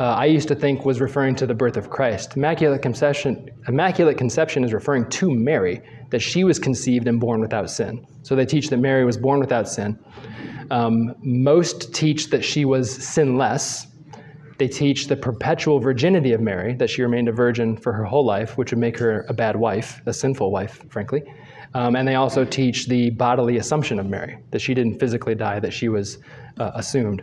uh, 0.00 0.04
I 0.04 0.26
used 0.26 0.48
to 0.48 0.54
think 0.54 0.84
was 0.84 1.00
referring 1.00 1.34
to 1.36 1.46
the 1.46 1.54
birth 1.54 1.76
of 1.76 1.90
Christ. 1.90 2.36
Immaculate 2.36 2.82
Conception, 2.82 3.50
Immaculate 3.66 4.16
Conception 4.16 4.62
is 4.62 4.72
referring 4.72 5.08
to 5.10 5.34
Mary, 5.34 5.82
that 6.10 6.20
she 6.20 6.44
was 6.44 6.58
conceived 6.58 7.08
and 7.08 7.20
born 7.20 7.40
without 7.40 7.68
sin. 7.68 8.06
So 8.22 8.36
they 8.36 8.46
teach 8.46 8.70
that 8.70 8.78
Mary 8.78 9.04
was 9.04 9.16
born 9.16 9.40
without 9.40 9.68
sin. 9.68 9.98
Um, 10.70 11.14
most 11.22 11.94
teach 11.94 12.30
that 12.30 12.44
she 12.44 12.64
was 12.64 12.90
sinless. 12.90 13.87
They 14.58 14.68
teach 14.68 15.06
the 15.06 15.16
perpetual 15.16 15.78
virginity 15.78 16.32
of 16.32 16.40
Mary, 16.40 16.74
that 16.74 16.90
she 16.90 17.02
remained 17.02 17.28
a 17.28 17.32
virgin 17.32 17.76
for 17.76 17.92
her 17.92 18.04
whole 18.04 18.24
life, 18.24 18.58
which 18.58 18.72
would 18.72 18.78
make 18.78 18.98
her 18.98 19.24
a 19.28 19.32
bad 19.32 19.56
wife, 19.56 20.02
a 20.06 20.12
sinful 20.12 20.50
wife, 20.50 20.84
frankly. 20.90 21.22
Um, 21.74 21.96
and 21.96 22.08
they 22.08 22.16
also 22.16 22.44
teach 22.44 22.88
the 22.88 23.10
bodily 23.10 23.58
assumption 23.58 23.98
of 23.98 24.06
Mary, 24.06 24.38
that 24.50 24.60
she 24.60 24.74
didn't 24.74 24.98
physically 24.98 25.34
die, 25.34 25.60
that 25.60 25.72
she 25.72 25.88
was 25.88 26.18
uh, 26.58 26.72
assumed. 26.74 27.22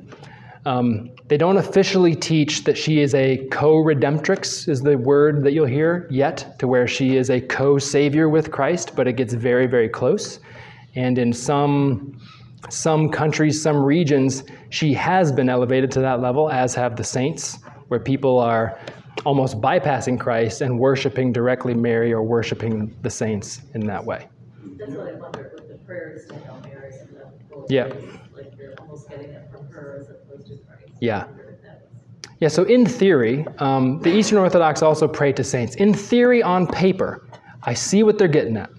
Um, 0.66 1.12
they 1.28 1.38
don't 1.38 1.58
officially 1.58 2.16
teach 2.16 2.64
that 2.64 2.78
she 2.78 3.02
is 3.02 3.14
a 3.14 3.46
co 3.52 3.76
redemptrix, 3.76 4.68
is 4.68 4.82
the 4.82 4.98
word 4.98 5.44
that 5.44 5.54
you'll 5.54 5.68
hear 5.68 6.08
yet, 6.10 6.58
to 6.60 6.68
where 6.68 6.88
she 6.88 7.18
is 7.18 7.30
a 7.30 7.42
co 7.42 7.78
savior 7.78 8.30
with 8.30 8.52
Christ, 8.52 8.96
but 8.96 9.08
it 9.08 9.14
gets 9.14 9.34
very, 9.34 9.68
very 9.68 9.90
close. 9.90 10.40
And 10.96 11.18
in 11.18 11.34
some, 11.34 12.20
some 12.70 13.10
countries, 13.10 13.62
some 13.62 13.78
regions, 13.78 14.44
she 14.70 14.94
has 14.94 15.32
been 15.32 15.50
elevated 15.50 15.92
to 15.92 16.00
that 16.02 16.22
level, 16.22 16.50
as 16.50 16.76
have 16.76 16.96
the 16.96 17.04
saints, 17.04 17.60
where 17.88 18.00
people 18.00 18.40
are 18.40 18.78
almost 19.26 19.62
bypassing 19.62 20.20
Christ 20.20 20.62
and 20.62 20.78
worshiping 20.80 21.32
directly 21.32 21.74
Mary 21.74 22.12
or 22.14 22.24
worshiping 22.24 22.96
the 23.02 23.10
saints 23.10 23.62
in 23.74 23.86
that 23.88 24.04
way. 24.04 24.28
That's 24.78 24.92
what 24.92 25.08
I 25.08 25.14
wondered 25.14 25.52
with 25.56 25.70
the 25.70 25.78
prayers 25.86 26.28
to 26.28 26.36
Hail 26.36 26.62
Mary 26.64 26.92
and 27.00 27.10
the. 27.10 27.74
Yeah. 27.74 27.86
Like 28.36 28.54
you're 28.58 28.74
almost 28.80 29.10
getting 29.10 29.30
it 29.30 29.50
from 29.52 29.68
her 29.70 30.00
as 30.02 30.10
opposed 30.10 30.48
to 30.48 30.58
Christ. 30.58 30.94
Yeah. 31.00 31.24
I 31.24 31.26
wondered 31.28 31.56
if 31.56 31.62
that 31.64 31.82
was- 31.82 32.32
Yeah, 32.40 32.48
so 32.50 32.64
in 32.64 32.86
theory, 32.86 33.46
um, 33.60 34.00
the 34.02 34.10
Eastern 34.14 34.38
Orthodox 34.40 34.82
also 34.82 35.08
pray 35.08 35.32
to 35.34 35.44
saints. 35.44 35.76
In 35.76 35.94
theory, 35.94 36.44
on 36.44 36.68
paper, 36.68 37.26
I 37.64 37.74
see 37.74 38.04
what 38.04 38.18
they're 38.18 38.28
getting 38.28 38.58
at. 38.58 38.70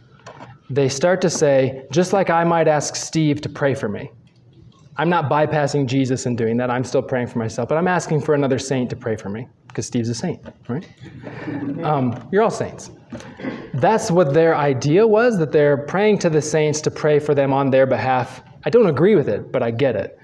They 0.68 0.88
start 0.88 1.20
to 1.20 1.30
say, 1.30 1.86
just 1.90 2.12
like 2.12 2.30
I 2.30 2.44
might 2.44 2.68
ask 2.68 2.96
Steve 2.96 3.40
to 3.42 3.48
pray 3.48 3.74
for 3.74 3.88
me. 3.88 4.10
I'm 4.98 5.08
not 5.10 5.30
bypassing 5.30 5.86
Jesus 5.86 6.26
and 6.26 6.38
doing 6.38 6.56
that. 6.56 6.70
I'm 6.70 6.84
still 6.84 7.02
praying 7.02 7.26
for 7.28 7.38
myself, 7.38 7.68
but 7.68 7.76
I'm 7.76 7.88
asking 7.88 8.22
for 8.22 8.34
another 8.34 8.58
saint 8.58 8.88
to 8.90 8.96
pray 8.96 9.16
for 9.16 9.28
me 9.28 9.46
because 9.68 9.86
Steve's 9.86 10.08
a 10.08 10.14
saint, 10.14 10.40
right? 10.68 10.88
Um, 11.84 12.28
you're 12.32 12.42
all 12.42 12.50
saints. 12.50 12.90
That's 13.74 14.10
what 14.10 14.32
their 14.32 14.56
idea 14.56 15.06
was 15.06 15.38
that 15.38 15.52
they're 15.52 15.76
praying 15.76 16.18
to 16.20 16.30
the 16.30 16.40
saints 16.40 16.80
to 16.80 16.90
pray 16.90 17.18
for 17.18 17.34
them 17.34 17.52
on 17.52 17.70
their 17.70 17.86
behalf. 17.86 18.42
I 18.64 18.70
don't 18.70 18.86
agree 18.86 19.16
with 19.16 19.28
it, 19.28 19.52
but 19.52 19.62
I 19.62 19.70
get 19.70 19.96
it. 19.96 20.18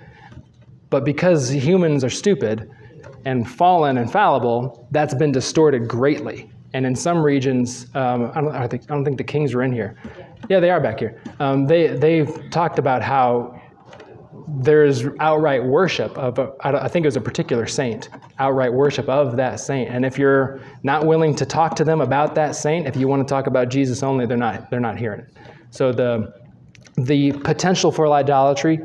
But 0.88 1.04
because 1.04 1.50
humans 1.50 2.02
are 2.02 2.10
stupid 2.10 2.70
and 3.26 3.48
fallen 3.48 3.98
and 3.98 4.10
fallible, 4.10 4.88
that's 4.90 5.14
been 5.14 5.32
distorted 5.32 5.86
greatly. 5.86 6.50
And 6.74 6.86
in 6.86 6.96
some 6.96 7.22
regions, 7.22 7.86
um, 7.94 8.32
I, 8.34 8.40
don't, 8.40 8.54
I, 8.54 8.66
think, 8.66 8.82
I 8.84 8.94
don't 8.94 9.04
think 9.04 9.18
the 9.18 9.24
kings 9.24 9.54
are 9.54 9.62
in 9.62 9.72
here. 9.72 9.96
Yeah, 10.48 10.60
they 10.60 10.70
are 10.70 10.80
back 10.80 10.98
here. 10.98 11.20
Um, 11.38 11.66
they, 11.66 11.88
they've 11.88 12.50
talked 12.50 12.78
about 12.78 13.02
how 13.02 13.60
there's 14.48 15.04
outright 15.20 15.62
worship 15.64 16.16
of, 16.16 16.38
a, 16.38 16.52
I 16.60 16.72
I 16.84 16.88
think 16.88 17.04
it 17.04 17.08
was 17.08 17.16
a 17.16 17.20
particular 17.20 17.66
saint, 17.66 18.08
outright 18.38 18.72
worship 18.72 19.08
of 19.08 19.36
that 19.36 19.60
saint. 19.60 19.90
And 19.90 20.04
if 20.04 20.18
you're 20.18 20.60
not 20.82 21.06
willing 21.06 21.34
to 21.36 21.46
talk 21.46 21.76
to 21.76 21.84
them 21.84 22.00
about 22.00 22.34
that 22.34 22.56
saint, 22.56 22.86
if 22.86 22.96
you 22.96 23.06
want 23.06 23.26
to 23.26 23.30
talk 23.30 23.46
about 23.46 23.68
Jesus 23.68 24.02
only, 24.02 24.26
they're 24.26 24.36
not, 24.36 24.70
they're 24.70 24.80
not 24.80 24.98
hearing 24.98 25.20
it. 25.20 25.36
So 25.70 25.92
the, 25.92 26.34
the 26.96 27.32
potential 27.32 27.92
for 27.92 28.06
idolatry 28.08 28.80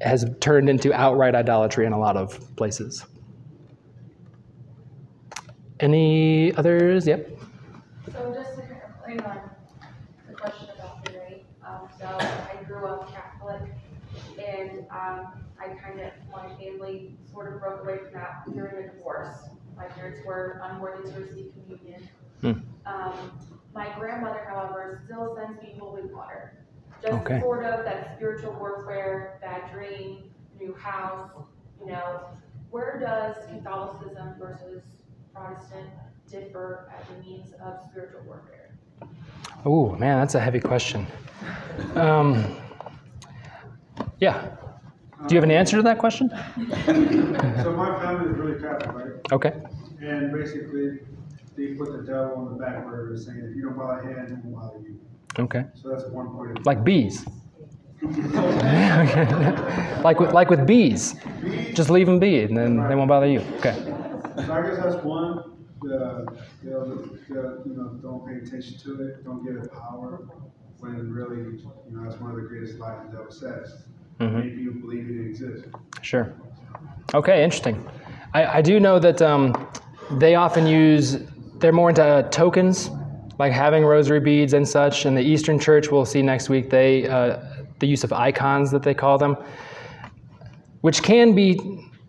has 0.00 0.26
turned 0.40 0.68
into 0.68 0.92
outright 0.92 1.34
idolatry 1.34 1.86
in 1.86 1.92
a 1.92 1.98
lot 1.98 2.16
of 2.16 2.38
places. 2.56 3.04
Any 5.80 6.54
others? 6.56 7.06
Yep. 7.06 7.38
So 8.12 8.32
just 8.34 8.56
to 8.56 8.62
kind 9.04 9.20
of 9.20 9.26
on 9.26 9.40
the 10.28 10.34
question 10.34 10.68
about 10.74 11.04
Mary, 11.12 11.44
um, 11.66 11.88
so 11.98 12.06
I 12.06 12.62
grew 12.64 12.86
up 12.86 13.12
Catholic 13.12 13.62
and, 14.38 14.80
um, 14.90 15.32
I 15.60 15.68
kind 15.82 16.00
of, 16.00 16.12
my 16.32 16.48
family 16.56 17.16
sort 17.30 17.52
of 17.52 17.60
broke 17.60 17.82
away 17.82 17.98
from 17.98 18.12
that 18.14 18.44
during 18.54 18.84
a 18.84 18.92
divorce. 18.92 19.48
My 19.76 19.84
parents 19.84 20.20
were 20.26 20.60
unworthy 20.64 21.10
to 21.10 21.20
receive 21.20 21.52
communion. 21.52 22.08
Hmm. 22.40 22.52
Um, 22.86 23.38
my 23.74 23.92
grandmother, 23.98 24.46
however, 24.48 25.02
still 25.04 25.36
sends 25.36 25.60
me 25.62 25.74
holy 25.78 26.02
water. 26.04 26.64
Just 27.02 27.12
Okay. 27.12 27.40
sort 27.40 27.64
of 27.64 27.84
that 27.84 28.16
spiritual 28.16 28.54
warfare, 28.54 29.38
that 29.42 29.70
dream, 29.72 30.30
new 30.58 30.72
house, 30.74 31.30
you 31.80 31.86
know, 31.92 32.20
where 32.70 32.98
does 32.98 33.36
Catholicism 33.50 34.34
versus 34.38 34.82
Protestant 35.36 35.90
differ 36.30 36.90
as 36.98 37.04
a 37.16 37.20
means 37.20 37.52
of 37.62 37.78
spiritual 37.90 38.20
warfare? 38.26 38.70
Oh, 39.64 39.90
man, 39.96 40.18
that's 40.20 40.34
a 40.34 40.40
heavy 40.40 40.60
question. 40.60 41.06
Um, 41.94 42.56
yeah. 44.18 44.56
Do 45.26 45.34
you 45.34 45.36
have 45.36 45.44
an 45.44 45.50
answer 45.50 45.76
to 45.76 45.82
that 45.82 45.98
question? 45.98 46.30
So 47.62 47.72
my 47.72 47.98
family 48.00 48.30
is 48.30 48.36
really 48.38 48.60
Catholic, 48.60 48.94
right? 48.94 49.32
Okay. 49.32 49.52
And 50.00 50.32
basically, 50.32 51.00
they 51.56 51.74
put 51.74 51.90
the 51.90 52.02
devil 52.04 52.34
on 52.36 52.44
the 52.52 52.64
back 52.64 52.86
burner 52.86 53.16
saying, 53.16 53.38
if 53.38 53.56
you 53.56 53.62
don't 53.62 53.76
bow 53.76 53.98
him, 53.98 54.14
head, 54.14 54.28
he 54.28 54.34
won't 54.34 54.54
bother 54.54 54.78
you. 54.80 55.00
Okay. 55.38 55.64
So 55.74 55.88
that's 55.90 56.04
one 56.10 56.28
point 56.30 56.58
of 56.58 56.66
Like 56.66 56.84
bees. 56.84 57.26
like 60.04 60.20
with 60.20 60.32
like 60.32 60.50
with 60.50 60.66
bees. 60.66 61.16
Just 61.72 61.90
leave 61.90 62.06
them 62.06 62.20
be, 62.20 62.42
and 62.42 62.56
then 62.56 62.86
they 62.88 62.94
won't 62.94 63.08
bother 63.08 63.26
you. 63.26 63.40
Okay. 63.58 63.74
So 64.36 64.52
I 64.52 64.62
guess 64.62 64.76
that's 64.82 65.02
one. 65.04 65.52
The, 65.82 66.26
the, 66.62 66.70
the, 66.70 67.62
you 67.66 67.74
know, 67.76 67.98
don't 68.02 68.26
pay 68.26 68.36
attention 68.36 68.78
to 68.78 69.02
it. 69.06 69.24
Don't 69.24 69.44
give 69.44 69.56
it 69.56 69.72
power. 69.72 70.26
When 70.78 71.10
really, 71.12 71.36
you 71.38 71.62
know, 71.90 72.02
that's 72.04 72.20
one 72.20 72.30
of 72.30 72.36
the 72.36 72.42
greatest 72.42 72.78
lies 72.78 72.98
the 73.06 73.16
devil 73.16 73.30
says. 73.32 73.84
Mhm. 74.20 74.44
Make 74.44 74.56
you 74.58 74.72
believe 74.72 75.08
it 75.10 75.26
exists. 75.26 75.68
Sure. 76.02 76.32
Okay, 77.14 77.42
interesting. 77.44 77.86
I, 78.34 78.58
I 78.58 78.62
do 78.62 78.80
know 78.80 78.98
that 78.98 79.22
um, 79.22 79.68
they 80.12 80.34
often 80.34 80.66
use, 80.66 81.18
they're 81.58 81.72
more 81.72 81.90
into 81.90 82.26
tokens, 82.30 82.90
like 83.38 83.52
having 83.52 83.84
rosary 83.84 84.20
beads 84.20 84.52
and 84.52 84.66
such. 84.68 85.04
And 85.04 85.16
the 85.16 85.22
Eastern 85.22 85.58
Church, 85.58 85.90
we'll 85.90 86.04
see 86.04 86.22
next 86.22 86.48
week, 86.48 86.70
they, 86.70 87.06
uh, 87.08 87.38
the 87.78 87.86
use 87.86 88.04
of 88.04 88.12
icons 88.12 88.70
that 88.70 88.82
they 88.82 88.94
call 88.94 89.18
them, 89.18 89.36
which 90.80 91.02
can 91.02 91.34
be 91.34 91.58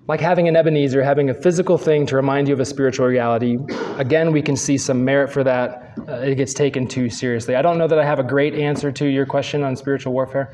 like 0.07 0.19
having 0.21 0.47
an 0.47 0.55
Ebenezer, 0.55 1.03
having 1.03 1.29
a 1.29 1.33
physical 1.33 1.77
thing 1.77 2.05
to 2.07 2.15
remind 2.15 2.47
you 2.47 2.53
of 2.53 2.59
a 2.59 2.65
spiritual 2.65 3.05
reality. 3.07 3.57
Again, 3.97 4.31
we 4.31 4.41
can 4.41 4.55
see 4.55 4.77
some 4.77 5.03
merit 5.03 5.31
for 5.31 5.43
that. 5.43 5.93
Uh, 6.07 6.13
it 6.13 6.35
gets 6.35 6.53
taken 6.53 6.87
too 6.87 7.09
seriously. 7.09 7.55
I 7.55 7.61
don't 7.61 7.77
know 7.77 7.87
that 7.87 7.99
I 7.99 8.05
have 8.05 8.19
a 8.19 8.23
great 8.23 8.53
answer 8.55 8.91
to 8.91 9.05
your 9.05 9.25
question 9.25 9.63
on 9.63 9.75
spiritual 9.75 10.13
warfare, 10.13 10.53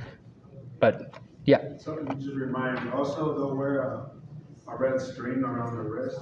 but 0.80 1.14
yeah. 1.46 1.78
Something 1.78 2.08
to 2.08 2.16
just 2.16 2.36
remind 2.36 2.84
me. 2.84 2.92
Also, 2.92 3.34
they'll 3.38 3.56
wear 3.56 3.82
a, 3.82 4.10
a 4.72 4.76
red 4.78 5.00
string 5.00 5.44
around 5.44 5.76
their 5.76 5.84
wrist 5.84 6.20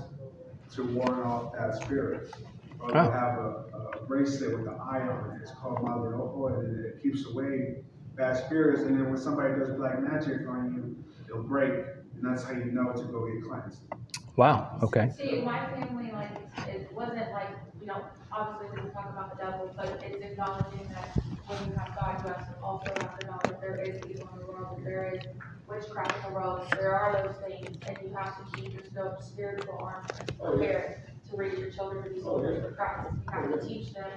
to 0.74 0.84
warn 0.84 1.20
off 1.22 1.54
that 1.54 1.76
spirit. 1.82 2.34
Or 2.80 2.92
they'll 2.92 3.02
Oh. 3.04 3.12
have 3.12 3.38
a, 3.38 3.98
a 4.00 4.06
bracelet 4.08 4.58
with 4.58 4.68
an 4.68 4.74
eye 4.82 5.02
on 5.02 5.32
it. 5.36 5.42
It's 5.44 5.52
called 5.52 5.84
Madre 5.84 6.16
Ojo, 6.16 6.48
and 6.60 6.86
it 6.86 7.02
keeps 7.04 7.26
away 7.28 7.84
bad 8.16 8.36
spirits. 8.44 8.82
And 8.82 9.00
then 9.00 9.10
when 9.10 9.18
somebody 9.18 9.54
does 9.60 9.70
black 9.78 10.02
magic 10.02 10.48
on 10.50 10.74
you, 10.74 11.04
it'll 11.30 11.44
break, 11.44 11.86
and 12.22 12.32
that's 12.32 12.44
how 12.44 12.52
you 12.52 12.66
know 12.66 12.92
to 12.94 13.04
go 13.06 13.28
get 13.28 13.44
cleansed. 13.44 13.82
Wow. 14.36 14.80
Okay. 14.84 15.12
See, 15.18 15.42
my 15.42 15.70
family, 15.72 16.12
like, 16.12 16.32
it 16.68 16.92
wasn't 16.94 17.32
like, 17.32 17.50
you 17.80 17.88
know, 17.88 18.06
obviously 18.32 18.70
we 18.76 18.82
don't 18.82 18.94
talk 18.94 19.10
about 19.10 19.38
the 19.38 19.44
devil, 19.44 19.74
but 19.76 20.02
it's 20.04 20.24
acknowledging 20.24 20.88
that 20.90 21.18
when 21.48 21.70
you 21.70 21.76
have 21.76 21.96
God, 21.96 22.22
you 22.24 22.30
have 22.30 22.48
to 22.48 22.62
also 22.64 22.94
have 22.94 23.20
to 23.20 23.26
know 23.26 23.40
that 23.44 23.60
there 23.60 23.82
is 23.82 24.02
evil 24.10 24.30
in 24.34 24.40
the 24.40 24.46
world, 24.46 24.78
that 24.78 24.84
there 24.86 25.14
is 25.14 25.22
witchcraft 25.68 26.16
in 26.18 26.32
the 26.32 26.40
world, 26.40 26.68
there 26.72 26.94
are 26.94 27.24
those 27.24 27.36
things, 27.46 27.78
and 27.88 27.98
you 28.02 28.14
have 28.16 28.38
to 28.38 28.58
keep 28.58 28.74
your 28.74 28.84
sp- 28.86 29.22
spiritual 29.22 29.78
arm 29.82 30.06
oh, 30.40 30.52
prepared 30.52 31.04
to 31.30 31.36
raise 31.36 31.58
your 31.58 31.72
children 31.72 32.04
to 32.04 32.10
be 32.10 32.20
oh, 32.20 32.24
soldiers 32.24 32.64
for 32.64 32.72
Christ. 32.72 33.10
You 33.14 33.32
have 33.34 33.50
to 33.52 33.60
oh, 33.60 33.68
teach 33.68 33.94
them 33.94 34.10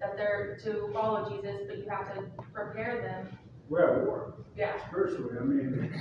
that 0.00 0.16
they're 0.16 0.58
to 0.64 0.90
follow 0.92 1.28
Jesus, 1.30 1.62
but 1.66 1.78
you 1.78 1.88
have 1.88 2.12
to 2.14 2.22
prepare 2.52 3.02
them, 3.02 3.38
We're 3.68 4.00
at 4.00 4.06
war. 4.06 4.34
yeah, 4.56 4.86
spiritually. 4.88 5.36
I 5.40 5.44
mean, 5.44 5.94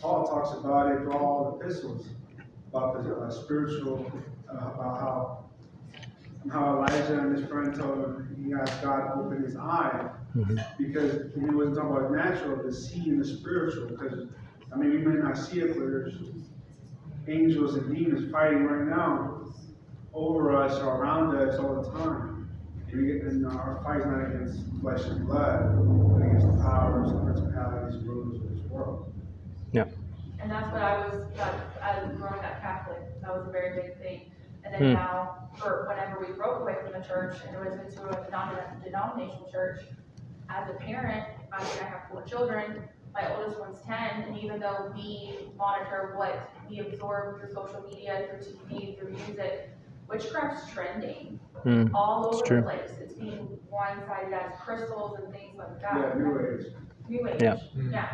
Paul 0.00 0.26
talks 0.26 0.52
about 0.58 0.90
it 0.92 0.98
through 1.02 1.12
all 1.12 1.58
the 1.58 1.64
epistles 1.64 2.06
about 2.68 3.02
the 3.04 3.14
uh, 3.14 3.30
spiritual, 3.30 4.10
uh, 4.48 4.54
about 4.54 5.00
how 5.00 5.44
how 6.50 6.76
Elijah 6.78 7.18
and 7.20 7.36
his 7.36 7.46
friend 7.48 7.74
told 7.74 7.98
him 7.98 8.42
he 8.42 8.54
asked 8.54 8.82
God 8.82 9.08
to 9.08 9.20
open 9.20 9.42
his 9.42 9.56
eye 9.56 10.08
because 10.78 11.32
he 11.34 11.40
wasn't 11.54 11.76
talking 11.76 11.90
about 11.96 12.12
natural, 12.12 12.62
the 12.62 12.72
see 12.72 13.10
and 13.10 13.20
the 13.20 13.26
spiritual. 13.26 13.88
Because 13.88 14.26
I 14.72 14.76
mean, 14.76 14.90
we 14.90 14.98
may 14.98 15.20
not 15.20 15.36
see 15.36 15.60
it, 15.60 15.74
but 15.74 15.80
there's 15.80 16.14
angels 17.28 17.74
and 17.74 17.94
demons 17.94 18.30
fighting 18.32 18.64
right 18.64 18.88
now 18.88 19.42
over 20.14 20.56
us 20.56 20.80
or 20.80 20.96
around 20.96 21.36
us 21.36 21.58
all 21.58 21.82
the 21.82 21.90
time. 21.90 22.29
And, 22.92 23.02
we, 23.06 23.20
and 23.20 23.46
our 23.46 23.80
fight's 23.84 24.04
not 24.06 24.26
against 24.26 24.60
flesh 24.80 25.02
and 25.04 25.26
blood, 25.26 25.76
but 26.12 26.26
against 26.26 26.46
the 26.46 26.62
powers, 26.62 27.12
the 27.12 27.18
principalities, 27.20 28.02
rulers 28.04 28.36
of 28.36 28.50
this 28.50 28.70
world. 28.70 29.12
Yeah. 29.72 29.84
And 30.40 30.50
that's 30.50 30.72
what 30.72 30.82
I 30.82 31.06
was, 31.06 31.26
that, 31.36 31.54
as 31.82 32.16
growing 32.16 32.44
up 32.44 32.60
Catholic, 32.60 33.20
that 33.20 33.36
was 33.36 33.46
a 33.46 33.50
very 33.50 33.80
big 33.80 33.98
thing. 33.98 34.32
And 34.64 34.74
then 34.74 34.82
Hmm. 34.82 34.92
now, 34.94 35.48
for 35.56 35.86
whenever 35.88 36.20
we 36.20 36.32
broke 36.32 36.60
away 36.60 36.76
from 36.82 36.92
the 37.00 37.06
church 37.06 37.36
and 37.46 37.56
it 37.56 37.60
was 37.60 37.78
into 37.78 38.08
a 38.08 38.30
non-denominational 38.30 39.48
church, 39.50 39.80
as 40.48 40.68
a 40.70 40.74
parent, 40.74 41.26
I 41.52 41.62
mean, 41.62 41.72
I 41.80 41.84
have 41.84 42.02
four 42.10 42.22
children, 42.22 42.82
my 43.12 43.34
oldest 43.36 43.58
one's 43.58 43.80
ten, 43.82 44.22
and 44.22 44.38
even 44.38 44.60
though 44.60 44.92
we 44.94 45.48
monitor 45.56 46.14
what 46.16 46.50
we 46.68 46.78
absorb 46.80 47.40
through 47.40 47.52
social 47.52 47.82
media, 47.88 48.28
through 48.30 48.52
TV, 48.54 48.98
through 48.98 49.10
music, 49.10 49.70
witchcraft's 50.08 50.70
trending 50.72 51.39
Hmm. 51.62 51.94
all 51.94 52.28
It's 52.28 52.36
over 52.38 52.46
true. 52.46 52.56
the 52.58 52.62
place. 52.62 52.90
It's 53.02 53.12
being 53.14 53.58
blindsided 53.72 54.32
as 54.32 54.52
crystals 54.64 55.18
and 55.22 55.32
things 55.32 55.56
like 55.58 55.68
Yeah. 55.80 56.12
New 56.16 56.38
Age. 56.38 56.66
New 57.08 57.28
Age, 57.28 57.42
Yeah. 57.42 57.56
yeah. 57.90 58.08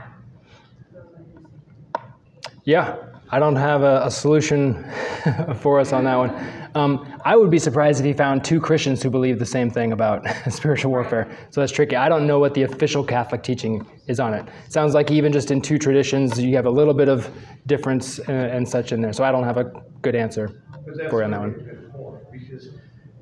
Yeah, 2.64 2.96
I 3.30 3.38
don't 3.38 3.54
have 3.56 3.82
a, 3.82 4.02
a 4.04 4.10
solution 4.10 4.84
for 5.60 5.78
us 5.78 5.92
on 5.92 6.04
that 6.04 6.16
one. 6.16 6.34
Um, 6.74 7.06
I 7.24 7.36
would 7.36 7.50
be 7.50 7.58
surprised 7.60 8.00
if 8.00 8.06
he 8.06 8.12
found 8.12 8.44
two 8.44 8.60
Christians 8.60 9.02
who 9.02 9.08
believe 9.08 9.38
the 9.38 9.46
same 9.46 9.70
thing 9.70 9.92
about 9.92 10.26
spiritual 10.50 10.90
warfare. 10.90 11.28
So 11.50 11.60
that's 11.60 11.72
tricky. 11.72 11.94
I 11.96 12.08
don't 12.08 12.26
know 12.26 12.38
what 12.40 12.54
the 12.54 12.62
official 12.64 13.04
Catholic 13.04 13.42
teaching 13.44 13.86
is 14.08 14.18
on 14.20 14.34
it. 14.34 14.46
Sounds 14.68 14.94
like 14.94 15.10
even 15.12 15.32
just 15.32 15.50
in 15.52 15.60
two 15.62 15.78
traditions, 15.78 16.40
you 16.42 16.56
have 16.56 16.66
a 16.66 16.70
little 16.70 16.92
bit 16.94 17.08
of 17.08 17.30
difference 17.66 18.18
and, 18.20 18.36
and 18.50 18.68
such 18.68 18.92
in 18.92 19.00
there. 19.00 19.12
So 19.12 19.22
I 19.24 19.30
don't 19.32 19.44
have 19.44 19.56
a 19.58 19.64
good 20.02 20.16
answer 20.16 20.48
for 21.08 21.20
you 21.20 21.24
on 21.24 21.30
that 21.30 21.40
really 21.40 21.52
one. 21.52 21.60
a 21.60 21.62
good 21.62 21.92
point, 21.92 22.22
because 22.32 22.68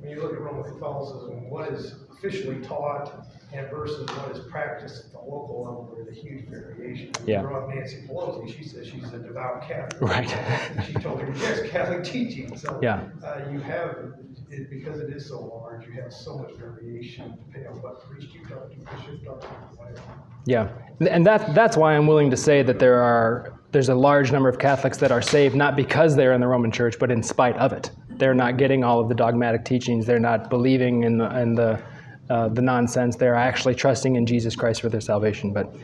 when 0.00 0.03
you 0.14 0.22
look 0.22 0.32
at 0.32 0.40
Roman 0.40 0.64
Catholicism, 0.64 1.50
what 1.50 1.72
is 1.72 1.94
officially 2.12 2.60
taught 2.60 3.26
and 3.52 3.70
versus 3.70 4.08
what 4.16 4.36
is 4.36 4.44
practiced 4.46 5.04
at 5.06 5.12
the 5.12 5.18
local 5.18 5.62
level, 5.64 5.94
there's 5.94 6.16
a 6.16 6.20
huge 6.20 6.46
variation. 6.48 7.12
Yeah. 7.24 7.42
You 7.42 7.48
brought 7.48 7.68
Nancy 7.68 8.02
Pelosi, 8.08 8.56
she 8.56 8.64
says 8.64 8.86
she's 8.86 9.12
a 9.12 9.18
devout 9.18 9.62
Catholic. 9.66 10.00
Right. 10.00 10.36
And 10.36 10.84
She 10.84 10.92
told 10.94 11.20
her, 11.20 11.32
yes, 11.36 11.70
Catholic 11.70 12.02
teaching, 12.02 12.56
so. 12.56 12.80
Yeah. 12.82 13.04
Uh, 13.22 13.42
you 13.52 13.60
have, 13.60 14.12
it, 14.50 14.70
because 14.70 14.98
it 14.98 15.10
is 15.10 15.26
so 15.28 15.40
large, 15.40 15.86
you 15.86 15.92
have 15.92 16.12
so 16.12 16.38
much 16.38 16.52
variation 16.54 17.38
depending 17.46 17.70
on 17.70 17.80
what 17.80 18.02
priest 18.08 18.34
you 18.34 18.40
talk 18.46 18.70
to, 18.70 18.76
bishop 18.76 19.22
to, 19.24 19.46
whatever. 19.76 20.02
Yeah, 20.46 20.68
and 21.08 21.24
that 21.26 21.54
that's 21.54 21.76
why 21.76 21.96
I'm 21.96 22.06
willing 22.06 22.30
to 22.30 22.36
say 22.36 22.62
that 22.62 22.78
there 22.78 23.00
are 23.00 23.54
there's 23.74 23.90
a 23.90 23.94
large 23.94 24.30
number 24.32 24.48
of 24.48 24.58
Catholics 24.58 24.96
that 24.98 25.10
are 25.10 25.20
saved 25.20 25.56
not 25.56 25.74
because 25.76 26.14
they're 26.14 26.32
in 26.32 26.40
the 26.40 26.46
Roman 26.46 26.70
Church, 26.70 26.96
but 26.98 27.10
in 27.10 27.22
spite 27.22 27.56
of 27.56 27.72
it. 27.72 27.90
They're 28.08 28.32
not 28.32 28.56
getting 28.56 28.84
all 28.84 29.00
of 29.00 29.08
the 29.08 29.16
dogmatic 29.16 29.64
teachings. 29.64 30.06
They're 30.06 30.20
not 30.20 30.48
believing 30.48 31.02
in 31.02 31.18
the 31.18 31.40
in 31.40 31.54
the 31.54 31.82
uh, 32.30 32.48
the 32.48 32.62
nonsense. 32.62 33.16
They're 33.16 33.34
actually 33.34 33.74
trusting 33.74 34.14
in 34.14 34.26
Jesus 34.26 34.54
Christ 34.54 34.80
for 34.80 34.88
their 34.88 35.00
salvation. 35.00 35.52
But 35.52 35.74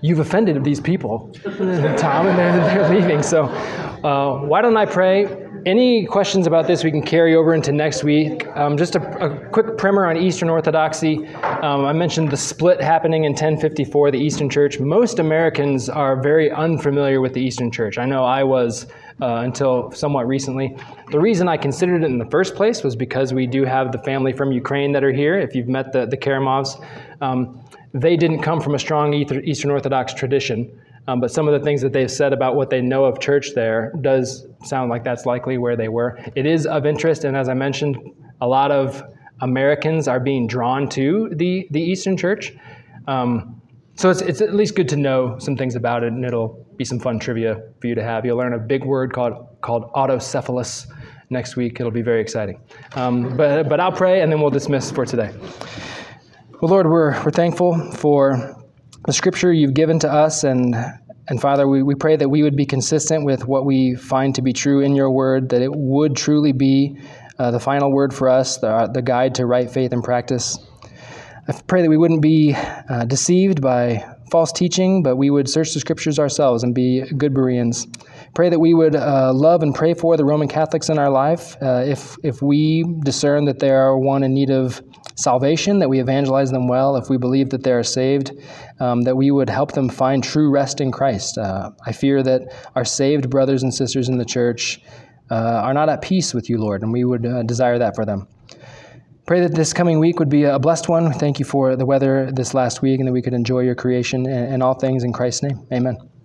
you've 0.00 0.18
offended 0.18 0.64
these 0.64 0.80
people, 0.80 1.30
Tom, 1.44 2.26
and 2.26 2.38
they're, 2.38 2.56
they're 2.56 2.88
leaving. 2.88 3.22
So 3.22 3.44
uh, 3.44 4.40
why 4.40 4.62
don't 4.62 4.76
I 4.78 4.86
pray? 4.86 5.26
Any 5.68 6.06
questions 6.06 6.46
about 6.46 6.66
this 6.66 6.82
we 6.82 6.90
can 6.90 7.02
carry 7.02 7.34
over 7.34 7.52
into 7.52 7.72
next 7.72 8.02
week? 8.02 8.46
Um, 8.56 8.78
just 8.78 8.96
a, 8.96 9.02
a 9.22 9.48
quick 9.50 9.76
primer 9.76 10.06
on 10.06 10.16
Eastern 10.16 10.48
Orthodoxy. 10.48 11.26
Um, 11.26 11.84
I 11.84 11.92
mentioned 11.92 12.30
the 12.30 12.38
split 12.38 12.80
happening 12.80 13.24
in 13.24 13.32
1054, 13.32 14.12
the 14.12 14.18
Eastern 14.18 14.48
Church. 14.48 14.80
Most 14.80 15.18
Americans 15.18 15.90
are 15.90 16.22
very 16.22 16.50
unfamiliar 16.50 17.20
with 17.20 17.34
the 17.34 17.42
Eastern 17.42 17.70
Church. 17.70 17.98
I 17.98 18.06
know 18.06 18.24
I 18.24 18.44
was 18.44 18.86
uh, 19.20 19.42
until 19.44 19.90
somewhat 19.90 20.26
recently. 20.26 20.74
The 21.10 21.20
reason 21.20 21.48
I 21.48 21.58
considered 21.58 22.02
it 22.02 22.06
in 22.06 22.16
the 22.16 22.30
first 22.30 22.54
place 22.54 22.82
was 22.82 22.96
because 22.96 23.34
we 23.34 23.46
do 23.46 23.66
have 23.66 23.92
the 23.92 23.98
family 23.98 24.32
from 24.32 24.50
Ukraine 24.52 24.92
that 24.92 25.04
are 25.04 25.12
here. 25.12 25.38
If 25.38 25.54
you've 25.54 25.68
met 25.68 25.92
the, 25.92 26.06
the 26.06 26.16
Karamovs, 26.16 26.82
um, 27.20 27.60
they 27.92 28.16
didn't 28.16 28.40
come 28.40 28.62
from 28.62 28.74
a 28.74 28.78
strong 28.78 29.12
Eastern 29.12 29.70
Orthodox 29.70 30.14
tradition. 30.14 30.80
Um, 31.08 31.20
but 31.20 31.30
some 31.32 31.48
of 31.48 31.58
the 31.58 31.64
things 31.64 31.80
that 31.80 31.94
they've 31.94 32.10
said 32.10 32.34
about 32.34 32.54
what 32.54 32.68
they 32.68 32.82
know 32.82 33.06
of 33.06 33.18
church 33.18 33.54
there 33.54 33.92
does 34.02 34.46
sound 34.62 34.90
like 34.90 35.04
that's 35.04 35.24
likely 35.24 35.56
where 35.56 35.74
they 35.74 35.88
were. 35.88 36.18
It 36.36 36.44
is 36.44 36.66
of 36.66 36.84
interest, 36.84 37.24
and 37.24 37.34
as 37.34 37.48
I 37.48 37.54
mentioned, 37.54 37.96
a 38.42 38.46
lot 38.46 38.70
of 38.70 39.02
Americans 39.40 40.06
are 40.06 40.20
being 40.20 40.46
drawn 40.46 40.86
to 40.90 41.30
the, 41.32 41.66
the 41.70 41.80
Eastern 41.80 42.18
Church. 42.18 42.52
Um, 43.06 43.60
so 43.94 44.10
it's, 44.10 44.20
it's 44.20 44.42
at 44.42 44.54
least 44.54 44.76
good 44.76 44.88
to 44.90 44.96
know 44.96 45.38
some 45.38 45.56
things 45.56 45.76
about 45.76 46.04
it, 46.04 46.12
and 46.12 46.26
it'll 46.26 46.66
be 46.76 46.84
some 46.84 47.00
fun 47.00 47.18
trivia 47.18 47.62
for 47.80 47.86
you 47.86 47.94
to 47.94 48.02
have. 48.02 48.26
You'll 48.26 48.36
learn 48.36 48.52
a 48.52 48.58
big 48.58 48.84
word 48.84 49.14
called, 49.14 49.46
called 49.62 49.90
autocephalus 49.94 50.88
next 51.30 51.56
week. 51.56 51.80
It'll 51.80 51.90
be 51.90 52.02
very 52.02 52.20
exciting. 52.20 52.60
Um, 52.96 53.34
but, 53.34 53.66
but 53.66 53.80
I'll 53.80 53.92
pray, 53.92 54.20
and 54.20 54.30
then 54.30 54.42
we'll 54.42 54.50
dismiss 54.50 54.90
for 54.90 55.06
today. 55.06 55.34
Well, 56.60 56.70
Lord, 56.70 56.86
we're, 56.86 57.12
we're 57.24 57.30
thankful 57.30 57.92
for 57.92 58.57
the 59.08 59.14
scripture 59.14 59.50
you've 59.50 59.72
given 59.72 59.98
to 59.98 60.12
us. 60.12 60.44
And, 60.44 60.76
and 61.28 61.40
Father, 61.40 61.66
we, 61.66 61.82
we 61.82 61.94
pray 61.94 62.16
that 62.16 62.28
we 62.28 62.42
would 62.42 62.56
be 62.56 62.66
consistent 62.66 63.24
with 63.24 63.48
what 63.48 63.64
we 63.64 63.94
find 63.94 64.34
to 64.34 64.42
be 64.42 64.52
true 64.52 64.80
in 64.80 64.94
your 64.94 65.10
word, 65.10 65.48
that 65.48 65.62
it 65.62 65.70
would 65.74 66.14
truly 66.14 66.52
be 66.52 67.00
uh, 67.38 67.50
the 67.50 67.58
final 67.58 67.90
word 67.90 68.12
for 68.12 68.28
us, 68.28 68.58
the, 68.58 68.90
the 68.92 69.00
guide 69.00 69.34
to 69.36 69.46
right 69.46 69.70
faith 69.70 69.94
and 69.94 70.04
practice. 70.04 70.58
I 71.48 71.58
pray 71.66 71.80
that 71.80 71.88
we 71.88 71.96
wouldn't 71.96 72.20
be 72.20 72.54
uh, 72.54 73.06
deceived 73.06 73.62
by 73.62 74.04
false 74.30 74.52
teaching, 74.52 75.02
but 75.02 75.16
we 75.16 75.30
would 75.30 75.48
search 75.48 75.72
the 75.72 75.80
scriptures 75.80 76.18
ourselves 76.18 76.62
and 76.62 76.74
be 76.74 77.00
good 77.16 77.32
Bereans. 77.32 77.86
Pray 78.34 78.50
that 78.50 78.60
we 78.60 78.74
would 78.74 78.94
uh, 78.94 79.32
love 79.32 79.62
and 79.62 79.74
pray 79.74 79.94
for 79.94 80.18
the 80.18 80.24
Roman 80.26 80.48
Catholics 80.48 80.90
in 80.90 80.98
our 80.98 81.08
life. 81.08 81.56
Uh, 81.62 81.82
if, 81.86 82.18
if 82.22 82.42
we 82.42 82.84
discern 83.04 83.46
that 83.46 83.58
they 83.58 83.70
are 83.70 83.98
one 83.98 84.22
in 84.22 84.34
need 84.34 84.50
of 84.50 84.82
salvation, 85.18 85.80
that 85.80 85.88
we 85.88 86.00
evangelize 86.00 86.50
them 86.50 86.68
well. 86.68 86.96
If 86.96 87.10
we 87.10 87.18
believe 87.18 87.50
that 87.50 87.64
they 87.64 87.72
are 87.72 87.82
saved, 87.82 88.32
um, 88.78 89.02
that 89.02 89.16
we 89.16 89.30
would 89.30 89.50
help 89.50 89.72
them 89.72 89.88
find 89.88 90.22
true 90.22 90.50
rest 90.50 90.80
in 90.80 90.92
Christ. 90.92 91.36
Uh, 91.36 91.70
I 91.84 91.92
fear 91.92 92.22
that 92.22 92.42
our 92.76 92.84
saved 92.84 93.28
brothers 93.28 93.62
and 93.62 93.74
sisters 93.74 94.08
in 94.08 94.18
the 94.18 94.24
church 94.24 94.80
uh, 95.30 95.62
are 95.64 95.74
not 95.74 95.88
at 95.88 96.02
peace 96.02 96.32
with 96.32 96.48
you, 96.48 96.58
Lord, 96.58 96.82
and 96.82 96.92
we 96.92 97.04
would 97.04 97.26
uh, 97.26 97.42
desire 97.42 97.78
that 97.78 97.94
for 97.96 98.06
them. 98.06 98.28
Pray 99.26 99.40
that 99.40 99.54
this 99.54 99.74
coming 99.74 99.98
week 99.98 100.18
would 100.18 100.30
be 100.30 100.44
a 100.44 100.58
blessed 100.58 100.88
one. 100.88 101.12
Thank 101.12 101.38
you 101.38 101.44
for 101.44 101.76
the 101.76 101.84
weather 101.84 102.30
this 102.32 102.54
last 102.54 102.80
week 102.80 102.98
and 102.98 103.08
that 103.08 103.12
we 103.12 103.20
could 103.20 103.34
enjoy 103.34 103.60
your 103.60 103.74
creation 103.74 104.24
and, 104.24 104.54
and 104.54 104.62
all 104.62 104.74
things 104.74 105.04
in 105.04 105.12
Christ's 105.12 105.42
name. 105.42 105.66
Amen. 105.70 106.17